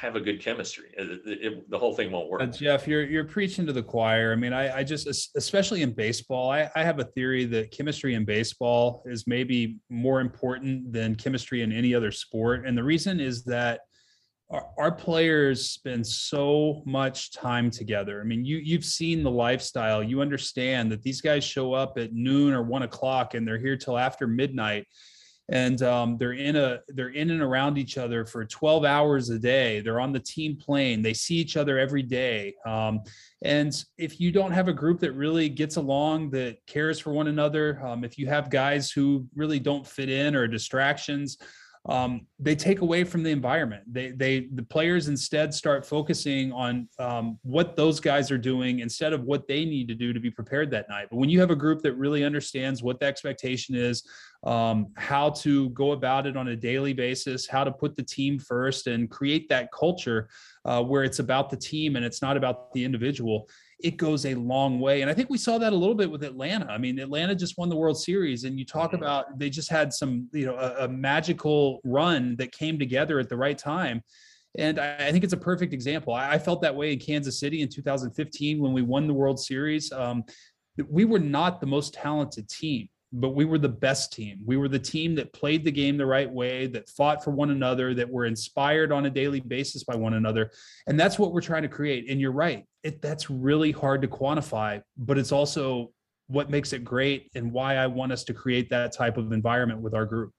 have 0.00 0.14
a 0.14 0.20
good 0.20 0.40
chemistry. 0.40 0.90
It, 0.96 1.20
it, 1.26 1.70
the 1.70 1.78
whole 1.78 1.92
thing 1.92 2.12
won't 2.12 2.30
work. 2.30 2.40
Uh, 2.40 2.46
Jeff, 2.46 2.86
you're 2.86 3.04
you're 3.04 3.24
preaching 3.24 3.66
to 3.66 3.72
the 3.72 3.82
choir. 3.82 4.32
I 4.32 4.36
mean, 4.36 4.52
I, 4.52 4.78
I 4.78 4.84
just 4.84 5.08
especially 5.36 5.82
in 5.82 5.92
baseball, 5.92 6.50
I, 6.50 6.70
I 6.76 6.84
have 6.84 7.00
a 7.00 7.04
theory 7.04 7.44
that 7.46 7.72
chemistry 7.72 8.14
in 8.14 8.24
baseball 8.24 9.02
is 9.06 9.26
maybe 9.26 9.78
more 9.90 10.20
important 10.20 10.92
than 10.92 11.16
chemistry 11.16 11.62
in 11.62 11.72
any 11.72 11.94
other 11.94 12.12
sport, 12.12 12.64
and 12.64 12.78
the 12.78 12.84
reason 12.84 13.18
is 13.18 13.42
that 13.44 13.80
our, 14.50 14.66
our 14.78 14.92
players 14.92 15.68
spend 15.68 16.06
so 16.06 16.82
much 16.86 17.32
time 17.32 17.68
together. 17.68 18.20
I 18.20 18.24
mean, 18.24 18.44
you 18.44 18.58
you've 18.58 18.84
seen 18.84 19.24
the 19.24 19.30
lifestyle. 19.30 20.00
You 20.00 20.20
understand 20.20 20.92
that 20.92 21.02
these 21.02 21.20
guys 21.20 21.42
show 21.42 21.72
up 21.72 21.98
at 21.98 22.12
noon 22.12 22.54
or 22.54 22.62
one 22.62 22.84
o'clock, 22.84 23.34
and 23.34 23.46
they're 23.46 23.58
here 23.58 23.76
till 23.76 23.98
after 23.98 24.28
midnight 24.28 24.86
and 25.50 25.82
um, 25.82 26.18
they're 26.18 26.32
in 26.32 26.56
a 26.56 26.80
they're 26.88 27.08
in 27.08 27.30
and 27.30 27.40
around 27.40 27.78
each 27.78 27.96
other 27.96 28.26
for 28.26 28.44
12 28.44 28.84
hours 28.84 29.30
a 29.30 29.38
day. 29.38 29.80
They're 29.80 30.00
on 30.00 30.12
the 30.12 30.20
team 30.20 30.56
plane. 30.56 31.00
They 31.00 31.14
see 31.14 31.36
each 31.36 31.56
other 31.56 31.78
every 31.78 32.02
day. 32.02 32.54
Um, 32.66 33.00
and 33.42 33.72
if 33.96 34.20
you 34.20 34.32
don't 34.32 34.52
have 34.52 34.68
a 34.68 34.72
group 34.72 35.00
that 35.00 35.12
really 35.12 35.48
gets 35.48 35.76
along 35.76 36.30
that 36.30 36.58
cares 36.66 36.98
for 36.98 37.12
one 37.12 37.28
another 37.28 37.80
um, 37.86 38.02
if 38.04 38.18
you 38.18 38.26
have 38.26 38.50
guys 38.50 38.90
who 38.90 39.26
really 39.36 39.60
don't 39.60 39.86
fit 39.86 40.10
in 40.10 40.34
or 40.34 40.48
distractions 40.48 41.38
um, 41.86 42.26
they 42.38 42.54
take 42.54 42.80
away 42.80 43.04
from 43.04 43.22
the 43.22 43.30
environment. 43.30 43.82
They 43.86 44.10
they 44.10 44.48
the 44.52 44.62
players 44.62 45.08
instead 45.08 45.54
start 45.54 45.86
focusing 45.86 46.52
on 46.52 46.88
um, 46.98 47.38
what 47.42 47.76
those 47.76 48.00
guys 48.00 48.30
are 48.30 48.38
doing 48.38 48.80
instead 48.80 49.12
of 49.12 49.22
what 49.24 49.46
they 49.48 49.64
need 49.64 49.88
to 49.88 49.94
do 49.94 50.12
to 50.12 50.20
be 50.20 50.30
prepared 50.30 50.70
that 50.72 50.88
night. 50.88 51.08
But 51.10 51.16
when 51.16 51.30
you 51.30 51.40
have 51.40 51.50
a 51.50 51.56
group 51.56 51.82
that 51.82 51.94
really 51.94 52.24
understands 52.24 52.82
what 52.82 53.00
the 53.00 53.06
expectation 53.06 53.74
is, 53.74 54.02
um, 54.44 54.88
how 54.96 55.30
to 55.30 55.70
go 55.70 55.92
about 55.92 56.26
it 56.26 56.36
on 56.36 56.48
a 56.48 56.56
daily 56.56 56.92
basis, 56.92 57.46
how 57.46 57.64
to 57.64 57.72
put 57.72 57.96
the 57.96 58.02
team 58.02 58.38
first, 58.38 58.86
and 58.86 59.10
create 59.10 59.48
that 59.48 59.70
culture 59.72 60.28
uh, 60.64 60.82
where 60.82 61.04
it's 61.04 61.18
about 61.18 61.50
the 61.50 61.56
team 61.56 61.96
and 61.96 62.04
it's 62.04 62.22
not 62.22 62.36
about 62.36 62.72
the 62.72 62.84
individual 62.84 63.48
it 63.80 63.96
goes 63.96 64.26
a 64.26 64.34
long 64.34 64.80
way. 64.80 65.02
And 65.02 65.10
I 65.10 65.14
think 65.14 65.30
we 65.30 65.38
saw 65.38 65.56
that 65.58 65.72
a 65.72 65.76
little 65.76 65.94
bit 65.94 66.10
with 66.10 66.24
Atlanta. 66.24 66.66
I 66.66 66.78
mean, 66.78 66.98
Atlanta 66.98 67.34
just 67.34 67.56
won 67.58 67.68
the 67.68 67.76
World 67.76 68.00
Series, 68.00 68.44
and 68.44 68.58
you 68.58 68.64
talk 68.64 68.92
mm-hmm. 68.92 69.02
about 69.02 69.38
they 69.38 69.50
just 69.50 69.70
had 69.70 69.92
some, 69.92 70.28
you 70.32 70.46
know, 70.46 70.56
a, 70.56 70.84
a 70.84 70.88
magical 70.88 71.80
run 71.84 72.36
that 72.36 72.52
came 72.52 72.78
together 72.78 73.18
at 73.18 73.28
the 73.28 73.36
right 73.36 73.56
time. 73.56 74.02
And 74.56 74.80
I, 74.80 75.12
think 75.12 75.22
it's 75.22 75.34
a 75.34 75.38
perfect 75.38 75.72
example. 75.72 76.14
I, 76.14 76.38
felt 76.38 76.62
that 76.62 76.74
way 76.74 76.92
in 76.92 76.98
Kansas 76.98 77.38
City 77.38 77.60
in 77.60 77.68
2015 77.68 78.60
when 78.60 78.72
we 78.72 78.82
won 78.82 79.06
the 79.06 79.14
World 79.14 79.38
Series. 79.38 79.92
Um, 79.92 80.24
we 80.88 81.04
were 81.04 81.18
not 81.18 81.60
the 81.60 81.66
most 81.66 81.94
talented 81.94 82.48
team 82.48 82.88
but 83.12 83.30
we 83.30 83.44
were 83.44 83.58
the 83.58 83.68
best 83.68 84.12
team. 84.12 84.40
We 84.44 84.56
were 84.56 84.68
the 84.68 84.78
team 84.78 85.14
that 85.14 85.32
played 85.32 85.64
the 85.64 85.72
game 85.72 85.96
the 85.96 86.06
right 86.06 86.30
way, 86.30 86.66
that 86.68 86.90
fought 86.90 87.24
for 87.24 87.30
one 87.30 87.50
another, 87.50 87.94
that 87.94 88.08
were 88.08 88.26
inspired 88.26 88.92
on 88.92 89.06
a 89.06 89.10
daily 89.10 89.40
basis 89.40 89.84
by 89.84 89.96
one 89.96 90.14
another. 90.14 90.50
And 90.86 91.00
that's 91.00 91.18
what 91.18 91.32
we're 91.32 91.40
trying 91.40 91.62
to 91.62 91.68
create. 91.68 92.10
And 92.10 92.20
you're 92.20 92.32
right, 92.32 92.66
it, 92.82 93.02
that's 93.02 93.30
really 93.30 93.72
hard 93.72 94.02
to 94.02 94.08
quantify, 94.08 94.82
but 94.96 95.18
it's 95.18 95.32
also 95.32 95.92
what 96.28 96.50
makes 96.50 96.72
it 96.72 96.84
great 96.84 97.30
and 97.34 97.52
why 97.52 97.76
I 97.76 97.86
want 97.86 98.12
us 98.12 98.24
to 98.24 98.34
create 98.34 98.70
that 98.70 98.92
type 98.92 99.16
of 99.16 99.32
environment 99.32 99.80
with 99.80 99.94
our 99.94 100.04
group. 100.04 100.32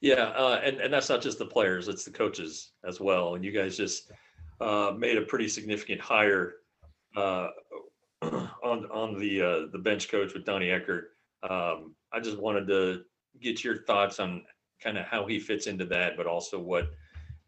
Yeah, 0.00 0.32
uh, 0.36 0.60
and 0.62 0.78
and 0.78 0.92
that's 0.92 1.08
not 1.08 1.22
just 1.22 1.38
the 1.38 1.46
players; 1.46 1.88
it's 1.88 2.04
the 2.04 2.10
coaches 2.10 2.72
as 2.86 3.00
well. 3.00 3.34
And 3.34 3.44
you 3.44 3.50
guys 3.50 3.76
just 3.76 4.12
uh, 4.60 4.92
made 4.96 5.16
a 5.16 5.22
pretty 5.22 5.48
significant 5.48 6.00
hire 6.00 6.56
uh, 7.16 7.48
on 8.22 8.86
on 8.92 9.18
the 9.18 9.42
uh, 9.42 9.66
the 9.72 9.78
bench 9.78 10.10
coach 10.10 10.34
with 10.34 10.44
Donnie 10.44 10.68
Ecker. 10.68 11.04
Um, 11.48 11.94
I 12.12 12.20
just 12.20 12.38
wanted 12.38 12.66
to 12.68 13.02
get 13.40 13.64
your 13.64 13.84
thoughts 13.84 14.20
on 14.20 14.44
kind 14.82 14.98
of 14.98 15.06
how 15.06 15.26
he 15.26 15.40
fits 15.40 15.66
into 15.66 15.86
that, 15.86 16.16
but 16.16 16.26
also 16.26 16.58
what 16.58 16.90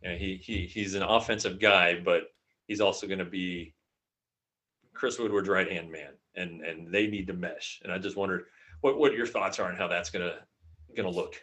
you 0.02 0.10
know, 0.10 0.16
he 0.16 0.40
he 0.42 0.66
he's 0.66 0.94
an 0.94 1.02
offensive 1.02 1.60
guy, 1.60 2.00
but 2.00 2.24
he's 2.66 2.80
also 2.80 3.06
going 3.06 3.18
to 3.18 3.24
be 3.24 3.74
Chris 4.98 5.18
Woodward's 5.18 5.48
right 5.48 5.70
hand 5.70 5.90
man, 5.90 6.10
and 6.34 6.60
and 6.62 6.92
they 6.92 7.06
need 7.06 7.26
to 7.28 7.32
mesh. 7.32 7.80
And 7.84 7.92
I 7.92 7.98
just 7.98 8.16
wondered 8.16 8.44
what 8.80 8.98
what 8.98 9.14
your 9.14 9.26
thoughts 9.26 9.58
are 9.58 9.70
on 9.70 9.76
how 9.76 9.88
that's 9.88 10.10
gonna 10.10 10.36
gonna 10.96 11.10
look. 11.10 11.36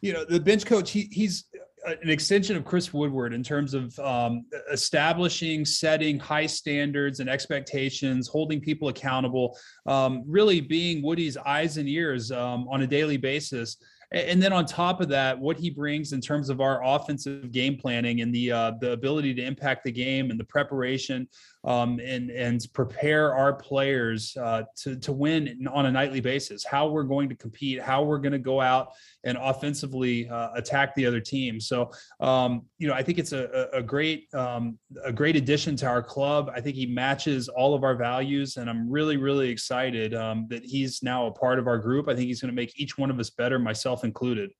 You 0.00 0.12
know, 0.12 0.24
the 0.24 0.40
bench 0.40 0.64
coach, 0.66 0.90
he 0.90 1.08
he's 1.12 1.44
an 1.86 2.10
extension 2.10 2.56
of 2.56 2.64
Chris 2.64 2.92
Woodward 2.92 3.32
in 3.32 3.42
terms 3.42 3.72
of 3.72 3.96
um, 4.00 4.46
establishing, 4.72 5.64
setting 5.64 6.18
high 6.18 6.46
standards 6.46 7.20
and 7.20 7.30
expectations, 7.30 8.26
holding 8.26 8.60
people 8.60 8.88
accountable, 8.88 9.56
um, 9.86 10.24
really 10.26 10.60
being 10.60 11.02
Woody's 11.02 11.36
eyes 11.36 11.76
and 11.76 11.88
ears 11.88 12.32
um, 12.32 12.66
on 12.68 12.82
a 12.82 12.86
daily 12.86 13.16
basis. 13.16 13.76
And 14.12 14.40
then 14.40 14.52
on 14.52 14.66
top 14.66 15.00
of 15.00 15.08
that, 15.08 15.38
what 15.38 15.58
he 15.58 15.68
brings 15.68 16.12
in 16.12 16.20
terms 16.20 16.48
of 16.48 16.60
our 16.60 16.84
offensive 16.84 17.50
game 17.50 17.76
planning 17.76 18.20
and 18.20 18.32
the 18.32 18.52
uh, 18.52 18.72
the 18.80 18.92
ability 18.92 19.34
to 19.34 19.42
impact 19.42 19.82
the 19.84 19.90
game 19.90 20.30
and 20.30 20.38
the 20.38 20.44
preparation 20.44 21.28
um, 21.66 21.98
and 21.98 22.30
and 22.30 22.64
prepare 22.72 23.34
our 23.34 23.52
players 23.52 24.36
uh, 24.36 24.62
to 24.76 24.96
to 24.96 25.12
win 25.12 25.66
on 25.72 25.86
a 25.86 25.90
nightly 25.90 26.20
basis. 26.20 26.64
How 26.64 26.88
we're 26.88 27.02
going 27.02 27.28
to 27.28 27.34
compete, 27.34 27.82
how 27.82 28.04
we're 28.04 28.18
going 28.18 28.32
to 28.32 28.38
go 28.38 28.60
out 28.60 28.92
and 29.24 29.36
offensively 29.40 30.28
uh, 30.28 30.50
attack 30.54 30.94
the 30.94 31.04
other 31.04 31.20
team. 31.20 31.60
So 31.60 31.90
um, 32.20 32.62
you 32.78 32.86
know, 32.86 32.94
I 32.94 33.02
think 33.02 33.18
it's 33.18 33.32
a, 33.32 33.68
a 33.72 33.82
great 33.82 34.32
um, 34.32 34.78
a 35.04 35.12
great 35.12 35.34
addition 35.34 35.74
to 35.76 35.86
our 35.86 36.02
club. 36.02 36.50
I 36.54 36.60
think 36.60 36.76
he 36.76 36.86
matches 36.86 37.48
all 37.48 37.74
of 37.74 37.82
our 37.82 37.96
values, 37.96 38.56
and 38.56 38.70
I'm 38.70 38.88
really 38.88 39.16
really 39.16 39.50
excited 39.50 40.14
um, 40.14 40.46
that 40.50 40.64
he's 40.64 41.02
now 41.02 41.26
a 41.26 41.32
part 41.32 41.58
of 41.58 41.66
our 41.66 41.78
group. 41.78 42.08
I 42.08 42.14
think 42.14 42.28
he's 42.28 42.40
going 42.40 42.52
to 42.52 42.56
make 42.56 42.78
each 42.78 42.96
one 42.96 43.10
of 43.10 43.18
us 43.18 43.30
better, 43.30 43.58
myself 43.58 44.04
included. 44.04 44.50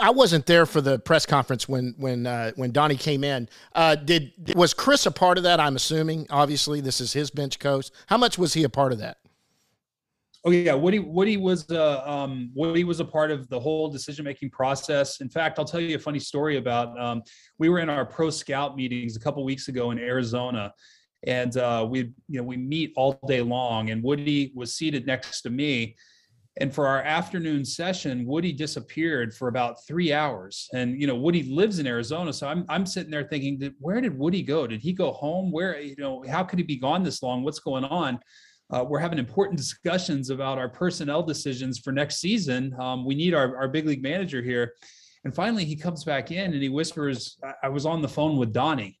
I 0.00 0.10
wasn't 0.10 0.46
there 0.46 0.64
for 0.64 0.80
the 0.80 0.98
press 0.98 1.26
conference 1.26 1.68
when 1.68 1.94
when 1.98 2.26
uh, 2.26 2.52
when 2.54 2.70
Donnie 2.70 2.96
came 2.96 3.24
in. 3.24 3.48
Uh, 3.74 3.96
did 3.96 4.32
was 4.54 4.72
Chris 4.72 5.06
a 5.06 5.10
part 5.10 5.38
of 5.38 5.44
that? 5.44 5.58
I'm 5.58 5.74
assuming. 5.74 6.26
Obviously, 6.30 6.80
this 6.80 7.00
is 7.00 7.12
his 7.12 7.30
bench 7.30 7.58
coach. 7.58 7.90
How 8.06 8.16
much 8.16 8.38
was 8.38 8.54
he 8.54 8.62
a 8.62 8.68
part 8.68 8.92
of 8.92 8.98
that? 8.98 9.18
Oh 10.44 10.50
yeah, 10.50 10.74
Woody 10.74 11.00
Woody 11.00 11.36
was 11.36 11.68
uh, 11.68 12.02
um, 12.06 12.52
Woody 12.54 12.84
was 12.84 13.00
a 13.00 13.04
part 13.04 13.32
of 13.32 13.48
the 13.48 13.58
whole 13.58 13.88
decision 13.88 14.24
making 14.24 14.50
process. 14.50 15.20
In 15.20 15.28
fact, 15.28 15.58
I'll 15.58 15.64
tell 15.64 15.80
you 15.80 15.96
a 15.96 15.98
funny 15.98 16.20
story 16.20 16.58
about. 16.58 16.98
Um, 17.00 17.22
we 17.58 17.68
were 17.68 17.80
in 17.80 17.90
our 17.90 18.06
pro 18.06 18.30
scout 18.30 18.76
meetings 18.76 19.16
a 19.16 19.20
couple 19.20 19.44
weeks 19.44 19.66
ago 19.66 19.90
in 19.90 19.98
Arizona, 19.98 20.72
and 21.24 21.56
uh, 21.56 21.84
we 21.90 22.12
you 22.28 22.38
know 22.38 22.44
we 22.44 22.56
meet 22.56 22.92
all 22.94 23.18
day 23.26 23.42
long, 23.42 23.90
and 23.90 24.00
Woody 24.00 24.52
was 24.54 24.74
seated 24.74 25.04
next 25.04 25.42
to 25.42 25.50
me 25.50 25.96
and 26.58 26.74
for 26.74 26.86
our 26.86 27.02
afternoon 27.02 27.64
session, 27.64 28.24
Woody 28.24 28.52
disappeared 28.52 29.34
for 29.34 29.48
about 29.48 29.86
three 29.86 30.12
hours. 30.12 30.68
And 30.72 31.00
you 31.00 31.06
know, 31.06 31.14
Woody 31.14 31.42
lives 31.42 31.78
in 31.78 31.86
Arizona, 31.86 32.32
so 32.32 32.48
I'm 32.48 32.64
I'm 32.68 32.86
sitting 32.86 33.10
there 33.10 33.24
thinking, 33.24 33.58
that 33.58 33.74
where 33.78 34.00
did 34.00 34.16
Woody 34.16 34.42
go? 34.42 34.66
Did 34.66 34.80
he 34.80 34.92
go 34.92 35.12
home? 35.12 35.52
Where 35.52 35.78
you 35.80 35.96
know, 35.98 36.24
how 36.28 36.42
could 36.42 36.58
he 36.58 36.64
be 36.64 36.78
gone 36.78 37.02
this 37.02 37.22
long? 37.22 37.42
What's 37.42 37.60
going 37.60 37.84
on? 37.84 38.18
Uh, 38.70 38.84
we're 38.88 38.98
having 38.98 39.18
important 39.18 39.56
discussions 39.56 40.30
about 40.30 40.58
our 40.58 40.68
personnel 40.68 41.22
decisions 41.22 41.78
for 41.78 41.92
next 41.92 42.16
season. 42.16 42.74
Um, 42.80 43.04
we 43.04 43.14
need 43.14 43.32
our, 43.32 43.56
our 43.56 43.68
big 43.68 43.86
league 43.86 44.02
manager 44.02 44.42
here. 44.42 44.72
And 45.24 45.34
finally, 45.34 45.64
he 45.64 45.76
comes 45.76 46.04
back 46.04 46.32
in 46.32 46.52
and 46.52 46.62
he 46.62 46.68
whispers, 46.68 47.38
I, 47.44 47.66
I 47.66 47.68
was 47.68 47.86
on 47.86 48.02
the 48.02 48.08
phone 48.08 48.36
with 48.36 48.52
Donnie. 48.52 48.98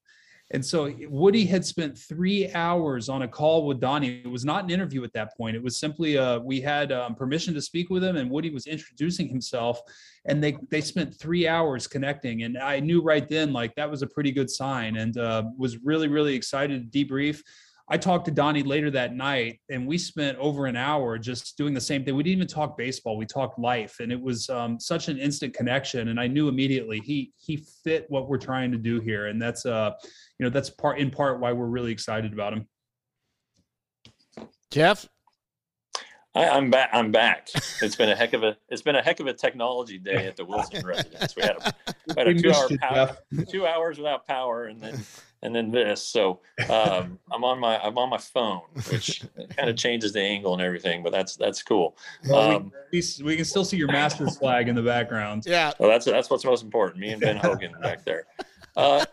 And 0.52 0.64
so 0.64 0.92
Woody 1.08 1.44
had 1.44 1.64
spent 1.64 1.98
three 1.98 2.52
hours 2.52 3.08
on 3.08 3.22
a 3.22 3.28
call 3.28 3.66
with 3.66 3.80
Donnie. 3.80 4.22
It 4.24 4.28
was 4.28 4.44
not 4.44 4.62
an 4.64 4.70
interview 4.70 5.02
at 5.02 5.12
that 5.14 5.36
point. 5.36 5.56
It 5.56 5.62
was 5.62 5.76
simply 5.76 6.16
uh, 6.16 6.38
we 6.38 6.60
had 6.60 6.92
um, 6.92 7.16
permission 7.16 7.52
to 7.54 7.60
speak 7.60 7.90
with 7.90 8.04
him, 8.04 8.16
and 8.16 8.30
Woody 8.30 8.50
was 8.50 8.66
introducing 8.68 9.28
himself. 9.28 9.80
And 10.26 10.42
they 10.42 10.56
they 10.70 10.80
spent 10.80 11.14
three 11.14 11.48
hours 11.48 11.88
connecting, 11.88 12.44
and 12.44 12.58
I 12.58 12.78
knew 12.78 13.02
right 13.02 13.28
then 13.28 13.52
like 13.52 13.74
that 13.74 13.90
was 13.90 14.02
a 14.02 14.06
pretty 14.06 14.30
good 14.30 14.48
sign, 14.48 14.96
and 14.96 15.18
uh, 15.18 15.44
was 15.56 15.78
really 15.78 16.08
really 16.08 16.34
excited 16.34 16.92
to 16.92 17.04
debrief. 17.04 17.42
I 17.88 17.96
talked 17.96 18.24
to 18.24 18.32
Donnie 18.32 18.64
later 18.64 18.90
that 18.90 19.14
night, 19.14 19.60
and 19.70 19.86
we 19.86 19.96
spent 19.96 20.36
over 20.38 20.66
an 20.66 20.74
hour 20.74 21.18
just 21.18 21.56
doing 21.56 21.72
the 21.72 21.80
same 21.80 22.04
thing. 22.04 22.16
We 22.16 22.24
didn't 22.24 22.38
even 22.38 22.48
talk 22.48 22.76
baseball; 22.76 23.16
we 23.16 23.26
talked 23.26 23.60
life, 23.60 23.96
and 24.00 24.10
it 24.10 24.20
was 24.20 24.50
um, 24.50 24.80
such 24.80 25.08
an 25.08 25.18
instant 25.18 25.54
connection. 25.54 26.08
And 26.08 26.18
I 26.18 26.26
knew 26.26 26.48
immediately 26.48 27.00
he 27.00 27.32
he 27.36 27.64
fit 27.84 28.06
what 28.08 28.28
we're 28.28 28.38
trying 28.38 28.72
to 28.72 28.78
do 28.78 28.98
here, 28.98 29.26
and 29.26 29.40
that's 29.40 29.66
uh, 29.66 29.92
you 30.38 30.44
know, 30.44 30.50
that's 30.50 30.68
part 30.68 30.98
in 30.98 31.10
part 31.10 31.38
why 31.38 31.52
we're 31.52 31.66
really 31.66 31.92
excited 31.92 32.32
about 32.32 32.54
him. 32.54 32.66
Jeff, 34.72 35.08
I, 36.34 36.48
I'm 36.48 36.70
back. 36.70 36.90
I'm 36.92 37.12
back. 37.12 37.48
It's 37.80 37.96
been 37.96 38.10
a 38.10 38.16
heck 38.16 38.32
of 38.34 38.42
a 38.42 38.56
it's 38.68 38.82
been 38.82 38.96
a 38.96 39.02
heck 39.02 39.20
of 39.20 39.26
a 39.26 39.32
technology 39.32 39.98
day 39.98 40.26
at 40.26 40.36
the 40.36 40.44
Wilson 40.44 40.84
residence. 40.86 41.34
We 41.36 41.42
had 41.42 41.56
a, 41.56 41.74
we 42.08 42.14
had 42.18 42.28
a 42.28 42.34
two 42.34 42.52
hour 42.52 42.68
power, 42.78 43.16
two 43.48 43.66
hours 43.66 43.96
without 43.96 44.26
power, 44.26 44.64
and 44.66 44.80
then 44.80 45.00
and 45.42 45.54
then 45.54 45.70
this. 45.70 46.02
So 46.02 46.40
um, 46.68 47.18
I'm 47.32 47.44
on 47.44 47.58
my 47.58 47.78
I'm 47.78 47.96
on 47.98 48.10
my 48.10 48.18
phone, 48.18 48.62
which 48.90 49.22
kind 49.56 49.70
of 49.70 49.76
changes 49.86 50.12
the 50.12 50.20
angle 50.20 50.52
and 50.52 50.62
everything, 50.62 51.02
but 51.02 51.12
that's 51.12 51.36
that's 51.36 51.62
cool. 51.62 51.96
Well, 52.28 52.56
um, 52.56 52.72
we, 52.92 53.02
we, 53.24 53.36
can 53.36 53.44
still 53.44 53.64
see 53.64 53.76
your 53.76 53.88
Masters 53.88 54.38
flag 54.38 54.68
in 54.68 54.74
the 54.74 54.82
background. 54.82 55.44
Yeah. 55.46 55.72
Well, 55.78 55.88
that's 55.88 56.04
that's 56.06 56.30
what's 56.30 56.44
most 56.44 56.62
important. 56.62 57.00
Me 57.00 57.10
and 57.10 57.20
Ben 57.20 57.36
Hogan 57.36 57.74
back 57.80 58.04
there. 58.04 58.26
Uh, 58.76 59.04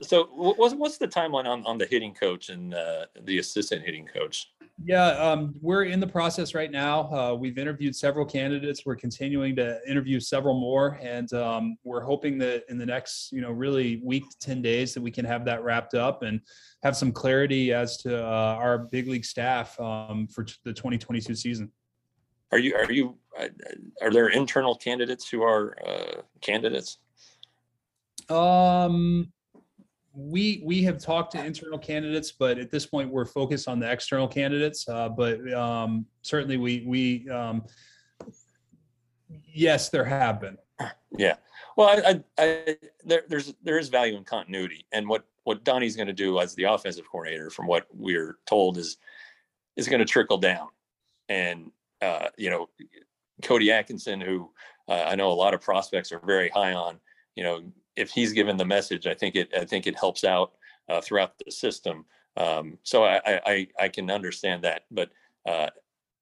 so 0.00 0.24
what's 0.34 0.74
what's 0.74 0.98
the 0.98 1.08
timeline 1.08 1.46
on, 1.46 1.64
on 1.66 1.78
the 1.78 1.86
hitting 1.86 2.14
coach 2.14 2.50
and 2.50 2.74
uh, 2.74 3.06
the 3.24 3.38
assistant 3.38 3.82
hitting 3.82 4.06
coach? 4.06 4.52
Yeah, 4.84 5.08
um, 5.10 5.54
we're 5.60 5.84
in 5.84 6.00
the 6.00 6.06
process 6.06 6.54
right 6.54 6.70
now. 6.70 7.12
Uh, 7.12 7.34
we've 7.34 7.58
interviewed 7.58 7.94
several 7.94 8.24
candidates. 8.24 8.84
We're 8.84 8.96
continuing 8.96 9.54
to 9.56 9.80
interview 9.88 10.18
several 10.18 10.58
more, 10.58 10.98
and 11.00 11.32
um, 11.34 11.76
we're 11.84 12.02
hoping 12.02 12.38
that 12.38 12.64
in 12.68 12.78
the 12.78 12.86
next, 12.86 13.30
you 13.32 13.40
know, 13.40 13.52
really 13.52 14.00
week 14.02 14.28
to 14.30 14.38
ten 14.38 14.60
days, 14.60 14.94
that 14.94 15.00
we 15.00 15.10
can 15.10 15.24
have 15.24 15.44
that 15.44 15.62
wrapped 15.62 15.94
up 15.94 16.22
and 16.22 16.40
have 16.82 16.96
some 16.96 17.12
clarity 17.12 17.72
as 17.72 17.96
to 17.98 18.24
uh, 18.24 18.56
our 18.58 18.78
big 18.78 19.08
league 19.08 19.24
staff 19.24 19.78
um, 19.78 20.26
for 20.26 20.44
t- 20.44 20.54
the 20.64 20.72
2022 20.72 21.34
season. 21.34 21.70
Are 22.50 22.58
you 22.58 22.74
are 22.74 22.90
you 22.90 23.16
uh, 23.38 23.48
are 24.00 24.10
there 24.10 24.28
internal 24.28 24.74
candidates 24.74 25.28
who 25.28 25.42
are 25.42 25.76
uh, 25.86 26.22
candidates? 26.40 26.98
Um, 28.28 29.32
we 30.14 30.62
we 30.64 30.82
have 30.82 30.98
talked 30.98 31.32
to 31.32 31.44
internal 31.44 31.78
candidates, 31.78 32.32
but 32.32 32.58
at 32.58 32.70
this 32.70 32.86
point 32.86 33.10
we're 33.10 33.24
focused 33.24 33.68
on 33.68 33.78
the 33.78 33.90
external 33.90 34.28
candidates. 34.28 34.88
Uh, 34.88 35.08
but 35.08 35.52
um, 35.52 36.06
certainly 36.22 36.56
we 36.56 36.84
we 36.86 37.28
um, 37.30 37.64
Yes, 39.52 39.88
there 39.88 40.04
have 40.04 40.40
been. 40.40 40.58
Yeah. 41.16 41.36
Well, 41.76 41.88
I, 41.88 42.10
I, 42.10 42.22
I 42.38 42.76
there, 43.04 43.22
there's 43.28 43.54
there 43.62 43.78
is 43.78 43.88
value 43.88 44.16
in 44.16 44.24
continuity, 44.24 44.86
and 44.92 45.08
what 45.08 45.24
what 45.44 45.64
Donnie's 45.64 45.96
going 45.96 46.08
to 46.08 46.12
do 46.12 46.40
as 46.40 46.54
the 46.54 46.64
offensive 46.64 47.04
coordinator, 47.10 47.50
from 47.50 47.66
what 47.66 47.86
we're 47.92 48.38
told, 48.46 48.78
is 48.78 48.98
is 49.76 49.88
going 49.88 50.00
to 50.00 50.04
trickle 50.04 50.38
down, 50.38 50.68
and 51.28 51.70
uh, 52.00 52.28
you 52.36 52.50
know, 52.50 52.68
Cody 53.42 53.70
Atkinson, 53.70 54.20
who 54.20 54.50
uh, 54.88 55.04
I 55.06 55.14
know 55.14 55.30
a 55.30 55.34
lot 55.34 55.54
of 55.54 55.60
prospects 55.60 56.12
are 56.12 56.20
very 56.24 56.48
high 56.48 56.72
on, 56.72 56.98
you 57.36 57.44
know, 57.44 57.62
if 57.96 58.10
he's 58.10 58.32
given 58.32 58.56
the 58.56 58.64
message, 58.64 59.06
I 59.06 59.14
think 59.14 59.36
it 59.36 59.50
I 59.56 59.64
think 59.64 59.86
it 59.86 59.98
helps 59.98 60.24
out 60.24 60.52
uh, 60.88 61.00
throughout 61.00 61.34
the 61.44 61.50
system. 61.50 62.04
Um, 62.36 62.78
so 62.82 63.04
I, 63.04 63.40
I 63.46 63.68
I 63.78 63.88
can 63.88 64.10
understand 64.10 64.64
that, 64.64 64.84
but 64.90 65.10
uh, 65.46 65.68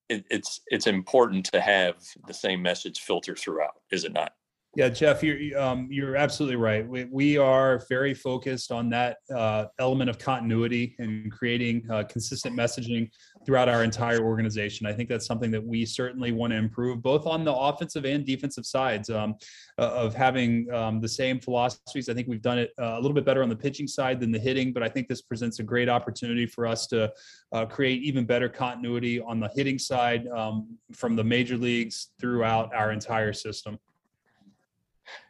it, 0.08 0.24
it's 0.30 0.60
it's 0.66 0.86
important 0.86 1.46
to 1.52 1.60
have 1.60 1.96
the 2.26 2.34
same 2.34 2.62
message 2.62 3.00
filter 3.00 3.36
throughout, 3.36 3.80
is 3.90 4.04
it 4.04 4.12
not? 4.12 4.34
Yeah, 4.76 4.88
Jeff, 4.88 5.20
you're 5.24 5.60
um, 5.60 5.88
you're 5.90 6.14
absolutely 6.14 6.54
right. 6.54 6.86
We, 6.88 7.04
we 7.10 7.36
are 7.36 7.82
very 7.88 8.14
focused 8.14 8.70
on 8.70 8.88
that 8.90 9.16
uh, 9.34 9.64
element 9.80 10.08
of 10.08 10.20
continuity 10.20 10.94
and 11.00 11.32
creating 11.32 11.90
uh, 11.90 12.04
consistent 12.04 12.56
messaging 12.56 13.10
throughout 13.44 13.68
our 13.68 13.82
entire 13.82 14.20
organization. 14.20 14.86
I 14.86 14.92
think 14.92 15.08
that's 15.08 15.26
something 15.26 15.50
that 15.50 15.64
we 15.64 15.84
certainly 15.84 16.30
want 16.30 16.52
to 16.52 16.56
improve, 16.56 17.02
both 17.02 17.26
on 17.26 17.42
the 17.42 17.52
offensive 17.52 18.04
and 18.04 18.24
defensive 18.24 18.64
sides, 18.64 19.10
um, 19.10 19.34
uh, 19.76 19.90
of 19.90 20.14
having 20.14 20.72
um, 20.72 21.00
the 21.00 21.08
same 21.08 21.40
philosophies. 21.40 22.08
I 22.08 22.14
think 22.14 22.28
we've 22.28 22.40
done 22.40 22.60
it 22.60 22.70
uh, 22.80 22.94
a 22.94 23.00
little 23.00 23.14
bit 23.14 23.24
better 23.24 23.42
on 23.42 23.48
the 23.48 23.56
pitching 23.56 23.88
side 23.88 24.20
than 24.20 24.30
the 24.30 24.38
hitting, 24.38 24.72
but 24.72 24.84
I 24.84 24.88
think 24.88 25.08
this 25.08 25.20
presents 25.20 25.58
a 25.58 25.64
great 25.64 25.88
opportunity 25.88 26.46
for 26.46 26.64
us 26.64 26.86
to 26.88 27.12
uh, 27.50 27.66
create 27.66 28.02
even 28.02 28.24
better 28.24 28.48
continuity 28.48 29.20
on 29.20 29.40
the 29.40 29.50
hitting 29.52 29.80
side 29.80 30.28
um, 30.28 30.78
from 30.92 31.16
the 31.16 31.24
major 31.24 31.56
leagues 31.56 32.10
throughout 32.20 32.72
our 32.72 32.92
entire 32.92 33.32
system. 33.32 33.76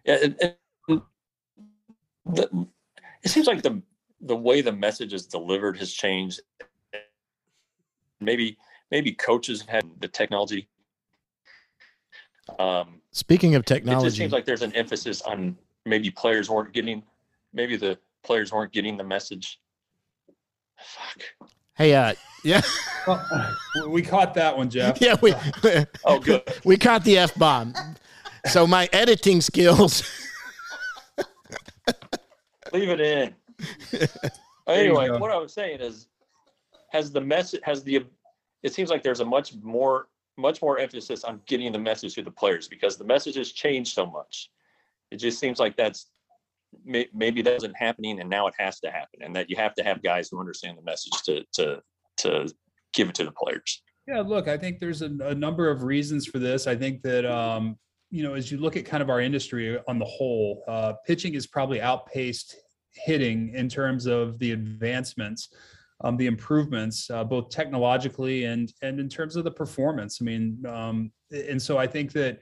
Yeah, 0.04 0.14
it, 0.16 0.36
it, 0.88 1.02
the, 2.26 2.66
it 3.22 3.28
seems 3.28 3.46
like 3.46 3.62
the 3.62 3.82
the 4.22 4.36
way 4.36 4.60
the 4.60 4.72
message 4.72 5.12
is 5.12 5.26
delivered 5.26 5.78
has 5.78 5.92
changed. 5.92 6.40
Maybe 8.20 8.58
maybe 8.90 9.12
coaches 9.12 9.60
have 9.62 9.68
had 9.68 9.90
the 10.00 10.08
technology. 10.08 10.68
Um, 12.58 13.00
Speaking 13.12 13.54
of 13.54 13.64
technology, 13.64 14.06
it 14.06 14.08
just 14.08 14.16
seems 14.18 14.32
like 14.32 14.44
there's 14.44 14.62
an 14.62 14.74
emphasis 14.74 15.22
on 15.22 15.56
maybe 15.86 16.10
players 16.10 16.50
weren't 16.50 16.72
getting, 16.72 17.02
maybe 17.52 17.76
the 17.76 17.98
players 18.22 18.52
weren't 18.52 18.72
getting 18.72 18.96
the 18.96 19.04
message. 19.04 19.60
Fuck. 20.78 21.48
hey, 21.74 21.94
uh, 21.94 22.14
yeah, 22.44 22.62
Well, 23.06 23.22
we 23.88 24.02
caught 24.02 24.34
that 24.34 24.56
one, 24.56 24.70
Jeff. 24.70 25.00
yeah, 25.00 25.16
we 25.20 25.34
Oh, 26.04 26.18
good. 26.18 26.42
we 26.64 26.76
caught 26.76 27.04
the 27.04 27.18
f 27.18 27.34
bomb. 27.34 27.74
So 28.46 28.66
my 28.66 28.88
editing 28.92 29.40
skills. 29.40 30.02
Leave 32.72 32.88
it 32.88 33.00
in. 33.00 33.34
anyway, 34.68 35.10
what 35.10 35.30
I 35.30 35.36
was 35.36 35.52
saying 35.52 35.80
is, 35.80 36.06
has 36.92 37.12
the 37.12 37.20
message 37.20 37.60
has 37.64 37.82
the 37.82 38.04
it 38.62 38.74
seems 38.74 38.90
like 38.90 39.02
there's 39.02 39.20
a 39.20 39.24
much 39.24 39.54
more 39.62 40.08
much 40.36 40.62
more 40.62 40.78
emphasis 40.78 41.24
on 41.24 41.40
getting 41.46 41.70
the 41.72 41.78
message 41.78 42.14
to 42.14 42.22
the 42.22 42.30
players 42.30 42.68
because 42.68 42.96
the 42.96 43.04
message 43.04 43.36
has 43.36 43.52
changed 43.52 43.92
so 43.92 44.06
much. 44.06 44.50
It 45.10 45.16
just 45.16 45.38
seems 45.38 45.58
like 45.58 45.76
that's 45.76 46.06
maybe 46.84 47.42
that 47.42 47.54
wasn't 47.54 47.76
happening 47.76 48.20
and 48.20 48.30
now 48.30 48.46
it 48.46 48.54
has 48.56 48.78
to 48.78 48.90
happen 48.90 49.22
and 49.22 49.34
that 49.34 49.50
you 49.50 49.56
have 49.56 49.74
to 49.74 49.82
have 49.82 50.02
guys 50.02 50.28
who 50.30 50.38
understand 50.38 50.78
the 50.78 50.82
message 50.82 51.12
to 51.24 51.44
to 51.52 51.82
to 52.18 52.48
give 52.94 53.08
it 53.08 53.14
to 53.16 53.24
the 53.24 53.32
players. 53.32 53.82
Yeah, 54.06 54.20
look, 54.20 54.48
I 54.48 54.56
think 54.56 54.78
there's 54.78 55.02
a, 55.02 55.10
a 55.20 55.34
number 55.34 55.68
of 55.68 55.82
reasons 55.82 56.26
for 56.26 56.38
this. 56.38 56.66
I 56.66 56.74
think 56.74 57.02
that 57.02 57.24
um, 57.24 57.78
you 58.10 58.22
know, 58.22 58.34
as 58.34 58.50
you 58.50 58.58
look 58.58 58.76
at 58.76 58.84
kind 58.84 59.02
of 59.02 59.10
our 59.10 59.20
industry 59.20 59.78
on 59.86 59.98
the 59.98 60.04
whole, 60.04 60.64
uh, 60.66 60.94
pitching 61.06 61.34
is 61.34 61.46
probably 61.46 61.80
outpaced 61.80 62.56
hitting 62.92 63.54
in 63.54 63.68
terms 63.68 64.06
of 64.06 64.38
the 64.38 64.52
advancements, 64.52 65.50
um, 66.02 66.16
the 66.16 66.26
improvements, 66.26 67.08
uh, 67.10 67.22
both 67.22 67.50
technologically 67.50 68.44
and 68.44 68.72
and 68.82 68.98
in 68.98 69.08
terms 69.08 69.36
of 69.36 69.44
the 69.44 69.50
performance. 69.50 70.18
I 70.20 70.24
mean, 70.24 70.64
um, 70.66 71.12
and 71.30 71.60
so 71.60 71.78
I 71.78 71.86
think 71.86 72.12
that 72.12 72.40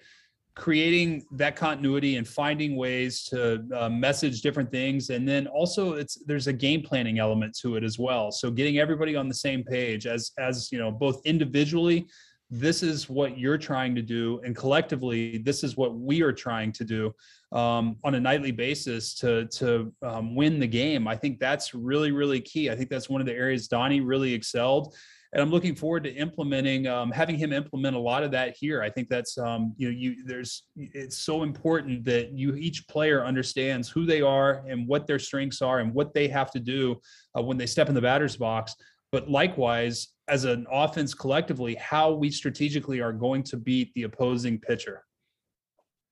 creating 0.58 1.24
that 1.30 1.54
continuity 1.54 2.16
and 2.16 2.26
finding 2.26 2.74
ways 2.74 3.22
to 3.22 3.64
uh, 3.72 3.88
message 3.88 4.42
different 4.42 4.72
things 4.72 5.10
and 5.10 5.26
then 5.26 5.46
also 5.46 5.92
it's 5.92 6.16
there's 6.24 6.48
a 6.48 6.52
game 6.52 6.82
planning 6.82 7.20
element 7.20 7.56
to 7.56 7.76
it 7.76 7.84
as 7.84 7.96
well 7.96 8.32
so 8.32 8.50
getting 8.50 8.78
everybody 8.78 9.14
on 9.14 9.28
the 9.28 9.34
same 9.34 9.62
page 9.62 10.04
as 10.04 10.32
as 10.36 10.72
you 10.72 10.78
know 10.78 10.90
both 10.90 11.24
individually 11.24 12.08
this 12.50 12.82
is 12.82 13.10
what 13.10 13.38
you're 13.38 13.58
trying 13.58 13.94
to 13.94 14.02
do 14.02 14.40
and 14.44 14.56
collectively 14.56 15.38
this 15.38 15.62
is 15.62 15.76
what 15.76 15.94
we 15.94 16.22
are 16.22 16.32
trying 16.32 16.72
to 16.72 16.84
do 16.84 17.12
um, 17.52 17.96
on 18.04 18.14
a 18.14 18.20
nightly 18.20 18.50
basis 18.50 19.14
to 19.14 19.46
to 19.46 19.92
um, 20.02 20.34
win 20.34 20.58
the 20.58 20.66
game. 20.66 21.06
I 21.06 21.16
think 21.16 21.38
that's 21.38 21.74
really 21.74 22.12
really 22.12 22.40
key. 22.40 22.70
I 22.70 22.76
think 22.76 22.88
that's 22.88 23.08
one 23.08 23.20
of 23.20 23.26
the 23.26 23.34
areas 23.34 23.68
donnie 23.68 24.00
really 24.00 24.32
excelled 24.32 24.94
and 25.32 25.42
i'm 25.42 25.50
looking 25.50 25.74
forward 25.74 26.04
to 26.04 26.10
implementing 26.14 26.86
um, 26.86 27.10
having 27.10 27.36
him 27.36 27.52
implement 27.52 27.96
a 27.96 27.98
lot 27.98 28.22
of 28.22 28.30
that 28.30 28.56
here. 28.56 28.82
I 28.82 28.90
think 28.90 29.08
that's 29.08 29.36
um, 29.38 29.74
you 29.76 29.88
know 29.88 29.96
you 29.96 30.24
there's 30.24 30.64
it's 30.76 31.18
so 31.18 31.42
important 31.42 32.04
that 32.04 32.32
you 32.32 32.54
each 32.54 32.88
player 32.88 33.24
understands 33.24 33.88
who 33.88 34.06
they 34.06 34.22
are 34.22 34.64
and 34.68 34.86
what 34.86 35.06
their 35.06 35.18
strengths 35.18 35.60
are 35.60 35.80
and 35.80 35.92
what 35.92 36.14
they 36.14 36.28
have 36.28 36.50
to 36.52 36.60
do 36.60 36.98
uh, 37.36 37.42
when 37.42 37.58
they 37.58 37.66
step 37.66 37.88
in 37.88 37.94
the 37.94 38.00
batter's 38.00 38.36
box. 38.36 38.74
But 39.12 39.30
likewise 39.30 40.08
as 40.28 40.44
an 40.44 40.66
offense 40.70 41.14
collectively 41.14 41.74
how 41.76 42.12
we 42.12 42.30
strategically 42.30 43.00
are 43.00 43.12
going 43.12 43.42
to 43.42 43.56
beat 43.56 43.92
the 43.94 44.04
opposing 44.04 44.58
pitcher 44.58 45.04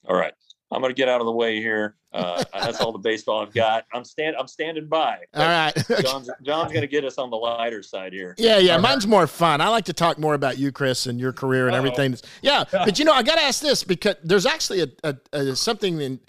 All 0.09 0.17
right. 0.17 0.33
I'm 0.73 0.81
going 0.81 0.91
to 0.91 0.97
get 0.97 1.09
out 1.09 1.21
of 1.21 1.27
the 1.27 1.33
way 1.33 1.61
here. 1.61 1.97
Uh, 2.13 2.43
that's 2.53 2.81
all 2.81 2.91
the 2.91 2.99
baseball 2.99 3.41
I've 3.41 3.55
got. 3.55 3.85
I'm 3.93 4.05
stand 4.05 4.35
I'm 4.37 4.49
standing 4.49 4.89
by. 4.89 5.19
All 5.35 5.45
right. 5.45 5.73
John's 6.03 6.29
John's 6.43 6.73
going 6.73 6.83
to 6.83 6.89
get 6.89 7.05
us 7.05 7.19
on 7.19 7.31
the 7.31 7.37
lighter 7.37 7.83
side 7.83 8.13
here. 8.13 8.35
Yeah, 8.37 8.59
yeah. 8.59 8.73
All 8.73 8.79
right. 8.79 8.91
Mine's 8.91 9.07
more 9.07 9.27
fun. 9.27 9.61
I 9.61 9.69
like 9.69 9.85
to 9.85 9.93
talk 9.93 10.19
more 10.19 10.35
about 10.35 10.59
you, 10.59 10.73
Chris, 10.73 11.07
and 11.07 11.21
your 11.21 11.33
career 11.33 11.67
and 11.67 11.75
Uh-oh. 11.77 11.85
everything. 11.85 12.17
Yeah, 12.43 12.65
but 12.73 12.99
you 12.99 13.05
know, 13.05 13.13
I 13.13 13.23
got 13.23 13.37
to 13.37 13.43
ask 13.43 13.63
this 13.63 13.85
because 13.85 14.17
there's 14.25 14.47
actually 14.47 14.83
a, 14.83 14.89
a, 15.05 15.17
a 15.33 15.57
something 15.57 16.01
in 16.01 16.21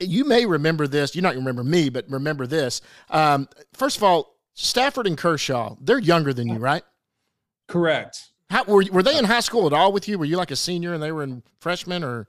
you 0.00 0.24
may 0.24 0.46
remember 0.46 0.86
this. 0.86 1.14
You're 1.14 1.22
not 1.22 1.34
going 1.34 1.44
to 1.44 1.48
remember 1.48 1.64
me, 1.64 1.88
but 1.90 2.04
remember 2.08 2.46
this. 2.46 2.80
Um, 3.08 3.48
first 3.72 3.96
of 3.96 4.02
all, 4.02 4.36
Stafford 4.54 5.06
and 5.06 5.16
Kershaw, 5.16 5.76
they're 5.80 6.00
younger 6.00 6.32
than 6.32 6.48
you, 6.48 6.58
right? 6.58 6.82
Correct 7.70 8.30
How 8.50 8.64
were 8.64 8.84
were 8.92 9.02
they 9.02 9.16
in 9.16 9.24
high 9.24 9.40
school 9.40 9.66
at 9.66 9.72
all 9.72 9.92
with 9.92 10.08
you? 10.08 10.18
Were 10.18 10.24
you 10.24 10.36
like 10.36 10.50
a 10.50 10.56
senior 10.56 10.92
and 10.92 11.02
they 11.02 11.12
were 11.12 11.22
in 11.22 11.42
freshman 11.60 12.02
or? 12.04 12.26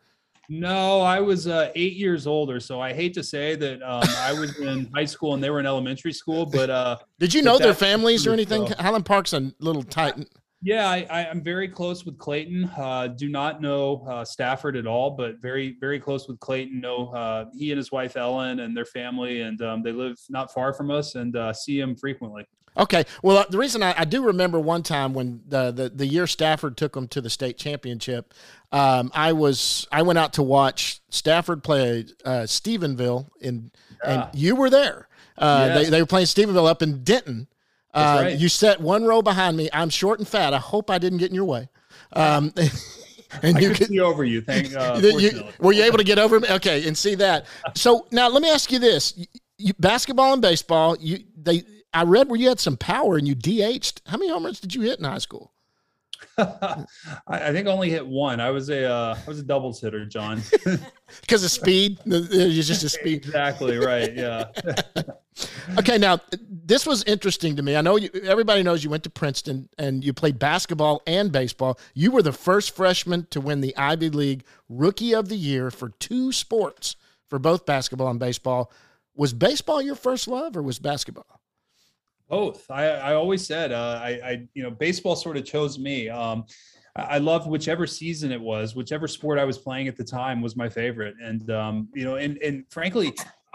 No, 0.49 0.99
I 0.99 1.21
was 1.21 1.47
uh, 1.47 1.71
eight 1.75 1.93
years 1.93 2.27
older, 2.27 2.59
so 2.59 2.81
I 2.81 2.91
hate 2.93 3.13
to 3.13 3.23
say 3.23 3.55
that 3.55 3.81
um, 3.81 4.03
I 4.17 4.33
was 4.33 4.59
in 4.59 4.89
high 4.95 5.05
school 5.05 5.33
and 5.33 5.41
they 5.41 5.49
were 5.49 5.61
in 5.61 5.65
elementary 5.65 6.11
school, 6.11 6.45
but 6.45 6.69
uh, 6.69 6.97
Did 7.19 7.33
you 7.33 7.41
know 7.41 7.57
their 7.57 7.73
families 7.73 8.27
or 8.27 8.33
anything? 8.33 8.67
so. 8.67 8.75
Highland 8.77 9.05
Park's 9.05 9.31
a 9.31 9.53
little 9.59 9.81
tight. 9.81 10.13
yeah, 10.61 10.89
I, 10.89 11.07
I, 11.09 11.29
I'm 11.29 11.41
very 11.41 11.69
close 11.69 12.05
with 12.05 12.17
Clayton. 12.17 12.69
Uh, 12.77 13.07
do 13.07 13.29
not 13.29 13.61
know 13.61 14.05
uh, 14.09 14.25
Stafford 14.25 14.75
at 14.75 14.85
all, 14.85 15.11
but 15.11 15.41
very, 15.41 15.77
very 15.79 16.01
close 16.01 16.27
with 16.27 16.37
Clayton. 16.41 16.81
Know 16.81 17.13
uh, 17.13 17.45
he 17.57 17.71
and 17.71 17.77
his 17.77 17.91
wife 17.93 18.17
Ellen 18.17 18.59
and 18.59 18.75
their 18.75 18.85
family, 18.85 19.41
and 19.43 19.61
um, 19.61 19.81
they 19.83 19.93
live 19.93 20.17
not 20.29 20.53
far 20.53 20.73
from 20.73 20.91
us, 20.91 21.15
and 21.15 21.33
uh, 21.37 21.53
see 21.53 21.79
him 21.79 21.95
frequently. 21.95 22.45
Okay. 22.77 23.03
Well, 23.21 23.37
uh, 23.39 23.45
the 23.49 23.57
reason 23.57 23.83
I, 23.83 23.93
I 23.97 24.05
do 24.05 24.23
remember 24.23 24.59
one 24.59 24.81
time 24.83 25.13
when 25.13 25.41
the, 25.47 25.71
the 25.71 25.89
the 25.89 26.05
year 26.07 26.25
Stafford 26.25 26.77
took 26.77 26.93
them 26.93 27.07
to 27.09 27.19
the 27.21 27.29
state 27.29 27.57
championship, 27.57 28.33
um, 28.71 29.11
I 29.13 29.33
was 29.33 29.87
I 29.91 30.03
went 30.03 30.19
out 30.19 30.33
to 30.33 30.43
watch 30.43 31.01
Stafford 31.09 31.63
play 31.63 32.05
uh, 32.23 32.43
Stephenville, 32.47 33.27
in, 33.41 33.71
and 34.05 34.21
Yeah. 34.21 34.29
you 34.33 34.55
were 34.55 34.69
there. 34.69 35.07
Uh, 35.37 35.65
Yes. 35.67 35.83
they, 35.85 35.89
they 35.91 36.01
were 36.01 36.05
playing 36.07 36.27
Stephenville 36.27 36.67
up 36.69 36.81
in 36.81 37.03
Denton. 37.03 37.47
Uh, 37.93 38.21
right. 38.23 38.37
You 38.37 38.47
sat 38.47 38.79
one 38.79 39.03
row 39.03 39.21
behind 39.21 39.57
me. 39.57 39.69
I'm 39.73 39.89
short 39.89 40.19
and 40.19 40.27
fat. 40.27 40.53
I 40.53 40.59
hope 40.59 40.89
I 40.89 40.97
didn't 40.97 41.17
get 41.19 41.29
in 41.29 41.35
your 41.35 41.43
way. 41.45 41.67
Um, 42.13 42.53
and 43.41 43.57
I 43.57 43.59
you 43.59 43.67
could 43.69 43.77
could 43.79 43.87
see 43.87 43.99
over 43.99 44.23
you. 44.23 44.41
Thank. 44.41 44.73
Uh, 44.73 44.97
you- 45.03 45.43
were 45.59 45.73
you 45.73 45.83
able 45.83 45.97
to 45.97 46.05
get 46.05 46.19
over 46.19 46.39
me? 46.39 46.47
Okay, 46.49 46.87
and 46.87 46.97
see 46.97 47.15
that. 47.15 47.47
So 47.75 48.07
now 48.11 48.29
let 48.29 48.41
me 48.41 48.49
ask 48.49 48.71
you 48.71 48.79
this: 48.79 49.13
you, 49.17 49.25
you, 49.57 49.73
basketball 49.77 50.31
and 50.31 50.41
baseball. 50.41 50.95
You 51.01 51.19
they 51.35 51.63
I 51.93 52.03
read 52.03 52.29
where 52.29 52.39
you 52.39 52.49
had 52.49 52.59
some 52.59 52.77
power 52.77 53.17
and 53.17 53.27
you 53.27 53.35
DH'd. 53.35 54.01
How 54.05 54.17
many 54.17 54.31
home 54.31 54.45
runs 54.45 54.59
did 54.59 54.73
you 54.73 54.81
hit 54.81 54.99
in 54.99 55.05
high 55.05 55.17
school? 55.17 55.51
I, 56.37 57.51
think 57.51 57.67
I 57.67 57.71
only 57.71 57.89
hit 57.89 58.05
one. 58.05 58.39
I 58.39 58.51
was 58.51 58.69
a 58.69 58.85
uh, 58.85 59.17
I 59.17 59.29
was 59.29 59.39
a 59.39 59.43
doubles 59.43 59.81
hitter, 59.81 60.05
John. 60.05 60.41
Because 61.19 61.43
of 61.43 61.51
speed, 61.51 61.99
it's 62.05 62.67
just 62.69 62.85
a 62.85 62.89
speed. 62.89 63.25
exactly 63.25 63.77
right. 63.77 64.13
Yeah. 64.13 64.45
Okay, 65.79 65.97
now 65.97 66.19
this 66.49 66.85
was 66.85 67.03
interesting 67.05 67.55
to 67.55 67.63
me. 67.63 67.75
I 67.77 67.81
know 67.81 67.95
you, 67.95 68.09
everybody 68.23 68.63
knows 68.63 68.83
you 68.83 68.89
went 68.89 69.03
to 69.05 69.09
Princeton 69.09 69.69
and 69.77 70.03
you 70.03 70.13
played 70.13 70.37
basketball 70.37 71.01
and 71.07 71.31
baseball. 71.31 71.79
You 71.93 72.11
were 72.11 72.21
the 72.21 72.33
first 72.33 72.75
freshman 72.75 73.27
to 73.31 73.39
win 73.39 73.61
the 73.61 73.75
Ivy 73.77 74.09
League 74.09 74.43
Rookie 74.67 75.15
of 75.15 75.29
the 75.29 75.37
Year 75.37 75.71
for 75.71 75.89
two 75.89 76.31
sports, 76.33 76.97
for 77.29 77.39
both 77.39 77.65
basketball 77.65 78.09
and 78.09 78.19
baseball. 78.19 78.71
Was 79.15 79.33
baseball 79.33 79.81
your 79.81 79.95
first 79.95 80.27
love, 80.27 80.57
or 80.57 80.61
was 80.61 80.79
basketball? 80.79 81.40
Both. 82.31 82.71
I, 82.71 82.85
I 82.85 83.13
always 83.13 83.45
said 83.45 83.73
uh, 83.73 83.99
I, 84.01 84.09
I, 84.23 84.47
you 84.53 84.63
know, 84.63 84.71
baseball 84.71 85.17
sort 85.17 85.35
of 85.35 85.43
chose 85.43 85.77
me. 85.77 86.07
Um, 86.07 86.45
I 86.95 87.17
loved 87.17 87.45
whichever 87.45 87.85
season 87.85 88.31
it 88.31 88.39
was, 88.39 88.73
whichever 88.73 89.05
sport 89.05 89.37
I 89.37 89.43
was 89.43 89.57
playing 89.57 89.89
at 89.89 89.97
the 89.97 90.05
time 90.05 90.41
was 90.41 90.55
my 90.55 90.69
favorite. 90.69 91.15
And 91.21 91.51
um, 91.51 91.89
you 91.93 92.05
know, 92.05 92.15
and 92.15 92.37
and 92.37 92.63
frankly, 92.69 93.13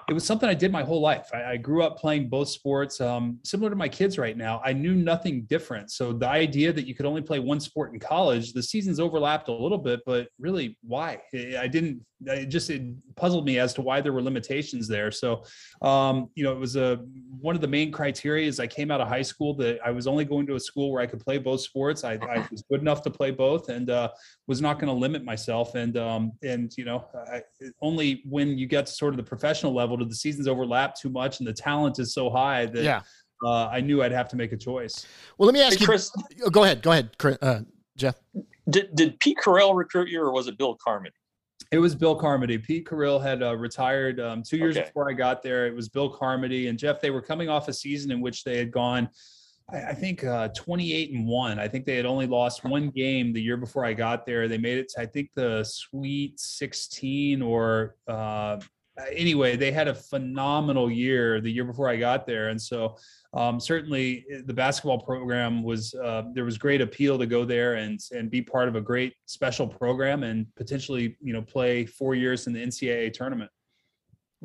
it 0.08 0.12
was 0.12 0.24
something 0.24 0.48
I 0.48 0.54
did 0.54 0.70
my 0.70 0.84
whole 0.84 1.00
life. 1.00 1.28
I, 1.34 1.52
I 1.52 1.56
grew 1.56 1.82
up 1.82 1.98
playing 1.98 2.28
both 2.28 2.48
sports, 2.48 3.00
um, 3.00 3.38
similar 3.42 3.70
to 3.70 3.76
my 3.76 3.88
kids 3.88 4.18
right 4.18 4.36
now. 4.36 4.60
I 4.64 4.72
knew 4.72 4.94
nothing 4.94 5.42
different. 5.42 5.90
So 5.90 6.12
the 6.12 6.28
idea 6.28 6.72
that 6.72 6.86
you 6.86 6.94
could 6.94 7.06
only 7.06 7.22
play 7.22 7.40
one 7.40 7.58
sport 7.58 7.92
in 7.92 7.98
college, 7.98 8.52
the 8.52 8.62
seasons 8.62 9.00
overlapped 9.00 9.48
a 9.48 9.52
little 9.52 9.78
bit, 9.78 10.00
but 10.06 10.28
really, 10.38 10.78
why? 10.82 11.22
I 11.34 11.66
didn't. 11.66 12.02
It 12.24 12.46
just 12.46 12.70
it 12.70 12.82
puzzled 13.16 13.44
me 13.44 13.58
as 13.58 13.74
to 13.74 13.82
why 13.82 14.00
there 14.00 14.14
were 14.14 14.22
limitations 14.22 14.88
there. 14.88 15.10
So, 15.10 15.44
um, 15.82 16.30
you 16.34 16.44
know, 16.44 16.52
it 16.52 16.58
was 16.58 16.74
a 16.74 17.04
one 17.42 17.54
of 17.54 17.60
the 17.60 17.68
main 17.68 17.92
criteria 17.92 18.48
is 18.48 18.58
I 18.58 18.66
came 18.66 18.90
out 18.90 19.02
of 19.02 19.08
high 19.08 19.22
school 19.22 19.54
that 19.56 19.80
I 19.84 19.90
was 19.90 20.06
only 20.06 20.24
going 20.24 20.46
to 20.46 20.54
a 20.54 20.60
school 20.60 20.92
where 20.92 21.02
I 21.02 21.06
could 21.06 21.20
play 21.20 21.36
both 21.36 21.60
sports. 21.60 22.04
I, 22.04 22.14
I 22.14 22.46
was 22.50 22.64
good 22.70 22.80
enough 22.80 23.02
to 23.02 23.10
play 23.10 23.32
both, 23.32 23.68
and 23.68 23.90
uh, 23.90 24.08
was 24.46 24.62
not 24.62 24.78
going 24.78 24.88
to 24.88 24.98
limit 24.98 25.24
myself. 25.24 25.74
And 25.74 25.98
um, 25.98 26.32
and 26.42 26.72
you 26.78 26.86
know, 26.86 27.04
I, 27.30 27.42
only 27.82 28.22
when 28.24 28.56
you 28.56 28.66
get 28.66 28.86
to 28.86 28.92
sort 28.92 29.12
of 29.12 29.18
the 29.18 29.22
professional 29.22 29.74
level 29.74 29.95
did 29.96 30.10
the 30.10 30.14
seasons 30.14 30.46
overlap 30.48 30.94
too 30.94 31.08
much, 31.10 31.40
and 31.40 31.46
the 31.46 31.52
talent 31.52 31.98
is 31.98 32.12
so 32.14 32.30
high 32.30 32.66
that 32.66 32.82
Yeah. 32.84 33.02
uh, 33.44 33.66
I 33.68 33.80
knew 33.80 34.02
I'd 34.02 34.12
have 34.12 34.28
to 34.30 34.36
make 34.36 34.52
a 34.52 34.56
choice. 34.56 35.06
Well, 35.38 35.46
let 35.46 35.54
me 35.54 35.60
ask 35.62 35.76
Hey, 35.78 35.80
you. 35.82 35.86
Chris, 35.86 36.10
oh, 36.44 36.50
Go 36.50 36.64
ahead. 36.64 36.82
Go 36.82 36.92
ahead, 36.92 37.16
Chris, 37.18 37.38
uh, 37.42 37.60
Jeff. 37.96 38.16
did, 38.70 38.94
did 38.94 39.18
Pete 39.20 39.38
Carril 39.42 39.74
recruit 39.74 40.08
you 40.08 40.20
or 40.20 40.32
was 40.32 40.46
it 40.48 40.56
Bill 40.58 40.76
Carmody? 40.82 41.14
It 41.72 41.78
was 41.78 41.94
Bill 41.94 42.14
Carmody. 42.14 42.58
Pete 42.58 42.86
Carril 42.86 43.20
had 43.20 43.42
uh, 43.42 43.56
retired 43.56 44.20
um, 44.20 44.42
two 44.42 44.56
years 44.56 44.76
Okay. 44.76 44.86
before 44.86 45.10
I 45.10 45.14
got 45.14 45.42
there. 45.42 45.66
It 45.66 45.74
was 45.74 45.88
Bill 45.88 46.08
Carmody 46.08 46.68
and 46.68 46.78
Jeff. 46.78 47.00
They 47.00 47.10
were 47.10 47.22
coming 47.22 47.48
off 47.48 47.66
a 47.68 47.72
season 47.72 48.10
in 48.12 48.20
which 48.20 48.44
they 48.44 48.56
had 48.56 48.70
gone, 48.70 49.08
I, 49.72 49.86
I 49.86 49.92
think, 49.94 50.22
uh, 50.22 50.48
28 50.54 51.12
and 51.12 51.26
one. 51.26 51.58
I 51.58 51.66
think 51.66 51.84
they 51.84 51.96
had 51.96 52.06
only 52.06 52.26
lost 52.28 52.62
one 52.64 52.90
game 52.90 53.32
the 53.32 53.42
year 53.42 53.56
before 53.56 53.84
I 53.84 53.94
got 53.94 54.24
there. 54.26 54.46
They 54.46 54.58
made 54.58 54.78
it 54.78 54.88
to, 54.90 55.00
I 55.00 55.06
think, 55.06 55.30
the 55.34 55.64
Sweet 55.64 56.38
16 56.38 57.42
or 57.42 57.96
uh, 58.06 58.60
anyway, 59.14 59.56
they 59.56 59.72
had 59.72 59.88
a 59.88 59.94
phenomenal 59.94 60.90
year 60.90 61.40
the 61.40 61.50
year 61.50 61.64
before 61.64 61.88
I 61.88 61.96
got 61.96 62.26
there. 62.26 62.48
And 62.48 62.60
so 62.60 62.96
um, 63.34 63.60
certainly 63.60 64.24
eh, 64.32 64.40
the 64.44 64.54
basketball 64.54 64.98
program 65.00 65.62
was 65.62 65.94
uh, 65.94 66.24
there 66.32 66.44
was 66.44 66.58
great 66.58 66.80
appeal 66.80 67.18
to 67.18 67.26
go 67.26 67.44
there 67.44 67.74
and 67.74 68.00
and 68.12 68.30
be 68.30 68.42
part 68.42 68.68
of 68.68 68.76
a 68.76 68.80
great 68.80 69.14
special 69.26 69.66
program 69.66 70.22
and 70.22 70.46
potentially 70.56 71.16
you 71.20 71.32
know 71.32 71.42
play 71.42 71.84
four 71.84 72.14
years 72.14 72.46
in 72.46 72.52
the 72.52 72.62
NCAA 72.62 73.12
tournament. 73.12 73.50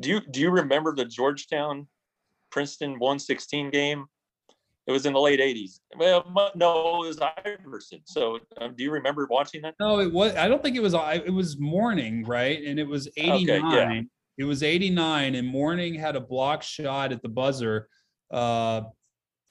Do 0.00 0.08
you 0.08 0.20
do 0.30 0.40
you 0.40 0.50
remember 0.50 0.94
the 0.94 1.04
Georgetown 1.04 1.86
Princeton 2.50 2.92
116 2.92 3.70
game? 3.70 4.06
It 4.86 4.90
was 4.90 5.06
in 5.06 5.12
the 5.12 5.20
late 5.20 5.38
80s. 5.38 5.78
Well, 5.96 6.24
no, 6.56 7.04
it 7.04 7.06
was 7.06 7.20
Iverson. 7.20 8.00
So, 8.04 8.40
um, 8.60 8.74
do 8.74 8.82
you 8.82 8.90
remember 8.90 9.28
watching 9.30 9.62
that? 9.62 9.76
No, 9.78 10.00
it 10.00 10.12
was. 10.12 10.34
I 10.34 10.48
don't 10.48 10.60
think 10.60 10.76
it 10.76 10.82
was. 10.82 10.94
It 10.94 11.32
was 11.32 11.56
Mourning, 11.60 12.24
right? 12.24 12.60
And 12.64 12.80
it 12.80 12.88
was 12.88 13.08
89. 13.16 13.64
Okay, 13.64 13.76
yeah. 13.76 14.02
It 14.38 14.44
was 14.44 14.62
eighty 14.62 14.90
nine, 14.90 15.34
and 15.34 15.46
Mourning 15.46 15.94
had 15.94 16.16
a 16.16 16.20
block 16.20 16.62
shot 16.62 17.12
at 17.12 17.22
the 17.22 17.28
buzzer 17.28 17.88
uh, 18.30 18.82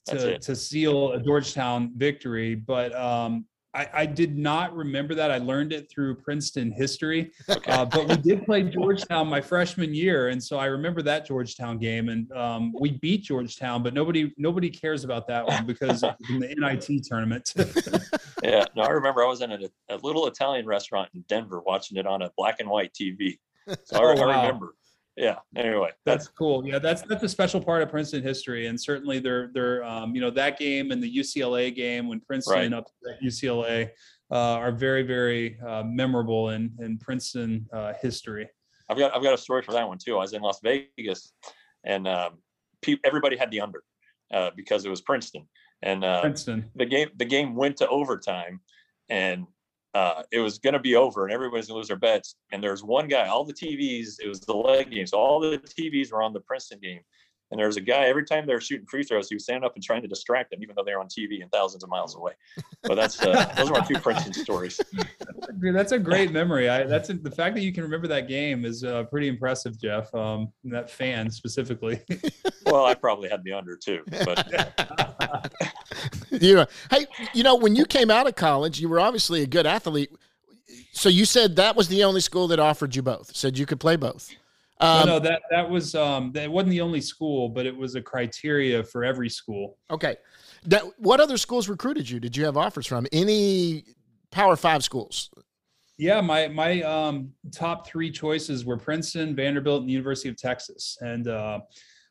to 0.07 0.39
to 0.39 0.55
seal 0.55 1.13
a 1.13 1.21
Georgetown 1.21 1.91
victory. 1.95 2.55
But 2.55 2.95
um, 2.95 3.45
I, 3.73 3.89
I 3.93 4.05
did 4.05 4.37
not 4.37 4.75
remember 4.75 5.15
that. 5.15 5.31
I 5.31 5.37
learned 5.37 5.71
it 5.71 5.89
through 5.89 6.15
Princeton 6.15 6.71
history. 6.71 7.31
Okay. 7.47 7.71
Uh, 7.71 7.85
but 7.85 8.07
we 8.07 8.17
did 8.17 8.43
play 8.43 8.63
Georgetown 8.63 9.27
my 9.27 9.39
freshman 9.39 9.93
year, 9.93 10.27
and 10.27 10.43
so 10.43 10.57
I 10.57 10.65
remember 10.65 11.01
that 11.03 11.25
Georgetown 11.25 11.77
game, 11.77 12.09
and 12.09 12.29
um, 12.33 12.73
we 12.77 12.91
beat 12.91 13.23
Georgetown. 13.23 13.81
But 13.81 13.93
nobody 13.93 14.33
nobody 14.37 14.69
cares 14.69 15.03
about 15.05 15.27
that 15.27 15.47
one 15.47 15.65
because 15.65 16.03
it 16.03 16.15
in 16.29 16.39
the 16.39 16.53
NIT 16.57 17.05
tournament. 17.05 17.53
yeah. 18.43 18.65
No, 18.75 18.83
I 18.83 18.89
remember 18.89 19.23
I 19.23 19.27
was 19.27 19.41
in 19.41 19.51
a, 19.51 19.59
a 19.89 19.97
little 19.97 20.27
Italian 20.27 20.65
restaurant 20.65 21.09
in 21.13 21.23
Denver 21.29 21.61
watching 21.61 21.97
it 21.97 22.05
on 22.05 22.23
a 22.23 22.31
black 22.35 22.59
and 22.59 22.69
white 22.69 22.93
TV. 22.93 23.37
So 23.85 23.97
I, 23.97 23.99
Oh, 24.03 24.17
I 24.21 24.25
wow. 24.25 24.41
remember. 24.45 24.75
Yeah. 25.17 25.39
Anyway, 25.55 25.89
That's 26.05 26.25
that's 26.25 26.27
cool. 26.29 26.65
Yeah, 26.65 26.79
that's 26.79 27.01
that's 27.03 27.21
a 27.23 27.29
special 27.29 27.61
part 27.61 27.83
of 27.83 27.89
Princeton 27.89 28.23
history, 28.23 28.67
and 28.67 28.79
certainly 28.79 29.19
they're 29.19 29.51
they're 29.53 29.83
um, 29.83 30.15
you 30.15 30.21
know 30.21 30.31
that 30.31 30.57
game 30.57 30.91
and 30.91 31.03
the 31.03 31.17
UCLA 31.17 31.73
game 31.75 32.07
when 32.07 32.21
Princeton 32.21 32.71
Right. 32.71 32.73
upset 32.73 33.21
UCLA 33.23 33.89
uh, 34.31 34.35
are 34.35 34.71
very 34.71 35.03
very 35.03 35.59
uh, 35.59 35.83
memorable 35.83 36.49
in 36.51 36.71
in 36.79 36.97
Princeton 36.97 37.67
uh, 37.73 37.93
history. 38.01 38.47
I've 38.89 38.97
got 38.97 39.13
I've 39.15 39.21
got 39.21 39.33
a 39.33 39.37
story 39.37 39.61
for 39.63 39.73
that 39.73 39.87
one 39.87 39.97
too. 39.97 40.15
I 40.15 40.21
was 40.21 40.33
in 40.33 40.41
Las 40.41 40.59
Vegas, 40.63 41.33
and 41.83 42.07
um, 42.07 42.37
pe- 42.81 42.97
everybody 43.03 43.35
had 43.35 43.51
the 43.51 43.59
under 43.61 43.83
uh, 44.33 44.51
because 44.55 44.85
it 44.85 44.89
was 44.89 45.01
Princeton, 45.01 45.45
and 45.83 46.03
uh, 46.05 46.21
Princeton. 46.21 46.71
the 46.75 46.85
game 46.85 47.09
the 47.17 47.25
game 47.25 47.53
went 47.55 47.75
to 47.77 47.87
overtime, 47.89 48.61
and 49.09 49.45
uh, 49.93 50.23
it 50.31 50.39
was 50.39 50.57
going 50.59 50.73
to 50.73 50.79
be 50.79 50.95
over, 50.95 51.25
and 51.25 51.33
everybody's 51.33 51.67
going 51.67 51.75
to 51.75 51.79
lose 51.79 51.87
their 51.87 51.97
bets. 51.97 52.35
And 52.51 52.63
there's 52.63 52.83
one 52.83 53.07
guy. 53.07 53.27
All 53.27 53.43
the 53.43 53.53
TVs. 53.53 54.15
It 54.23 54.27
was 54.27 54.39
the 54.41 54.55
leg 54.55 54.91
game, 54.91 55.05
so 55.05 55.17
all 55.17 55.39
the 55.39 55.57
TVs 55.57 56.11
were 56.11 56.21
on 56.21 56.33
the 56.33 56.39
Princeton 56.41 56.79
game. 56.81 57.01
And 57.51 57.59
there 57.59 57.67
was 57.67 57.75
a 57.75 57.81
guy 57.81 58.05
every 58.05 58.23
time 58.23 58.47
they 58.47 58.53
were 58.53 58.61
shooting 58.61 58.87
free 58.87 59.03
throws, 59.03 59.27
he 59.27 59.35
was 59.35 59.43
standing 59.43 59.65
up 59.65 59.75
and 59.75 59.83
trying 59.83 60.01
to 60.01 60.07
distract 60.07 60.51
them, 60.51 60.63
even 60.63 60.73
though 60.73 60.83
they're 60.85 61.01
on 61.01 61.07
TV 61.07 61.41
and 61.41 61.51
thousands 61.51 61.83
of 61.83 61.89
miles 61.89 62.15
away. 62.15 62.31
But 62.83 62.95
that's 62.95 63.21
uh, 63.21 63.53
those 63.57 63.69
are 63.69 63.73
my 63.73 63.85
two 63.85 63.99
Princeton 63.99 64.33
stories. 64.33 64.79
That's 65.59 65.91
a 65.91 65.99
great 65.99 66.31
memory. 66.31 66.69
I 66.69 66.83
that's 66.83 67.09
a, 67.09 67.13
the 67.13 67.29
fact 67.29 67.55
that 67.55 67.61
you 67.61 67.73
can 67.73 67.83
remember 67.83 68.07
that 68.07 68.29
game 68.29 68.63
is 68.63 68.85
uh, 68.85 69.03
pretty 69.03 69.27
impressive, 69.27 69.77
Jeff. 69.79 70.13
Um, 70.15 70.53
that 70.63 70.89
fan 70.89 71.29
specifically. 71.29 71.99
Well, 72.65 72.85
I 72.85 72.93
probably 72.93 73.27
had 73.27 73.43
the 73.43 73.51
under 73.51 73.75
too, 73.75 74.01
but 74.23 75.51
you 76.39 76.55
know, 76.55 76.65
hey, 76.89 77.05
you 77.33 77.43
know, 77.43 77.55
when 77.55 77.75
you 77.75 77.85
came 77.85 78.09
out 78.09 78.27
of 78.27 78.35
college, 78.35 78.79
you 78.79 78.87
were 78.89 78.99
obviously 78.99 79.41
a 79.41 79.47
good 79.47 79.65
athlete. 79.65 80.11
So 80.93 81.09
you 81.09 81.25
said 81.25 81.57
that 81.57 81.75
was 81.75 81.87
the 81.87 82.03
only 82.03 82.21
school 82.21 82.47
that 82.47 82.59
offered 82.59 82.95
you 82.95 83.01
both. 83.01 83.35
Said 83.35 83.57
you 83.57 83.65
could 83.65 83.79
play 83.79 83.97
both. 83.97 84.33
Um, 84.79 85.05
no, 85.05 85.13
no, 85.13 85.19
that 85.19 85.43
that 85.51 85.69
was 85.69 85.93
um, 85.93 86.31
that 86.31 86.49
wasn't 86.49 86.71
the 86.71 86.81
only 86.81 87.01
school, 87.01 87.49
but 87.49 87.65
it 87.65 87.75
was 87.75 87.95
a 87.95 88.01
criteria 88.01 88.83
for 88.83 89.03
every 89.03 89.29
school. 89.29 89.77
Okay. 89.91 90.15
That, 90.65 90.83
what 90.97 91.19
other 91.19 91.37
schools 91.37 91.67
recruited 91.67 92.09
you? 92.09 92.19
Did 92.19 92.37
you 92.37 92.45
have 92.45 92.55
offers 92.55 92.87
from 92.87 93.05
any 93.11 93.83
Power 94.31 94.55
Five 94.55 94.83
schools? 94.83 95.29
Yeah, 95.97 96.21
my 96.21 96.47
my 96.47 96.81
um, 96.81 97.31
top 97.51 97.85
three 97.85 98.09
choices 98.09 98.65
were 98.65 98.77
Princeton, 98.77 99.35
Vanderbilt, 99.35 99.81
and 99.81 99.89
the 99.89 99.93
University 99.93 100.29
of 100.29 100.37
Texas, 100.37 100.97
and 101.01 101.27
uh, 101.27 101.59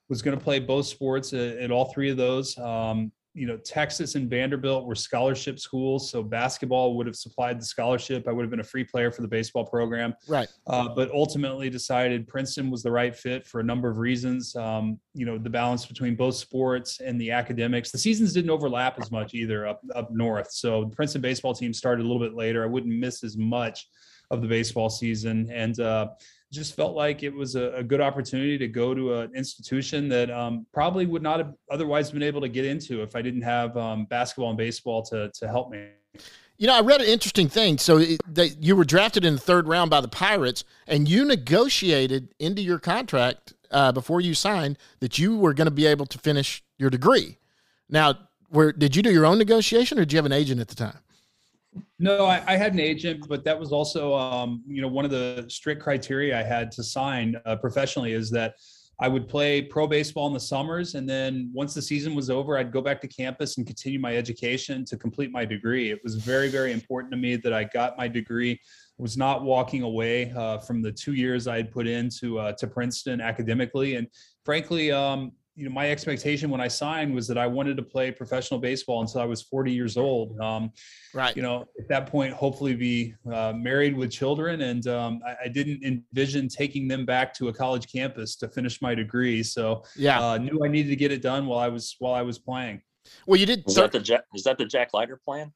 was 0.09 0.23
going 0.23 0.37
to 0.39 0.43
play 0.43 0.61
both 0.61 0.87
sports 0.87 1.33
at, 1.33 1.57
at 1.59 1.71
all 1.71 1.87
three 1.87 2.11
of 2.11 2.17
those. 2.17 2.57
Um, 2.59 3.11
you 3.33 3.47
know, 3.47 3.57
Texas 3.59 4.17
and 4.17 4.29
Vanderbilt 4.29 4.87
were 4.87 4.95
scholarship 4.95 5.61
schools, 5.61 6.11
so 6.11 6.23
basketball 6.23 6.97
would 6.97 7.07
have 7.07 7.15
supplied 7.15 7.61
the 7.61 7.65
scholarship. 7.65 8.27
I 8.27 8.33
would 8.33 8.43
have 8.43 8.51
been 8.51 8.61
a 8.61 8.65
free 8.65 8.83
player 8.83 9.13
for 9.13 9.23
the 9.23 9.29
baseball 9.29 9.65
program. 9.65 10.15
Right. 10.29 10.49
uh, 10.67 10.89
but 10.89 11.11
ultimately 11.13 11.71
decided 11.71 12.27
Princeton 12.27 12.71
was 12.71 12.83
the 12.83 12.91
right 12.91 13.15
fit 13.15 13.47
for 13.47 13.61
a 13.61 13.65
number 13.65 13.89
of 13.89 13.99
reasons. 13.99 14.57
Um, 14.57 14.99
you 15.15 15.27
know, 15.27 15.39
the 15.39 15.51
balance 15.51 15.87
between 15.87 16.17
both 16.17 16.35
sports 16.35 17.01
and 17.01 17.21
the 17.21 17.31
academics. 17.31 17.93
The 17.93 17.99
seasons 17.99 18.33
didn't 18.33 18.51
overlap 18.51 19.01
as 19.01 19.11
much 19.11 19.35
either 19.35 19.67
up 19.67 19.81
up 19.95 20.11
north. 20.11 20.51
So 20.51 20.85
the 20.85 20.97
Princeton 20.97 21.23
baseball 21.23 21.55
team 21.55 21.73
started 21.73 22.05
a 22.05 22.09
little 22.09 22.23
bit 22.23 22.35
later. 22.35 22.65
I 22.65 22.67
wouldn't 22.67 22.93
miss 22.93 23.23
as 23.23 23.37
much 23.37 23.89
of 24.31 24.43
the 24.43 24.49
baseball 24.49 24.91
season, 24.91 25.51
and 25.53 25.79
uh, 25.81 26.09
just 26.53 26.75
felt 26.75 26.97
like 26.97 27.23
it 27.23 27.33
was 27.33 27.55
a, 27.55 27.73
a 27.75 27.83
good 27.83 28.01
opportunity 28.01 28.59
to 28.59 28.67
go 28.67 28.95
to 28.95 29.15
an 29.21 29.31
institution 29.35 30.09
that 30.09 30.31
um, 30.31 30.67
probably 30.73 31.07
would 31.07 31.23
not 31.23 31.39
have 31.39 31.55
otherwise 31.71 32.11
been 32.11 32.23
able 32.23 32.41
to 32.41 32.49
get 32.49 32.65
into 32.65 33.03
if 33.03 33.15
I 33.15 33.23
didn't 33.23 33.43
have 33.43 33.77
um, 33.77 34.07
basketball 34.07 34.51
and 34.51 34.59
baseball 34.59 35.03
to 35.05 35.31
to 35.33 35.49
help 35.49 35.71
me. 35.71 35.89
You 36.59 36.67
know, 36.67 36.75
I 36.75 36.81
read 36.81 37.01
an 37.01 37.07
interesting 37.07 37.49
thing. 37.49 37.79
So 37.79 37.97
it, 37.97 38.21
you 38.61 38.77
were 38.77 38.85
drafted 38.85 39.25
in 39.25 39.35
the 39.35 39.41
third 39.41 39.67
round 39.67 39.91
by 39.91 40.03
the 40.03 40.09
Pirates, 40.09 40.65
and 40.87 41.09
you 41.09 41.25
negotiated 41.25 42.35
into 42.39 42.61
your 42.61 42.79
contract 42.79 43.55
uh, 43.71 43.93
before 43.93 44.21
you 44.21 44.35
signed 44.35 44.77
that 44.99 45.19
you 45.19 45.39
were 45.39 45.55
going 45.55 45.69
to 45.69 45.71
be 45.71 45.87
able 45.87 46.05
to 46.07 46.19
finish 46.19 46.63
your 46.79 46.91
degree. 46.91 47.39
Now, 47.89 48.19
where 48.51 48.73
did 48.73 48.95
you 48.95 49.03
do 49.03 49.11
your 49.11 49.25
own 49.25 49.39
negotiation, 49.39 49.99
or 49.99 50.03
did 50.03 50.13
you 50.13 50.19
have 50.19 50.27
an 50.27 50.33
agent 50.33 50.61
at 50.61 50.69
the 50.69 50.75
time? 50.75 50.99
No, 52.03 52.25
I, 52.25 52.43
I 52.47 52.57
had 52.57 52.73
an 52.73 52.81
agent, 52.81 53.27
but 53.29 53.45
that 53.45 53.61
was 53.61 53.73
also, 53.73 54.15
um, 54.15 54.63
you 54.67 54.81
know, 54.81 54.89
one 54.89 55.05
of 55.05 55.11
the 55.11 55.45
strict 55.49 55.83
criteria 55.83 56.39
I 56.39 56.43
had 56.43 56.73
to 56.73 56.83
sign 56.83 57.37
uh, 57.45 57.57
professionally 57.57 58.15
is 58.15 58.31
that 58.31 58.55
I 59.03 59.09
would 59.09 59.29
play 59.29 59.61
pro 59.61 59.87
baseball 59.87 60.27
in 60.27 60.33
the 60.33 60.41
summers, 60.41 60.95
and 60.95 61.07
then 61.07 61.51
once 61.53 61.75
the 61.75 61.83
season 61.83 62.15
was 62.15 62.31
over, 62.31 62.57
I'd 62.57 62.73
go 62.73 62.81
back 62.81 63.03
to 63.03 63.09
campus 63.09 63.59
and 63.59 63.67
continue 63.67 63.99
my 63.99 64.17
education 64.17 64.85
to 64.87 64.97
complete 64.97 65.31
my 65.31 65.45
degree. 65.45 65.91
It 65.91 66.01
was 66.03 66.17
very, 66.17 66.49
very 66.49 66.73
important 66.73 67.13
to 67.13 67.19
me 67.19 67.37
that 67.37 67.53
I 67.53 67.65
got 67.65 67.99
my 67.99 68.09
degree. 68.09 68.59
Was 68.97 69.17
not 69.17 69.43
walking 69.43 69.83
away 69.83 70.31
uh, 70.33 70.59
from 70.59 70.83
the 70.83 70.93
two 70.93 71.15
years 71.15 71.49
I 71.49 71.57
had 71.57 71.71
put 71.71 71.87
into 71.87 72.39
uh, 72.39 72.53
to 72.53 72.67
Princeton 72.67 73.21
academically, 73.21 73.97
and 73.97 74.07
frankly, 74.45 74.91
um, 74.93 75.33
you 75.57 75.65
know, 75.69 75.71
my 75.75 75.91
expectation 75.91 76.49
when 76.49 76.61
I 76.61 76.69
signed 76.69 77.15
was 77.15 77.27
that 77.29 77.37
I 77.37 77.47
wanted 77.47 77.77
to 77.77 77.83
play 77.83 78.11
professional 78.11 78.61
baseball 78.61 79.01
until 79.03 79.21
I 79.21 79.25
was 79.25 79.43
40 79.43 79.73
years 79.73 79.97
old. 79.97 80.39
Um, 80.41 80.73
Right. 81.13 81.35
you 81.37 81.43
know, 81.43 81.63
at 81.79 81.89
that 81.89 82.07
point, 82.07 82.33
hopefully 82.33 82.75
be 82.75 83.15
uh, 83.33 83.53
married 83.55 83.97
with 83.97 84.13
children. 84.13 84.61
And 84.61 84.87
um, 84.87 85.21
I, 85.27 85.47
I 85.47 85.49
didn't 85.49 85.83
envision 85.83 86.49
taking 86.49 86.87
them 86.87 87.05
back 87.05 87.35
to 87.35 87.49
a 87.49 87.53
college 87.53 87.91
campus 87.93 88.37
to 88.37 88.49
finish 88.49 88.81
my 88.81 88.95
degree. 88.95 89.43
So 89.43 89.83
Yeah. 89.97 90.21
uh, 90.25 90.39
knew 90.39 90.65
I 90.65 90.69
needed 90.69 90.89
to 90.91 90.97
get 90.97 91.11
it 91.11 91.21
done 91.21 91.47
while 91.47 91.59
I 91.59 91.69
was 91.69 91.97
while 91.99 92.15
I 92.15 92.23
was 92.23 92.39
playing. 92.39 92.81
well, 93.27 93.39
you 93.41 93.47
did. 93.47 93.65
is 93.67 93.75
thir- 93.75 93.83
that 93.83 93.93
the 93.93 94.01
Jack, 94.01 94.23
is 94.35 94.45
that 94.45 94.57
the 94.57 94.67
Jack 94.67 94.91
Leiter 94.95 95.17
plan? 95.23 95.53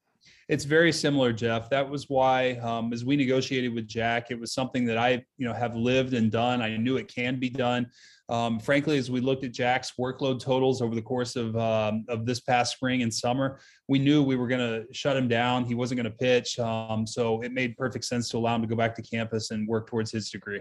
It's 0.49 0.65
very 0.65 0.93
similar, 0.93 1.33
Jeff. 1.33 1.71
That 1.71 1.89
was 1.89 2.11
why, 2.11 2.53
um, 2.57 2.93
as 2.93 3.03
we 3.05 3.17
negotiated 3.17 3.73
with 3.75 3.87
Jack, 3.87 4.31
it 4.31 4.39
was 4.39 4.53
something 4.53 4.85
that 4.87 4.99
I, 4.99 5.25
you 5.39 5.47
know, 5.47 5.55
have 5.55 5.75
lived 5.77 6.13
and 6.15 6.31
done. 6.31 6.61
I 6.61 6.77
knew 6.77 6.97
it 6.99 7.09
can 7.09 7.39
be 7.41 7.49
done. 7.49 7.87
Um, 8.29 8.59
frankly, 8.59 8.97
as 8.97 9.11
we 9.11 9.21
looked 9.21 9.45
at 9.45 9.53
Jack's 9.53 9.93
workload 10.01 10.41
totals 10.41 10.81
over 10.81 10.95
the 10.95 11.03
course 11.03 11.37
of 11.37 11.55
um, 11.57 12.07
of 12.09 12.25
this 12.25 12.41
past 12.41 12.73
spring 12.73 13.03
and 13.03 13.13
summer, 13.13 13.61
we 13.87 13.99
knew 13.99 14.23
we 14.23 14.37
were 14.37 14.49
going 14.49 14.61
to 14.61 14.93
shut 14.95 15.17
him 15.17 15.29
down. 15.29 15.65
He 15.65 15.75
wasn't 15.75 16.01
going 16.01 16.11
to 16.11 16.19
pitch, 16.19 16.59
um, 16.59 17.07
so 17.07 17.43
it 17.43 17.53
made 17.53 17.77
perfect 17.77 18.05
sense 18.07 18.31
to 18.31 18.39
allow 18.39 18.55
him 18.55 18.63
to 18.63 18.69
go 18.69 18.77
back 18.77 18.95
to 18.97 19.03
campus 19.03 19.51
and 19.51 19.69
work 19.69 19.89
towards 19.89 20.11
his 20.11 20.31
degree. 20.31 20.61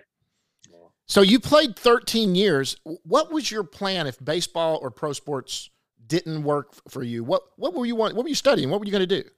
So 1.07 1.21
you 1.21 1.39
played 1.39 1.77
13 1.77 2.35
years. 2.35 2.77
What 2.83 3.31
was 3.31 3.51
your 3.51 3.63
plan 3.63 4.07
if 4.07 4.23
baseball 4.23 4.79
or 4.81 4.89
pro 4.89 5.13
sports 5.13 5.69
didn't 6.07 6.43
work 6.43 6.73
for 6.89 7.03
you? 7.03 7.23
What 7.23 7.43
what 7.55 7.73
were 7.73 7.85
you 7.85 7.95
want? 7.95 8.15
What 8.15 8.23
were 8.23 8.29
you 8.29 8.35
studying? 8.35 8.69
What 8.69 8.79
were 8.79 8.85
you 8.85 8.91
going 8.91 9.07
to 9.07 9.21
do? 9.21 9.29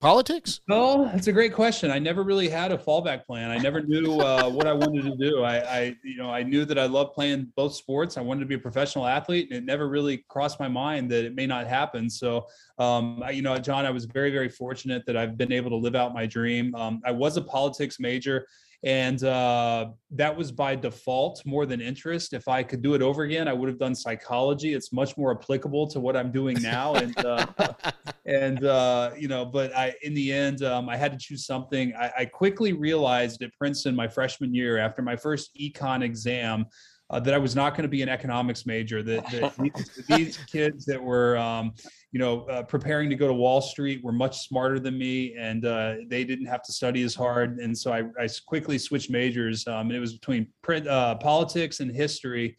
Politics? 0.00 0.60
Well, 0.68 1.06
that's 1.06 1.26
a 1.26 1.32
great 1.32 1.52
question. 1.52 1.90
I 1.90 1.98
never 1.98 2.22
really 2.22 2.48
had 2.48 2.70
a 2.70 2.78
fallback 2.78 3.26
plan. 3.26 3.50
I 3.50 3.58
never 3.58 3.80
knew 3.80 4.20
uh, 4.20 4.48
what 4.48 4.68
I 4.68 4.72
wanted 4.72 5.02
to 5.02 5.16
do. 5.16 5.42
I, 5.42 5.56
I, 5.58 5.96
you 6.04 6.16
know, 6.16 6.30
I 6.30 6.44
knew 6.44 6.64
that 6.66 6.78
I 6.78 6.86
loved 6.86 7.14
playing 7.14 7.52
both 7.56 7.74
sports. 7.74 8.16
I 8.16 8.20
wanted 8.20 8.40
to 8.40 8.46
be 8.46 8.54
a 8.54 8.60
professional 8.60 9.06
athlete, 9.06 9.48
and 9.50 9.58
it 9.58 9.64
never 9.64 9.88
really 9.88 10.18
crossed 10.28 10.60
my 10.60 10.68
mind 10.68 11.10
that 11.10 11.24
it 11.24 11.34
may 11.34 11.46
not 11.46 11.66
happen. 11.66 12.08
So, 12.08 12.46
um, 12.78 13.24
I, 13.24 13.30
you 13.30 13.42
know, 13.42 13.58
John, 13.58 13.86
I 13.86 13.90
was 13.90 14.04
very, 14.04 14.30
very 14.30 14.48
fortunate 14.48 15.04
that 15.06 15.16
I've 15.16 15.36
been 15.36 15.50
able 15.50 15.70
to 15.70 15.76
live 15.76 15.96
out 15.96 16.14
my 16.14 16.26
dream. 16.26 16.72
Um, 16.76 17.02
I 17.04 17.10
was 17.10 17.36
a 17.36 17.42
politics 17.42 17.98
major 17.98 18.46
and 18.84 19.24
uh, 19.24 19.88
that 20.12 20.36
was 20.36 20.52
by 20.52 20.76
default 20.76 21.44
more 21.44 21.66
than 21.66 21.80
interest. 21.80 22.32
If 22.32 22.46
I 22.46 22.62
could 22.62 22.80
do 22.80 22.94
it 22.94 23.02
over 23.02 23.24
again, 23.24 23.48
I 23.48 23.52
would 23.52 23.68
have 23.68 23.78
done 23.78 23.94
psychology. 23.94 24.72
It's 24.72 24.92
much 24.92 25.16
more 25.16 25.32
applicable 25.32 25.88
to 25.88 26.00
what 26.00 26.16
I'm 26.16 26.30
doing 26.30 26.62
now, 26.62 26.94
and 26.94 27.16
uh, 27.24 27.46
and 28.26 28.64
uh, 28.64 29.10
you 29.18 29.26
know, 29.26 29.44
but 29.44 29.74
I 29.76 29.94
in 30.02 30.14
the 30.14 30.32
end, 30.32 30.62
um, 30.62 30.88
I 30.88 30.96
had 30.96 31.10
to 31.12 31.18
choose 31.18 31.44
something. 31.44 31.92
I, 31.96 32.12
I 32.18 32.24
quickly 32.26 32.72
realized 32.72 33.42
at 33.42 33.50
Princeton 33.58 33.96
my 33.96 34.06
freshman 34.06 34.54
year, 34.54 34.78
after 34.78 35.02
my 35.02 35.16
first 35.16 35.50
econ 35.60 36.02
exam, 36.02 36.66
uh, 37.10 37.20
that 37.20 37.34
I 37.34 37.38
was 37.38 37.56
not 37.56 37.74
going 37.74 37.82
to 37.82 37.88
be 37.88 38.02
an 38.02 38.08
economics 38.08 38.66
major. 38.66 39.02
That, 39.02 39.30
that 39.30 39.56
these, 40.06 40.06
these, 40.06 40.36
kids 40.36 40.84
that 40.86 41.02
were, 41.02 41.36
um, 41.38 41.72
you 42.12 42.18
know, 42.18 42.42
uh, 42.44 42.62
preparing 42.62 43.08
to 43.10 43.16
go 43.16 43.26
to 43.26 43.32
Wall 43.32 43.60
Street 43.60 44.02
were 44.04 44.12
much 44.12 44.46
smarter 44.46 44.78
than 44.78 44.98
me, 44.98 45.34
and 45.36 45.64
uh, 45.64 45.94
they 46.08 46.24
didn't 46.24 46.46
have 46.46 46.62
to 46.64 46.72
study 46.72 47.02
as 47.02 47.14
hard. 47.14 47.58
And 47.58 47.76
so 47.76 47.92
I, 47.92 48.04
I 48.20 48.28
quickly 48.46 48.78
switched 48.78 49.10
majors, 49.10 49.66
um, 49.66 49.88
and 49.88 49.92
it 49.92 50.00
was 50.00 50.14
between 50.14 50.48
print, 50.62 50.86
uh, 50.86 51.14
politics 51.16 51.80
and 51.80 51.94
history. 51.94 52.56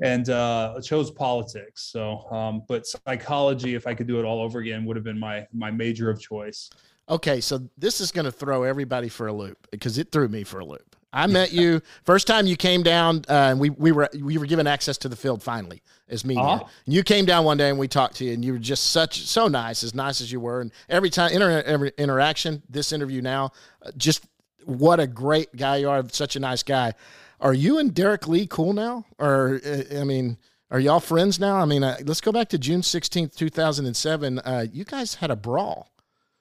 And 0.00 0.30
uh, 0.30 0.80
chose 0.80 1.10
politics. 1.10 1.90
So, 1.90 2.30
um, 2.30 2.62
but 2.68 2.86
psychology, 2.86 3.74
if 3.74 3.84
I 3.84 3.94
could 3.94 4.06
do 4.06 4.20
it 4.20 4.24
all 4.24 4.40
over 4.40 4.60
again, 4.60 4.84
would 4.84 4.94
have 4.96 5.02
been 5.02 5.18
my 5.18 5.44
my 5.52 5.72
major 5.72 6.08
of 6.08 6.20
choice. 6.20 6.70
Okay, 7.10 7.40
so 7.40 7.68
this 7.76 8.00
is 8.00 8.12
going 8.12 8.26
to 8.26 8.30
throw 8.30 8.62
everybody 8.62 9.08
for 9.08 9.26
a 9.26 9.32
loop 9.32 9.66
because 9.72 9.98
it 9.98 10.12
threw 10.12 10.28
me 10.28 10.44
for 10.44 10.60
a 10.60 10.64
loop. 10.64 10.87
I 11.12 11.26
met 11.26 11.52
you 11.52 11.80
first 12.04 12.26
time 12.26 12.46
you 12.46 12.56
came 12.56 12.82
down, 12.82 13.24
uh, 13.28 13.32
and 13.32 13.60
we 13.60 13.70
we 13.70 13.92
were 13.92 14.08
we 14.20 14.36
were 14.36 14.46
given 14.46 14.66
access 14.66 14.98
to 14.98 15.08
the 15.08 15.16
field 15.16 15.42
finally 15.42 15.82
as 16.08 16.24
media. 16.24 16.42
Uh-huh. 16.42 16.64
You 16.86 17.02
came 17.02 17.24
down 17.24 17.44
one 17.44 17.56
day 17.56 17.70
and 17.70 17.78
we 17.78 17.88
talked 17.88 18.16
to 18.16 18.24
you, 18.24 18.34
and 18.34 18.44
you 18.44 18.52
were 18.52 18.58
just 18.58 18.90
such 18.90 19.26
so 19.26 19.48
nice, 19.48 19.82
as 19.82 19.94
nice 19.94 20.20
as 20.20 20.30
you 20.30 20.40
were. 20.40 20.60
And 20.60 20.70
every 20.88 21.10
time 21.10 21.32
inter, 21.32 21.62
every 21.62 21.92
interaction, 21.96 22.62
this 22.68 22.92
interview 22.92 23.22
now, 23.22 23.52
uh, 23.82 23.90
just 23.96 24.26
what 24.64 25.00
a 25.00 25.06
great 25.06 25.54
guy 25.56 25.76
you 25.76 25.88
are, 25.88 26.04
such 26.10 26.36
a 26.36 26.40
nice 26.40 26.62
guy. 26.62 26.92
Are 27.40 27.54
you 27.54 27.78
and 27.78 27.94
Derrek 27.94 28.28
Lee 28.28 28.46
cool 28.46 28.74
now, 28.74 29.06
or 29.18 29.60
uh, 29.64 30.00
I 30.00 30.04
mean? 30.04 30.36
Are 30.70 30.78
y'all 30.78 31.00
friends 31.00 31.40
now? 31.40 31.56
I 31.56 31.64
mean, 31.64 31.82
uh, 31.82 31.96
let's 32.04 32.20
go 32.20 32.30
back 32.30 32.50
to 32.50 32.58
June 32.58 32.82
16th, 32.82 33.34
2007. 33.34 34.38
Uh, 34.40 34.66
you 34.70 34.84
guys 34.84 35.14
had 35.14 35.30
a 35.30 35.36
brawl. 35.36 35.90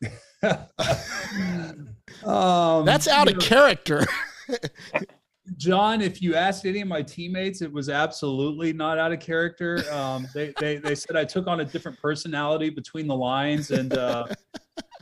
um, 0.44 0.58
That's 2.86 3.08
out 3.08 3.30
of 3.30 3.36
know, 3.36 3.40
character. 3.40 4.06
John, 5.58 6.02
if 6.02 6.22
you 6.22 6.36
asked 6.36 6.66
any 6.66 6.82
of 6.82 6.88
my 6.88 7.02
teammates, 7.02 7.62
it 7.62 7.72
was 7.72 7.90
absolutely 7.90 8.74
not 8.74 8.98
out 8.98 9.14
of 9.14 9.20
character. 9.20 9.82
Um, 9.92 10.28
they, 10.34 10.54
they, 10.60 10.78
they 10.78 10.94
said 10.94 11.16
I 11.16 11.24
took 11.24 11.48
on 11.48 11.62
a 11.62 11.66
different 11.66 12.00
personality 12.02 12.70
between 12.70 13.08
the 13.08 13.16
lines, 13.16 13.72
and 13.72 13.94
uh, 13.94 14.28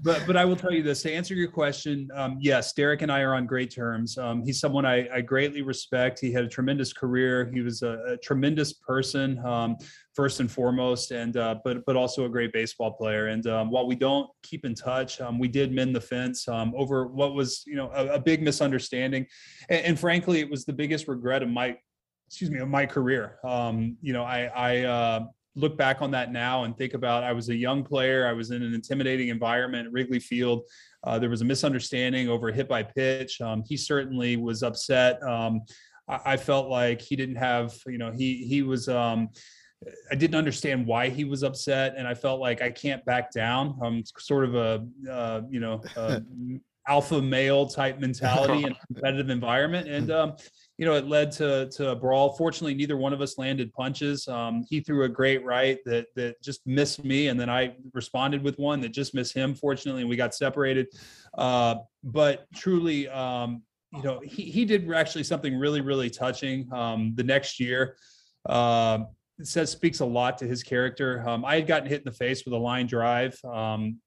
but 0.03 0.23
but 0.27 0.37
I 0.37 0.45
will 0.45 0.55
tell 0.55 0.71
you 0.71 0.83
this 0.83 1.01
to 1.03 1.11
answer 1.11 1.33
your 1.33 1.49
question. 1.49 2.09
Um, 2.13 2.37
yes, 2.39 2.73
Derrek 2.73 3.01
and 3.01 3.11
I 3.11 3.21
are 3.21 3.33
on 3.33 3.45
great 3.45 3.73
terms. 3.73 4.17
Um, 4.17 4.43
he's 4.43 4.59
someone 4.59 4.85
I, 4.85 5.07
I, 5.09 5.21
greatly 5.21 5.61
respect. 5.61 6.19
He 6.19 6.31
had 6.31 6.43
a 6.43 6.47
tremendous 6.47 6.93
career. 6.93 7.49
He 7.53 7.61
was 7.61 7.81
a, 7.81 8.03
a 8.09 8.17
tremendous 8.17 8.73
person, 8.73 9.43
um, 9.45 9.77
first 10.13 10.39
and 10.41 10.51
foremost, 10.51 11.11
and 11.11 11.37
uh, 11.37 11.55
but 11.63 11.85
but 11.85 11.95
also 11.95 12.25
a 12.25 12.29
great 12.29 12.53
baseball 12.53 12.91
player. 12.91 13.27
And 13.27 13.47
um, 13.47 13.71
while 13.71 13.87
we 13.87 13.95
don't 13.95 14.29
keep 14.43 14.65
in 14.65 14.75
touch, 14.75 15.21
um, 15.21 15.39
we 15.39 15.47
did 15.47 15.71
mend 15.71 15.95
the 15.95 16.01
fence 16.01 16.47
um, 16.47 16.73
over 16.77 17.07
what 17.07 17.33
was 17.33 17.63
you 17.65 17.75
know 17.75 17.89
a, 17.93 18.15
a 18.15 18.19
big 18.19 18.43
misunderstanding, 18.43 19.25
and, 19.69 19.85
and, 19.85 19.99
frankly, 19.99 20.39
it 20.39 20.49
was 20.49 20.65
the 20.65 20.73
biggest 20.73 21.07
regret 21.07 21.41
of 21.41 21.49
my 21.49 21.77
excuse 22.27 22.51
me 22.51 22.59
of 22.59 22.67
my 22.67 22.85
career. 22.85 23.39
you 23.43 24.13
know, 24.13 24.23
I 24.23 24.51
I. 24.55 24.79
Uh, 24.81 25.25
look 25.55 25.77
back 25.77 26.01
on 26.01 26.11
that 26.11 26.31
now 26.31 26.65
and 26.65 26.77
think 26.77 26.93
about 26.93 27.23
I 27.23 27.31
was 27.31 27.49
a 27.49 27.55
young 27.55 27.83
player. 27.83 28.27
I 28.27 28.33
was 28.33 28.51
in 28.51 28.61
an 28.61 28.73
intimidating 28.73 29.29
environment 29.29 29.87
at 29.87 29.93
Wrigley 29.93 30.19
Field. 30.19 30.63
Uh, 31.03 31.17
there 31.17 31.29
was 31.29 31.41
a 31.41 31.45
misunderstanding 31.45 32.29
over 32.29 32.49
a 32.49 32.53
hit 32.53 32.67
by 32.67 32.83
pitch. 32.83 33.39
Um, 33.41 33.63
he 33.65 33.77
certainly 33.77 34.37
was 34.37 34.63
upset. 34.63 35.21
Um, 35.23 35.61
I, 36.07 36.19
I, 36.25 36.37
felt 36.37 36.67
like 36.69 37.01
he 37.01 37.15
didn't 37.15 37.35
have, 37.35 37.73
you 37.87 37.97
know, 37.97 38.11
he 38.11 38.45
he 38.45 38.61
was. 38.61 38.89
Um, 38.89 39.29
I 40.11 40.15
didn't 40.15 40.35
understand 40.35 40.87
why 40.87 41.09
he 41.09 41.25
was 41.25 41.43
upset, 41.43 41.93
and 41.95 42.07
I 42.07 42.15
felt 42.15 42.39
like 42.39 42.61
I 42.61 42.71
can't 42.71 43.05
back 43.05 43.31
down. 43.31 43.77
I'm 43.83 44.03
sort 44.17 44.45
of 44.45 44.55
a, 44.55 44.85
uh, 45.11 45.41
you 45.47 45.59
know, 45.59 45.83
alpha 46.87 47.21
male 47.21 47.67
type 47.67 47.99
mentality 47.99 48.63
in 48.63 48.71
a 48.71 48.87
competitive 48.87 49.29
environment, 49.29 49.87
and 49.87 50.11
um, 50.11 50.33
you 50.77 50.85
know, 50.85 50.93
it 50.95 51.07
led 51.07 51.31
to 51.33 51.69
to 51.69 51.91
a 51.91 51.95
brawl. 51.95 52.33
Fortunately, 52.33 52.73
neither 52.73 52.97
one 52.97 53.13
of 53.13 53.21
us 53.21 53.37
landed 53.37 53.71
punches. 53.73 54.27
Um, 54.27 54.65
he 54.69 54.81
threw 54.81 55.03
a 55.03 55.09
great 55.09 55.43
right 55.45 55.79
that 55.85 56.07
that 56.15 56.41
just 56.41 56.65
missed 56.67 57.03
me, 57.03 57.27
and 57.27 57.39
then 57.39 57.49
I 57.49 57.75
responded 57.93 58.43
with 58.43 58.59
one 58.59 58.81
that 58.81 58.89
just 58.89 59.13
missed 59.13 59.33
him. 59.33 59.55
Fortunately, 59.55 60.01
and 60.01 60.09
we 60.09 60.17
got 60.17 60.35
separated. 60.35 60.87
Uh, 61.37 61.75
but 62.03 62.45
truly, 62.53 63.07
um, 63.07 63.63
you 63.93 64.03
know, 64.03 64.19
he 64.19 64.43
he 64.43 64.65
did 64.65 64.91
actually 64.91 65.23
something 65.23 65.57
really 65.57 65.81
really 65.81 66.09
touching. 66.09 66.67
Um, 66.73 67.13
the 67.15 67.23
next 67.23 67.57
year, 67.57 67.95
uh, 68.47 68.99
it 69.39 69.47
says 69.47 69.71
speaks 69.71 70.01
a 70.01 70.05
lot 70.05 70.37
to 70.39 70.45
his 70.45 70.61
character. 70.61 71.23
Um, 71.27 71.45
I 71.45 71.55
had 71.55 71.67
gotten 71.67 71.87
hit 71.87 71.99
in 71.99 72.05
the 72.05 72.11
face 72.11 72.43
with 72.43 72.53
a 72.53 72.57
line 72.57 72.87
drive. 72.87 73.39
Um, 73.45 74.01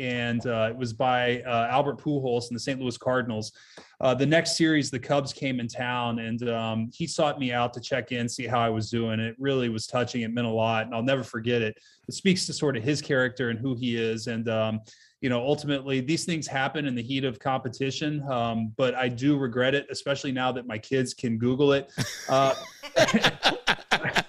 and 0.00 0.44
uh, 0.46 0.68
it 0.70 0.76
was 0.76 0.94
by 0.94 1.42
uh, 1.42 1.68
Albert 1.70 1.98
Pujols 1.98 2.48
and 2.48 2.56
the 2.56 2.60
St. 2.60 2.80
Louis 2.80 2.96
Cardinals. 2.96 3.52
Uh, 4.00 4.14
the 4.14 4.24
next 4.26 4.56
series, 4.56 4.90
the 4.90 4.98
Cubs 4.98 5.32
came 5.32 5.60
in 5.60 5.68
town, 5.68 6.20
and 6.20 6.48
um, 6.48 6.90
he 6.94 7.06
sought 7.06 7.38
me 7.38 7.52
out 7.52 7.74
to 7.74 7.80
check 7.80 8.12
in, 8.12 8.28
see 8.28 8.46
how 8.46 8.58
I 8.58 8.70
was 8.70 8.90
doing. 8.90 9.20
It 9.20 9.36
really 9.38 9.68
was 9.68 9.86
touching. 9.86 10.22
It 10.22 10.32
meant 10.32 10.46
a 10.46 10.50
lot, 10.50 10.86
and 10.86 10.94
I'll 10.94 11.02
never 11.02 11.22
forget 11.22 11.60
it. 11.60 11.76
It 12.08 12.14
speaks 12.14 12.46
to 12.46 12.52
sort 12.54 12.76
of 12.78 12.82
his 12.82 13.02
character 13.02 13.50
and 13.50 13.58
who 13.58 13.74
he 13.74 13.96
is, 13.96 14.26
and 14.26 14.48
um, 14.48 14.80
you 15.20 15.28
know, 15.28 15.44
ultimately, 15.44 16.00
these 16.00 16.24
things 16.24 16.46
happen 16.46 16.86
in 16.86 16.94
the 16.94 17.02
heat 17.02 17.24
of 17.24 17.38
competition. 17.38 18.22
Um, 18.30 18.72
but 18.78 18.94
I 18.94 19.08
do 19.08 19.36
regret 19.36 19.74
it, 19.74 19.86
especially 19.90 20.32
now 20.32 20.50
that 20.52 20.66
my 20.66 20.78
kids 20.78 21.12
can 21.12 21.36
Google 21.36 21.74
it. 21.74 21.92
Uh, 22.28 22.54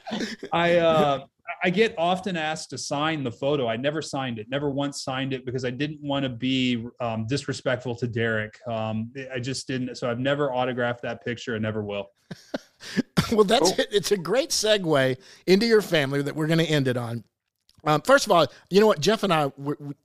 I 0.52 0.76
uh, 0.76 1.26
I 1.64 1.70
get 1.70 1.94
often 1.98 2.38
asked 2.38 2.70
to 2.72 2.78
sign 2.78 3.24
the 3.24 3.32
photo. 3.32 3.68
I 3.68 3.78
never 3.78 4.02
signed 4.02 4.40
it, 4.40 4.50
never 4.50 4.70
once 4.70 5.04
signed 5.04 5.34
it 5.34 5.46
because 5.46 5.66
I 5.66 5.70
didn't 5.70 6.02
want 6.02 6.24
to 6.24 6.30
be 6.30 6.86
um, 7.00 7.26
disrespectful 7.28 7.96
to 7.96 8.08
Derrek. 8.08 8.60
Um, 8.68 9.12
I 9.34 9.40
just 9.40 9.68
didn't. 9.68 9.96
So 9.96 10.10
I've 10.10 10.20
never 10.20 10.54
autographed 10.54 11.02
that 11.04 11.24
picture 11.24 11.56
and 11.56 11.64
never 11.64 11.84
will. 11.84 12.12
well, 13.32 13.44
that's 13.44 13.78
it. 13.78 13.88
It's 13.92 14.12
a 14.12 14.18
great 14.18 14.50
segue 14.50 15.18
into 15.48 15.66
your 15.66 15.82
family 15.82 16.22
that 16.22 16.36
we're 16.36 16.48
going 16.48 16.60
to 16.60 16.66
end 16.66 16.88
it 16.88 16.98
on. 16.98 17.24
Um, 17.84 18.02
first 18.02 18.26
of 18.26 18.32
all, 18.32 18.46
you 18.70 18.80
know 18.80 18.88
what, 18.88 19.00
Jeff 19.00 19.24
and 19.24 19.34
I, 19.34 19.52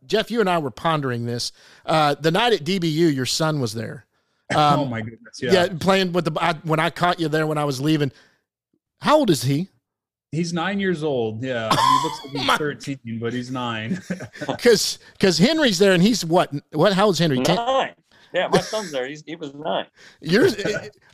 Jeff, 0.06 0.30
you 0.30 0.40
and 0.40 0.48
I 0.48 0.58
were 0.58 0.70
pondering 0.70 1.26
this. 1.26 1.52
Uh, 1.84 2.14
the 2.14 2.30
night 2.30 2.52
at 2.54 2.64
DBU, 2.64 3.14
your 3.14 3.26
son 3.26 3.60
was 3.60 3.74
there. 3.74 4.04
Um, 4.54 4.78
oh 4.78 4.84
my 4.84 5.00
goodness! 5.00 5.42
Yeah. 5.42 5.52
yeah, 5.52 5.68
playing 5.80 6.12
with 6.12 6.24
the 6.24 6.40
I, 6.40 6.52
when 6.62 6.78
I 6.78 6.88
caught 6.88 7.18
you 7.18 7.26
there 7.26 7.48
when 7.48 7.58
I 7.58 7.64
was 7.64 7.80
leaving. 7.80 8.12
How 9.00 9.16
old 9.16 9.28
is 9.28 9.42
he? 9.42 9.70
He's 10.36 10.52
nine 10.52 10.78
years 10.78 11.02
old. 11.02 11.42
Yeah, 11.42 11.70
he 11.70 12.04
looks 12.04 12.24
like 12.24 12.34
oh 12.34 12.38
he's 12.38 12.58
thirteen, 12.58 13.18
but 13.18 13.32
he's 13.32 13.50
nine. 13.50 14.00
Because 14.46 14.98
because 15.12 15.38
Henry's 15.38 15.78
there, 15.78 15.92
and 15.92 16.02
he's 16.02 16.24
what? 16.24 16.52
What? 16.72 16.92
How 16.92 17.08
is 17.10 17.18
Henry? 17.18 17.38
Nine. 17.38 17.94
Yeah, 18.34 18.48
my 18.48 18.60
son's 18.60 18.92
there. 18.92 19.06
He's, 19.08 19.22
he 19.24 19.34
was 19.34 19.54
nine. 19.54 19.86
You're, 20.20 20.48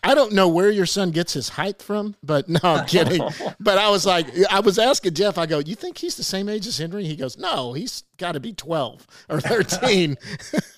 I 0.02 0.14
don't 0.14 0.32
know 0.32 0.48
where 0.48 0.70
your 0.70 0.86
son 0.86 1.12
gets 1.12 1.32
his 1.32 1.48
height 1.48 1.80
from, 1.80 2.16
but 2.24 2.48
no, 2.48 2.58
I'm 2.64 2.86
kidding. 2.86 3.22
but 3.60 3.78
I 3.78 3.90
was 3.90 4.04
like, 4.04 4.26
I 4.50 4.58
was 4.58 4.76
asking 4.78 5.14
Jeff. 5.14 5.38
I 5.38 5.46
go, 5.46 5.60
you 5.60 5.76
think 5.76 5.98
he's 5.98 6.16
the 6.16 6.24
same 6.24 6.48
age 6.48 6.66
as 6.66 6.78
Henry? 6.78 7.04
He 7.04 7.14
goes, 7.14 7.38
no, 7.38 7.74
he's 7.74 8.02
got 8.22 8.32
to 8.32 8.40
be 8.40 8.52
twelve 8.52 9.06
or 9.28 9.40
thirteen. 9.40 10.16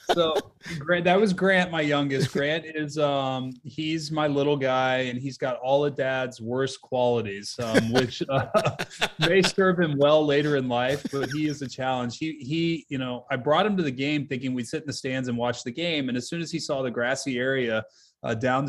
so 0.15 0.35
Grant, 0.79 1.05
that 1.05 1.21
was 1.21 1.33
Grant, 1.33 1.71
my 1.71 1.83
youngest. 1.83 2.33
Grant 2.33 2.65
is 2.67 2.99
um 2.99 3.53
he's 3.63 4.11
my 4.11 4.27
little 4.27 4.57
guy, 4.57 4.97
and 4.99 5.19
he's 5.19 5.37
got 5.37 5.59
all 5.59 5.85
of 5.85 5.95
Dad's 5.95 6.41
worst 6.41 6.81
qualities, 6.81 7.55
um, 7.63 7.93
which 7.93 8.23
uh, 8.29 8.47
may 9.21 9.43
serve 9.43 9.79
him 9.79 9.97
well 9.99 10.25
later 10.25 10.57
in 10.57 10.69
life. 10.69 11.07
But 11.13 11.31
he 11.31 11.47
is 11.47 11.63
a 11.63 11.69
challenge. 11.69 12.19
He 12.19 12.39
he, 12.41 12.87
you 12.89 12.99
know, 12.99 13.27
I 13.31 13.37
brought 13.37 13.67
him 13.67 13.77
to 13.77 13.83
the 13.83 13.91
game 13.91 14.27
thinking 14.27 14.55
we'd 14.55 14.67
sit 14.67 14.83
in 14.83 14.87
the 14.87 14.93
stands 14.93 15.29
and 15.29 15.37
watch 15.37 15.63
the 15.63 15.73
game, 15.73 16.09
and 16.09 16.17
as 16.17 16.29
soon 16.29 16.41
as 16.41 16.51
he 16.51 16.59
saw 16.59 16.83
the 16.83 16.91
grassy 16.91 17.39
area 17.39 17.85
uh, 18.23 18.35
down 18.35 18.69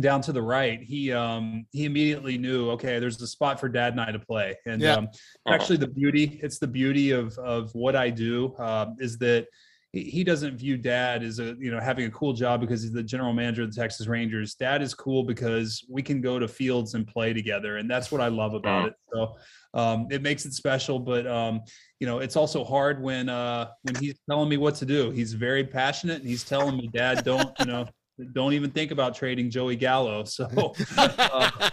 down 0.00 0.20
to 0.22 0.32
the 0.32 0.42
right, 0.42 0.82
he 0.82 1.12
um 1.12 1.66
he 1.70 1.84
immediately 1.84 2.36
knew, 2.38 2.70
okay, 2.70 2.98
there's 2.98 3.20
a 3.22 3.26
spot 3.26 3.60
for 3.60 3.68
dad 3.68 3.92
and 3.92 4.00
I 4.00 4.10
to 4.12 4.18
play. 4.18 4.56
And 4.66 4.82
Yeah. 4.82 4.96
um 4.96 5.08
actually 5.48 5.76
the 5.78 5.88
beauty, 5.88 6.40
it's 6.42 6.58
the 6.58 6.66
beauty 6.66 7.10
of 7.12 7.36
of 7.38 7.74
what 7.74 7.94
I 7.96 8.10
do, 8.10 8.56
um, 8.58 8.96
is 8.98 9.18
that 9.18 9.46
he 9.92 10.24
doesn't 10.24 10.56
view 10.58 10.76
dad 10.76 11.22
as 11.22 11.38
a 11.38 11.54
you 11.60 11.70
know 11.70 11.78
having 11.78 12.06
a 12.06 12.10
cool 12.10 12.32
job 12.32 12.60
because 12.60 12.82
he's 12.82 12.92
the 12.92 13.02
general 13.02 13.32
manager 13.32 13.62
of 13.62 13.72
the 13.72 13.80
Texas 13.80 14.08
Rangers. 14.08 14.56
Dad 14.56 14.82
is 14.82 14.92
cool 14.92 15.22
because 15.22 15.84
we 15.88 16.02
can 16.02 16.20
go 16.20 16.40
to 16.40 16.48
fields 16.48 16.94
and 16.94 17.06
play 17.06 17.32
together, 17.32 17.76
and 17.76 17.88
that's 17.88 18.10
what 18.10 18.20
I 18.20 18.26
love 18.26 18.54
about 18.54 18.86
it. 18.86 18.94
So 19.12 19.36
um, 19.72 20.08
it 20.10 20.20
makes 20.20 20.46
it 20.46 20.52
special, 20.52 20.98
but 20.98 21.28
um, 21.28 21.60
you 22.00 22.08
know 22.08 22.18
it's 22.18 22.34
also 22.34 22.64
hard 22.64 23.00
when 23.00 23.28
uh, 23.28 23.68
when 23.82 23.94
he's 23.94 24.16
telling 24.28 24.48
me 24.48 24.56
what 24.56 24.74
to 24.76 24.86
do. 24.86 25.12
He's 25.12 25.32
very 25.32 25.62
passionate, 25.62 26.20
and 26.20 26.28
he's 26.28 26.42
telling 26.42 26.76
me, 26.76 26.88
"Dad, 26.92 27.22
don't 27.22 27.52
you 27.60 27.66
know." 27.66 27.86
Don't 28.32 28.52
even 28.52 28.70
think 28.70 28.90
about 28.90 29.14
trading 29.14 29.50
Joey 29.50 29.76
Gallo. 29.76 30.24
So 30.34 30.74
uh, 30.96 31.70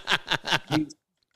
he, 0.69 0.87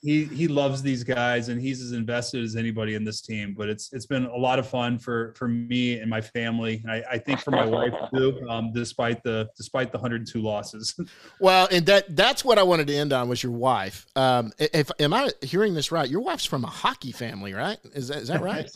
he 0.01 0.25
he 0.25 0.47
loves 0.47 0.83
these 0.83 1.03
guys 1.03 1.49
and 1.49 1.59
he's 1.59 1.81
as 1.81 1.91
invested 1.91 2.43
as 2.43 2.55
anybody 2.55 2.93
in 2.93 3.03
this 3.03 3.21
team. 3.21 3.55
But 3.57 3.69
it's 3.69 3.91
it's 3.91 4.05
been 4.05 4.25
a 4.25 4.35
lot 4.35 4.59
of 4.59 4.67
fun 4.67 4.99
for 4.99 5.33
for 5.35 5.47
me 5.47 5.99
and 5.99 6.09
my 6.09 6.21
family. 6.21 6.83
I, 6.87 7.03
I 7.13 7.17
think 7.17 7.39
for 7.39 7.49
my 7.49 7.65
wife 7.65 7.93
too, 8.13 8.39
um, 8.47 8.71
despite 8.71 9.23
the 9.23 9.49
despite 9.57 9.91
the 9.91 9.97
102 9.97 10.41
losses. 10.41 10.93
Well, 11.39 11.67
and 11.71 11.85
that 11.87 12.15
that's 12.15 12.45
what 12.45 12.57
I 12.57 12.63
wanted 12.63 12.87
to 12.87 12.95
end 12.95 13.11
on 13.11 13.27
was 13.27 13.41
your 13.41 13.51
wife. 13.51 14.05
Um, 14.15 14.51
if 14.57 14.91
am 14.99 15.13
I 15.13 15.31
hearing 15.41 15.73
this 15.73 15.91
right? 15.91 16.09
Your 16.09 16.21
wife's 16.21 16.45
from 16.45 16.63
a 16.63 16.69
hockey 16.69 17.11
family, 17.11 17.53
right? 17.53 17.77
Is 17.93 18.07
that 18.07 18.17
is 18.17 18.27
that 18.29 18.41
right? 18.41 18.69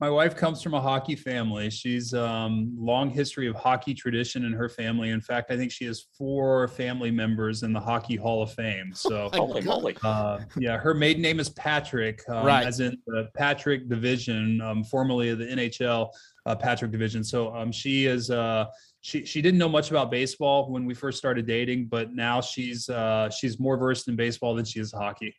My 0.00 0.08
wife 0.08 0.34
comes 0.34 0.62
from 0.62 0.72
a 0.72 0.80
hockey 0.80 1.14
family. 1.14 1.68
She's 1.68 2.14
um, 2.14 2.74
long 2.74 3.10
history 3.10 3.46
of 3.46 3.54
hockey 3.54 3.92
tradition 3.92 4.46
in 4.46 4.52
her 4.54 4.70
family. 4.70 5.10
In 5.10 5.20
fact, 5.20 5.50
I 5.50 5.58
think 5.58 5.70
she 5.70 5.84
has 5.84 6.06
four 6.16 6.68
family 6.68 7.10
members 7.10 7.64
in 7.64 7.74
the 7.74 7.80
Hockey 7.80 8.16
Hall 8.16 8.42
of 8.42 8.50
Fame. 8.50 8.94
So, 8.94 9.28
Holy 9.34 9.60
moly. 9.60 9.94
uh, 10.02 10.38
yeah, 10.58 10.78
her 10.78 10.94
maiden 10.94 11.20
name 11.20 11.38
is 11.38 11.50
Patrick, 11.50 12.22
um, 12.30 12.46
Right. 12.46 12.66
as 12.66 12.80
in 12.80 12.96
the 13.06 13.28
Patrick 13.36 13.90
Division, 13.90 14.62
um, 14.62 14.84
formerly 14.84 15.28
of 15.28 15.38
the 15.38 15.44
NHL 15.44 16.08
uh, 16.46 16.56
Patrick 16.56 16.92
Division. 16.92 17.22
So, 17.22 17.54
um, 17.54 17.70
she 17.70 18.06
is. 18.06 18.30
Uh, 18.30 18.64
she 19.02 19.24
she 19.24 19.40
didn't 19.42 19.58
know 19.58 19.68
much 19.68 19.90
about 19.90 20.10
baseball 20.10 20.70
when 20.70 20.84
we 20.84 20.92
first 20.94 21.16
started 21.18 21.46
dating, 21.46 21.86
but 21.86 22.12
now 22.14 22.40
she's 22.40 22.88
uh, 22.88 23.28
she's 23.30 23.58
more 23.58 23.76
versed 23.78 24.08
in 24.08 24.16
baseball 24.16 24.54
than 24.54 24.64
she 24.64 24.80
is 24.80 24.92
hockey. 24.92 25.34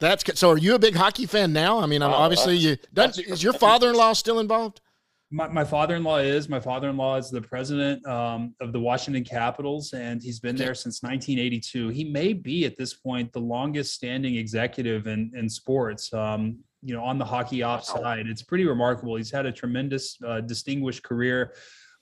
That's 0.00 0.24
good. 0.24 0.36
so. 0.38 0.50
Are 0.50 0.58
you 0.58 0.74
a 0.74 0.78
big 0.78 0.94
hockey 0.94 1.26
fan 1.26 1.52
now? 1.52 1.78
I 1.78 1.86
mean, 1.86 2.02
I'm 2.02 2.10
Oh, 2.10 2.14
obviously 2.14 2.56
you. 2.56 2.76
is 2.96 3.42
your 3.42 3.52
father-in-law 3.52 4.12
still 4.14 4.38
involved? 4.40 4.80
My, 5.30 5.48
my 5.48 5.64
father-in-law 5.64 6.18
is 6.18 6.48
my 6.48 6.60
father-in-law 6.60 7.16
is 7.16 7.30
the 7.30 7.40
president 7.40 8.06
um, 8.06 8.54
of 8.60 8.72
the 8.72 8.78
Washington 8.78 9.24
Capitals, 9.24 9.92
and 9.92 10.22
he's 10.22 10.38
been 10.38 10.54
there 10.54 10.74
since 10.74 11.02
1982. 11.02 11.88
He 11.88 12.04
may 12.04 12.32
be 12.34 12.64
at 12.66 12.76
this 12.76 12.94
point 12.94 13.32
the 13.32 13.40
longest-standing 13.40 14.36
executive 14.36 15.06
in 15.06 15.32
in 15.34 15.48
sports. 15.48 16.12
Um, 16.12 16.58
you 16.82 16.94
know, 16.94 17.02
on 17.02 17.18
the 17.18 17.24
hockey 17.24 17.62
ops 17.62 17.88
side, 17.88 18.26
it's 18.26 18.42
pretty 18.42 18.66
remarkable. 18.66 19.16
He's 19.16 19.30
had 19.30 19.46
a 19.46 19.50
tremendous, 19.52 20.18
uh, 20.24 20.40
distinguished 20.42 21.02
career. 21.02 21.54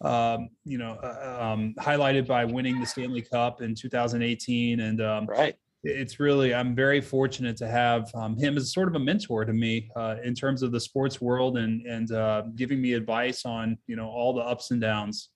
Um, 0.03 0.49
you 0.65 0.77
know, 0.79 0.95
uh, 1.03 1.39
um, 1.53 1.75
highlighted 1.79 2.27
by 2.27 2.45
winning 2.45 2.81
the 2.81 2.87
Stanley 2.87 3.23
Cup 3.23 3.63
in 3.63 3.77
2018, 3.77 4.81
and 4.81 5.01
um, 5.01 5.27
Right. 5.27 5.55
It's 5.85 6.21
really 6.21 6.55
i'm 6.55 6.75
very 6.75 7.01
fortunate 7.01 7.57
to 7.57 7.67
have 7.67 8.11
um, 8.15 8.37
him 8.37 8.57
as 8.57 8.73
sort 8.73 8.89
of 8.89 8.95
a 8.95 8.99
mentor 8.99 9.45
to 9.45 9.53
me 9.53 9.91
uh, 9.97 10.17
in 10.23 10.35
terms 10.35 10.63
of 10.63 10.71
the 10.71 10.79
sports 10.81 11.21
world 11.21 11.59
and 11.59 11.85
and 11.87 12.13
uh, 12.13 12.43
giving 12.55 12.81
me 12.81 12.93
advice 12.93 13.45
on 13.45 13.77
you 13.87 13.97
know 13.97 14.09
all 14.09 14.33
the 14.33 14.43
ups 14.43 14.71
and 14.71 14.81
downs. 14.81 15.31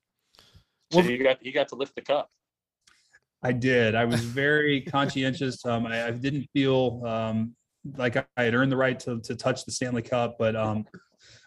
So 0.93 1.01
Well- 1.01 1.11
you 1.11 1.23
got 1.23 1.45
you 1.45 1.53
got 1.53 1.69
to 1.69 1.75
lift 1.75 1.95
the 1.97 2.03
cup. 2.03 2.31
i 3.43 3.53
did. 3.53 3.95
I 3.95 4.05
was 4.05 4.21
very 4.21 4.81
conscientious. 4.97 5.65
Um, 5.67 5.87
I, 5.87 6.07
I 6.07 6.11
didn't 6.13 6.47
feel 6.53 7.03
um, 7.05 7.57
like 7.97 8.17
i 8.17 8.43
had 8.43 8.55
earned 8.55 8.73
the 8.73 8.77
right 8.77 8.99
to, 9.01 9.21
to 9.21 9.37
touch 9.37 9.65
the 9.65 9.71
stanley 9.71 10.03
cup 10.03 10.37
but 10.39 10.57
um, 10.57 10.85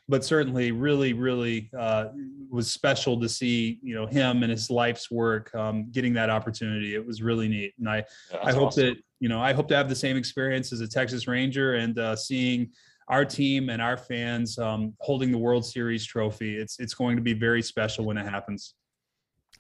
but 0.09 0.25
certainly 0.25 0.71
really 0.71 1.13
really 1.13 1.69
uh, 1.77 2.07
was 2.49 2.69
special 2.69 3.19
to 3.19 3.29
see 3.29 3.79
you 3.81 3.95
know 3.95 4.05
him 4.07 4.43
and 4.43 4.51
his 4.51 4.69
life's 4.69 5.09
work 5.09 5.53
um, 5.55 5.89
getting 5.91 6.13
that 6.13 6.29
opportunity 6.29 6.95
it 6.95 7.05
was 7.05 7.21
really 7.21 7.47
neat 7.47 7.73
and 7.79 7.87
i 7.87 8.03
Yeah, 8.31 8.39
I 8.43 8.51
hope 8.51 8.69
awesome. 8.69 8.85
that 8.87 8.97
you 9.19 9.29
know 9.29 9.39
I 9.41 9.53
hope 9.53 9.67
to 9.69 9.75
have 9.75 9.87
the 9.87 9.95
same 9.95 10.17
experience 10.17 10.73
as 10.73 10.81
a 10.81 10.87
Texas 10.87 11.27
Ranger 11.27 11.75
and 11.75 11.97
uh, 11.99 12.15
seeing 12.15 12.71
our 13.07 13.25
team 13.25 13.69
and 13.69 13.81
our 13.81 13.97
fans 13.97 14.57
um, 14.59 14.93
holding 14.99 15.31
the 15.31 15.37
World 15.37 15.65
Series 15.65 16.05
trophy. 16.05 16.57
It's 16.57 16.79
it's 16.79 16.93
going 16.93 17.15
to 17.15 17.21
be 17.21 17.33
very 17.33 17.61
special 17.61 18.05
when 18.05 18.17
it 18.17 18.25
happens. 18.25 18.75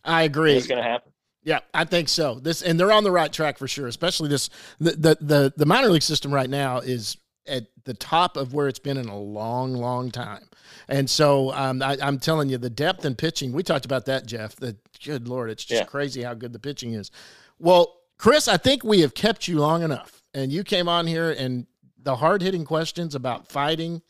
I 0.03 0.23
agree. 0.23 0.53
it's 0.55 0.67
going 0.67 0.81
to 0.81 0.89
happen. 0.89 1.11
Yeah, 1.43 1.59
I 1.73 1.85
think 1.85 2.09
so. 2.09 2.39
This 2.39 2.61
and 2.61 2.79
they're 2.79 2.91
on 2.91 3.03
the 3.03 3.11
right 3.11 3.31
track 3.31 3.57
for 3.57 3.67
sure. 3.67 3.87
Especially 3.87 4.29
this 4.29 4.49
the 4.79 4.91
the 4.91 5.17
the, 5.19 5.53
the 5.57 5.65
minor 5.65 5.89
league 5.89 6.03
system 6.03 6.33
right 6.33 6.49
now 6.49 6.79
is 6.79 7.17
at 7.47 7.67
the 7.85 7.93
top 7.93 8.37
of 8.37 8.53
where 8.53 8.67
it's 8.67 8.79
been 8.79 8.97
in 8.97 9.07
a 9.09 9.17
long, 9.17 9.73
long 9.73 10.11
time. 10.11 10.47
And 10.87 11.09
so 11.09 11.51
um, 11.53 11.81
I, 11.81 11.97
I'm 12.01 12.19
telling 12.19 12.49
you, 12.49 12.57
the 12.57 12.69
depth 12.69 13.05
and 13.05 13.17
pitching. 13.17 13.51
We 13.51 13.63
talked 13.63 13.85
about 13.85 14.05
that, 14.05 14.25
Jeff. 14.25 14.55
The 14.55 14.75
good 15.03 15.27
lord, 15.27 15.49
it's 15.49 15.63
just 15.65 15.81
Yeah. 15.81 15.85
crazy 15.85 16.21
how 16.23 16.33
good 16.33 16.53
the 16.53 16.59
pitching 16.59 16.93
is. 16.93 17.11
Well, 17.57 17.95
Chris, 18.17 18.47
I 18.47 18.57
think 18.57 18.83
we 18.83 19.01
have 19.01 19.13
kept 19.13 19.47
you 19.47 19.59
long 19.59 19.81
enough, 19.81 20.23
and 20.33 20.51
you 20.51 20.63
came 20.63 20.87
on 20.89 21.07
here 21.07 21.31
and 21.31 21.65
the 22.01 22.17
hard 22.17 22.41
hitting 22.41 22.65
questions 22.65 23.15
about 23.15 23.47
fighting 23.47 24.01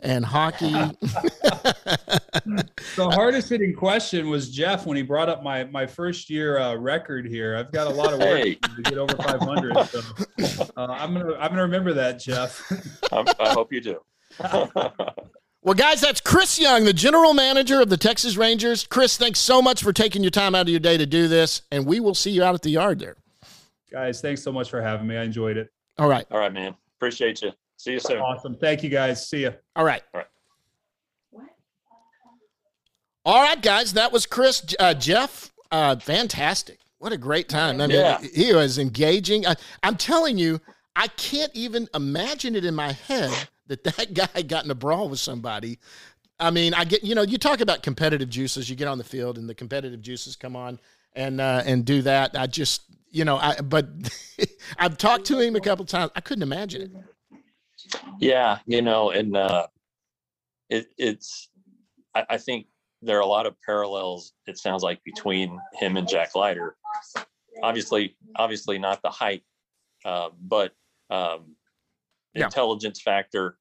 and 0.00 0.24
hockey. 0.24 0.70
The 2.96 3.10
hardest 3.12 3.48
hitting 3.48 3.74
question 3.74 4.28
was 4.28 4.50
Jeff 4.50 4.86
when 4.86 4.96
he 4.96 5.02
brought 5.02 5.28
up 5.28 5.42
my 5.42 5.64
my 5.64 5.86
first 5.86 6.30
year 6.30 6.58
uh, 6.58 6.74
record 6.76 7.26
here. 7.26 7.56
I've 7.56 7.72
got 7.72 7.86
a 7.86 7.90
lot 7.90 8.12
of 8.12 8.18
work 8.20 8.38
Hey. 8.38 8.54
to 8.54 8.82
get 8.82 8.98
over 8.98 9.14
500. 9.16 9.86
So 9.88 10.00
uh, 10.76 10.86
I'm 10.90 11.12
gonna 11.14 11.34
I'm 11.34 11.50
gonna 11.50 11.62
remember 11.62 11.92
that, 11.94 12.18
Jeff. 12.20 12.62
I'm, 13.12 13.26
I 13.40 13.50
hope 13.50 13.72
you 13.72 13.80
do. 13.80 14.00
Well, 15.62 15.74
guys, 15.74 16.00
that's 16.00 16.20
Chris 16.20 16.60
Young, 16.60 16.84
the 16.84 16.92
general 16.92 17.34
manager 17.34 17.80
of 17.80 17.88
the 17.88 17.96
Texas 17.96 18.36
Rangers. 18.36 18.86
Chris, 18.86 19.16
thanks 19.16 19.40
so 19.40 19.60
much 19.60 19.82
for 19.82 19.92
taking 19.92 20.22
your 20.22 20.30
time 20.30 20.54
out 20.54 20.60
of 20.60 20.68
your 20.68 20.78
day 20.78 20.96
to 20.96 21.06
do 21.06 21.26
this, 21.26 21.62
and 21.72 21.84
we 21.84 21.98
will 21.98 22.14
see 22.14 22.30
you 22.30 22.44
out 22.44 22.54
at 22.54 22.62
the 22.62 22.70
yard 22.70 23.00
there. 23.00 23.16
guys, 23.90 24.20
thanks 24.20 24.44
so 24.44 24.52
much 24.52 24.70
for 24.70 24.80
having 24.80 25.08
me. 25.08 25.16
I 25.16 25.24
enjoyed 25.24 25.56
it. 25.56 25.72
All 25.98 26.08
right. 26.08 26.24
All 26.30 26.38
right, 26.38 26.52
man. 26.52 26.76
Appreciate 26.98 27.42
you. 27.42 27.50
See 27.76 27.92
you 27.92 27.98
soon. 28.00 28.18
Awesome. 28.18 28.56
Thank 28.56 28.82
you, 28.82 28.88
guys. 28.90 29.28
See 29.28 29.42
you. 29.42 29.52
All 29.74 29.84
right. 29.84 30.02
All 30.14 30.20
right. 30.20 30.26
All 33.24 33.42
right, 33.42 33.60
guys. 33.60 33.92
That 33.94 34.12
was 34.12 34.24
Chris. 34.26 34.64
Uh, 34.78 34.94
Jeff, 34.94 35.52
uh, 35.70 35.96
fantastic. 35.96 36.78
What 36.98 37.12
a 37.12 37.16
great 37.18 37.48
time. 37.48 37.80
I 37.80 37.86
mean, 37.86 37.98
Yeah. 37.98 38.20
he 38.34 38.54
was 38.54 38.78
engaging. 38.78 39.46
I, 39.46 39.54
I'm 39.82 39.96
telling 39.96 40.38
you, 40.38 40.60
I 40.94 41.08
can't 41.08 41.50
even 41.54 41.88
imagine 41.94 42.54
it 42.54 42.64
in 42.64 42.74
my 42.74 42.92
head 42.92 43.32
that 43.66 43.84
that 43.84 44.14
guy 44.14 44.42
got 44.42 44.64
in 44.64 44.70
a 44.70 44.74
brawl 44.74 45.08
with 45.08 45.18
somebody. 45.20 45.78
I 46.38 46.50
mean, 46.50 46.72
I 46.74 46.84
get, 46.84 47.02
you 47.02 47.14
know, 47.14 47.22
you 47.22 47.36
talk 47.38 47.60
about 47.60 47.82
competitive 47.82 48.30
juices. 48.30 48.70
You 48.70 48.76
get 48.76 48.88
on 48.88 48.98
the 48.98 49.04
field 49.04 49.38
and 49.38 49.48
the 49.48 49.54
competitive 49.54 50.00
juices 50.02 50.36
come 50.36 50.54
on 50.54 50.78
and, 51.14 51.40
uh, 51.40 51.62
and 51.66 51.84
do 51.84 52.02
that. 52.02 52.38
I 52.38 52.46
just, 52.46 52.82
you 53.10 53.24
know, 53.24 53.36
I, 53.38 53.60
but 53.60 53.88
I've 54.78 54.96
talked 54.98 55.24
to 55.26 55.40
him 55.40 55.56
a 55.56 55.60
couple 55.60 55.84
times. 55.84 56.12
I 56.14 56.20
couldn't 56.20 56.42
imagine 56.42 56.82
it. 56.82 56.90
Yeah, 58.18 58.58
you 58.66 58.82
know, 58.82 59.10
and 59.10 59.36
uh, 59.36 59.66
it, 60.70 60.88
it's. 60.98 61.48
I, 62.14 62.24
I 62.30 62.38
think 62.38 62.66
there 63.02 63.16
are 63.18 63.22
a 63.22 63.26
lot 63.26 63.46
of 63.46 63.54
parallels. 63.64 64.32
It 64.46 64.58
sounds 64.58 64.82
like 64.82 65.02
between 65.04 65.58
him 65.74 65.96
and 65.96 66.08
Jack 66.08 66.34
Leiter. 66.34 66.76
Obviously, 67.62 68.16
obviously 68.36 68.78
not 68.78 69.00
the 69.02 69.10
height, 69.10 69.42
uh, 70.04 70.30
but 70.42 70.72
um, 71.10 71.54
Yeah. 72.34 72.44
intelligence 72.46 73.00
factor, 73.00 73.58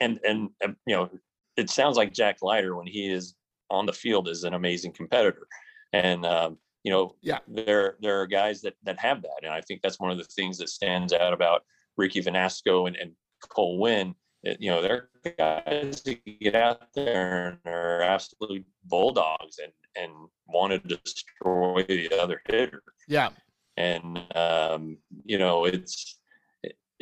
and 0.00 0.18
and 0.24 0.50
um, 0.64 0.76
you 0.86 0.94
know, 0.96 1.10
it 1.56 1.70
sounds 1.70 1.96
like 1.96 2.12
Jack 2.12 2.38
Leiter 2.42 2.76
when 2.76 2.86
he 2.86 3.10
is 3.10 3.34
on 3.70 3.86
the 3.86 3.92
field 3.92 4.28
is 4.28 4.44
an 4.44 4.54
amazing 4.54 4.92
competitor, 4.92 5.46
and 5.92 6.24
um, 6.24 6.58
you 6.82 6.90
know, 6.92 7.14
Yeah. 7.20 7.38
there 7.46 7.96
there 8.00 8.20
are 8.20 8.26
guys 8.26 8.60
that 8.62 8.74
that 8.84 8.98
have 8.98 9.22
that, 9.22 9.40
and 9.42 9.52
I 9.52 9.60
think 9.60 9.82
that's 9.82 10.00
one 10.00 10.10
of 10.10 10.18
the 10.18 10.24
things 10.24 10.58
that 10.58 10.68
stands 10.68 11.12
out 11.12 11.32
about 11.32 11.62
Ricky 11.96 12.22
Vanasco 12.22 12.86
and, 12.86 12.96
and 12.96 13.12
Cole 13.48 13.78
Winn. 13.78 14.14
It- 14.42 14.60
you 14.60 14.70
know, 14.70 14.82
they're 14.82 15.08
guys 15.38 16.02
that 16.02 16.18
get 16.40 16.54
out 16.56 16.92
there 16.94 17.48
and 17.48 17.58
are 17.74 18.02
absolute 18.02 18.64
bulldogs 18.84 19.58
and 19.62 19.72
and 19.94 20.12
want 20.46 20.72
to 20.72 20.78
destroy 20.96 21.84
the 21.84 22.10
other 22.18 22.40
hitter 22.48 22.82
Yeah. 23.06 23.28
and 23.76 24.18
um, 24.34 24.96
you 25.24 25.38
know 25.38 25.64
it's 25.66 25.94
it, 26.04 26.21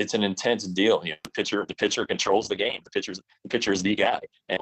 it's 0.01 0.15
an 0.15 0.23
intense 0.23 0.67
deal. 0.67 1.03
You 1.05 1.13
know, 1.13 1.19
the 1.23 1.31
pitcher, 1.31 1.65
the 1.69 1.75
pitcher 1.75 2.07
controls 2.07 2.49
the 2.49 2.57
game. 2.57 2.81
The 2.83 2.91
pitcher's 2.91 3.21
the 3.43 3.49
pitcher 3.49 3.73
is 3.73 3.83
the 3.83 3.95
guy, 3.95 4.21
and 4.49 4.61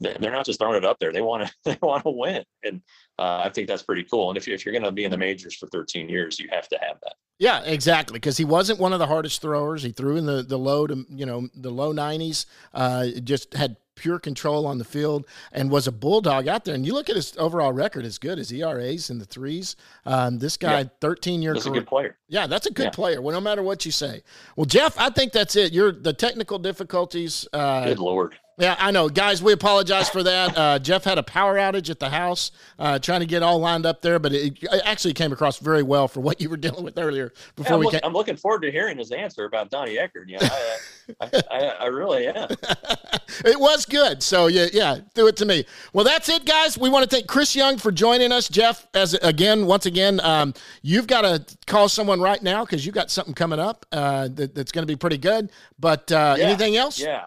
they're 0.00 0.32
not 0.32 0.46
just 0.46 0.58
throwing 0.58 0.76
it 0.76 0.84
up 0.84 0.98
there. 0.98 1.12
They 1.12 1.20
want 1.20 1.46
to 1.46 1.54
they 1.64 1.78
want 1.82 2.04
to 2.04 2.10
win, 2.10 2.44
and 2.64 2.80
uh, 3.18 3.42
I 3.44 3.50
think 3.50 3.68
that's 3.68 3.82
pretty 3.82 4.04
cool. 4.04 4.30
And 4.30 4.38
if 4.38 4.46
you 4.46 4.54
if 4.54 4.64
you're 4.64 4.72
going 4.72 4.84
to 4.84 4.92
be 4.92 5.04
in 5.04 5.10
the 5.10 5.18
majors 5.18 5.54
for 5.54 5.66
13 5.68 6.08
years, 6.08 6.40
you 6.40 6.48
have 6.50 6.68
to 6.68 6.78
have 6.80 6.98
that. 7.02 7.14
Yeah, 7.38 7.62
exactly. 7.64 8.14
Because 8.14 8.36
he 8.36 8.44
wasn't 8.44 8.78
one 8.78 8.92
of 8.92 8.98
the 8.98 9.06
hardest 9.06 9.42
throwers. 9.42 9.82
He 9.82 9.92
threw 9.92 10.16
in 10.16 10.26
the 10.26 10.42
the 10.42 10.58
low 10.58 10.86
to 10.86 11.04
you 11.10 11.26
know 11.26 11.48
the 11.54 11.70
low 11.70 11.92
90s. 11.92 12.46
Uh, 12.72 13.06
just 13.22 13.54
had 13.54 13.76
pure 13.94 14.18
control 14.18 14.66
on 14.66 14.78
the 14.78 14.84
field 14.84 15.26
and 15.52 15.70
was 15.70 15.86
a 15.86 15.92
bulldog 15.92 16.48
out 16.48 16.64
there. 16.64 16.74
And 16.74 16.86
you 16.86 16.94
look 16.94 17.10
at 17.10 17.16
his 17.16 17.36
overall 17.36 17.72
record 17.72 18.04
as 18.04 18.18
good 18.18 18.38
as 18.38 18.52
ERAs 18.52 19.10
in 19.10 19.18
the 19.18 19.24
threes. 19.24 19.76
Um, 20.06 20.38
this 20.38 20.56
guy, 20.56 20.80
yeah. 20.80 20.88
13 21.00 21.42
year 21.42 21.54
That's 21.54 21.64
career. 21.64 21.76
a 21.76 21.80
good 21.80 21.88
player. 21.88 22.16
Yeah, 22.28 22.46
that's 22.46 22.66
a 22.66 22.72
good 22.72 22.84
yeah. 22.86 22.90
player. 22.90 23.22
Well, 23.22 23.34
no 23.34 23.40
matter 23.40 23.62
what 23.62 23.84
you 23.84 23.92
say. 23.92 24.22
Well, 24.56 24.66
Jeff, 24.66 24.98
I 24.98 25.10
think 25.10 25.32
that's 25.32 25.56
it. 25.56 25.72
You're 25.72 25.92
the 25.92 26.12
technical 26.12 26.58
difficulties. 26.58 27.46
Uh, 27.52 27.84
good 27.84 27.98
Lord. 27.98 28.36
Yeah, 28.58 28.76
I 28.78 28.90
know, 28.90 29.08
guys. 29.08 29.42
We 29.42 29.52
apologize 29.52 30.10
for 30.10 30.22
that. 30.22 30.56
Uh, 30.56 30.78
Jeff 30.78 31.04
had 31.04 31.16
a 31.16 31.22
power 31.22 31.56
outage 31.56 31.88
at 31.88 31.98
the 31.98 32.10
house, 32.10 32.50
uh, 32.78 32.98
trying 32.98 33.20
to 33.20 33.26
get 33.26 33.42
all 33.42 33.58
lined 33.58 33.86
up 33.86 34.02
there, 34.02 34.18
but 34.18 34.32
it, 34.32 34.62
it, 34.62 34.82
actually 34.84 35.14
came 35.14 35.32
across 35.32 35.58
very 35.58 35.82
well 35.82 36.06
for 36.06 36.20
what 36.20 36.40
you 36.40 36.50
were 36.50 36.56
dealing 36.58 36.84
with 36.84 36.98
earlier. 36.98 37.32
Before 37.56 37.70
yeah, 37.70 37.74
I'm 37.74 37.80
we, 37.80 37.86
look, 37.86 38.00
I'm 38.04 38.12
looking 38.12 38.36
forward 38.36 38.62
to 38.62 38.70
hearing 38.70 38.98
his 38.98 39.10
answer 39.10 39.46
about 39.46 39.70
Donnie 39.70 39.96
Ecker. 39.96 40.24
Yeah, 40.26 40.38
I, 40.42 40.78
I, 41.20 41.42
I, 41.50 41.60
I, 41.80 41.86
really 41.86 42.26
am. 42.26 42.48
it 43.44 43.58
was 43.58 43.86
good. 43.86 44.22
So 44.22 44.48
yeah, 44.48 44.66
yeah, 44.72 44.98
do 45.14 45.26
it 45.28 45.36
to 45.38 45.46
me. 45.46 45.64
Well, 45.94 46.04
that's 46.04 46.28
it, 46.28 46.44
guys. 46.44 46.76
We 46.76 46.90
want 46.90 47.08
to 47.08 47.16
thank 47.16 47.26
Chris 47.26 47.56
Young 47.56 47.78
for 47.78 47.90
joining 47.90 48.32
us. 48.32 48.48
Jeff, 48.48 48.86
as 48.92 49.14
again, 49.14 49.66
once 49.66 49.86
again, 49.86 50.20
um, 50.20 50.52
you've 50.82 51.06
got 51.06 51.22
to 51.22 51.56
call 51.66 51.88
someone 51.88 52.20
right 52.20 52.42
now 52.42 52.66
because 52.66 52.84
you 52.84 52.92
got 52.92 53.10
something 53.10 53.34
coming 53.34 53.60
up 53.60 53.86
uh, 53.92 54.28
that, 54.34 54.54
that's 54.54 54.72
going 54.72 54.86
to 54.86 54.92
be 54.92 54.96
pretty 54.96 55.18
good. 55.18 55.50
But 55.80 56.12
uh, 56.12 56.36
yeah, 56.36 56.44
anything 56.44 56.76
else? 56.76 57.00
Yeah. 57.00 57.26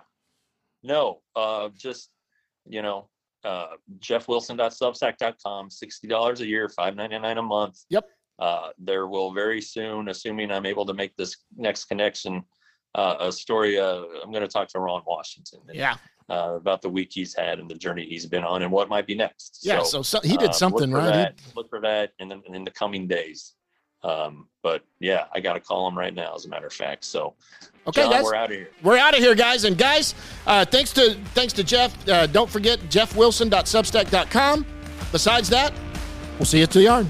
No, 0.85 1.21
uh, 1.35 1.69
just 1.75 2.09
you 2.67 2.81
know, 2.81 3.09
uh, 3.43 3.73
jeffwilson.substack.com, 3.99 5.69
sixty 5.69 6.07
dollars 6.07 6.41
a 6.41 6.47
year, 6.47 6.69
five 6.69 6.95
ninety 6.95 7.17
nine 7.19 7.37
a 7.37 7.41
month. 7.41 7.79
Yep. 7.89 8.05
Uh, 8.37 8.69
there 8.77 9.07
will 9.07 9.33
very 9.33 9.61
soon, 9.61 10.09
assuming 10.09 10.51
I'm 10.51 10.65
able 10.65 10.85
to 10.85 10.93
make 10.93 11.15
this 11.15 11.37
next 11.55 11.85
connection, 11.85 12.43
uh, 12.93 13.15
a 13.19 13.31
story. 13.31 13.79
Uh, 13.79 14.03
I'm 14.21 14.31
going 14.31 14.43
to 14.43 14.47
talk 14.47 14.67
to 14.69 14.79
Ron 14.79 15.03
Washington. 15.07 15.61
And, 15.67 15.77
yeah. 15.77 15.95
Uh, 16.27 16.55
about 16.55 16.81
the 16.81 16.89
week 16.89 17.09
he's 17.13 17.35
had 17.35 17.59
and 17.59 17.69
the 17.69 17.75
journey 17.75 18.03
he's 18.03 18.25
been 18.25 18.43
on 18.43 18.63
and 18.63 18.71
what 18.71 18.89
might 18.89 19.05
be 19.05 19.13
next. 19.13 19.59
Yeah. 19.61 19.83
So, 19.83 20.01
so, 20.01 20.19
so 20.19 20.27
he 20.27 20.37
did 20.37 20.55
something 20.55 20.91
look 20.91 21.03
right. 21.03 21.11
That, 21.11 21.35
look 21.55 21.69
for 21.69 21.79
that 21.81 22.13
in 22.17 22.29
the, 22.29 22.41
in 22.47 22.63
the 22.63 22.71
coming 22.71 23.07
days. 23.07 23.53
Um, 24.05 24.47
but 24.61 24.83
yeah, 24.99 25.25
I 25.33 25.39
got 25.39 25.53
to 25.53 25.59
call 25.59 25.87
him 25.87 25.97
right 25.97 26.13
now, 26.13 26.35
as 26.35 26.45
a 26.45 26.49
matter 26.49 26.67
of 26.67 26.73
fact. 26.73 27.05
So 27.05 27.33
Okay, 27.87 28.01
John, 28.01 28.23
we're 28.23 28.35
out 28.35 28.51
of 28.51 28.57
here. 28.57 28.69
We're 28.81 28.97
out 28.97 29.13
of 29.13 29.19
here, 29.19 29.35
guys. 29.35 29.63
And 29.63 29.77
guys, 29.77 30.15
uh, 30.47 30.65
thanks 30.65 30.91
to 30.93 31.15
thanks 31.35 31.53
to 31.53 31.63
Jeff. 31.63 32.07
Uh, 32.07 32.25
don't 32.27 32.49
forget 32.49 32.79
jeffwilson.substack.com. 32.89 34.65
Besides 35.11 35.49
that, 35.49 35.73
we'll 36.39 36.45
see 36.45 36.57
you 36.57 36.63
at 36.63 36.71
the 36.71 36.81
yard. 36.81 37.07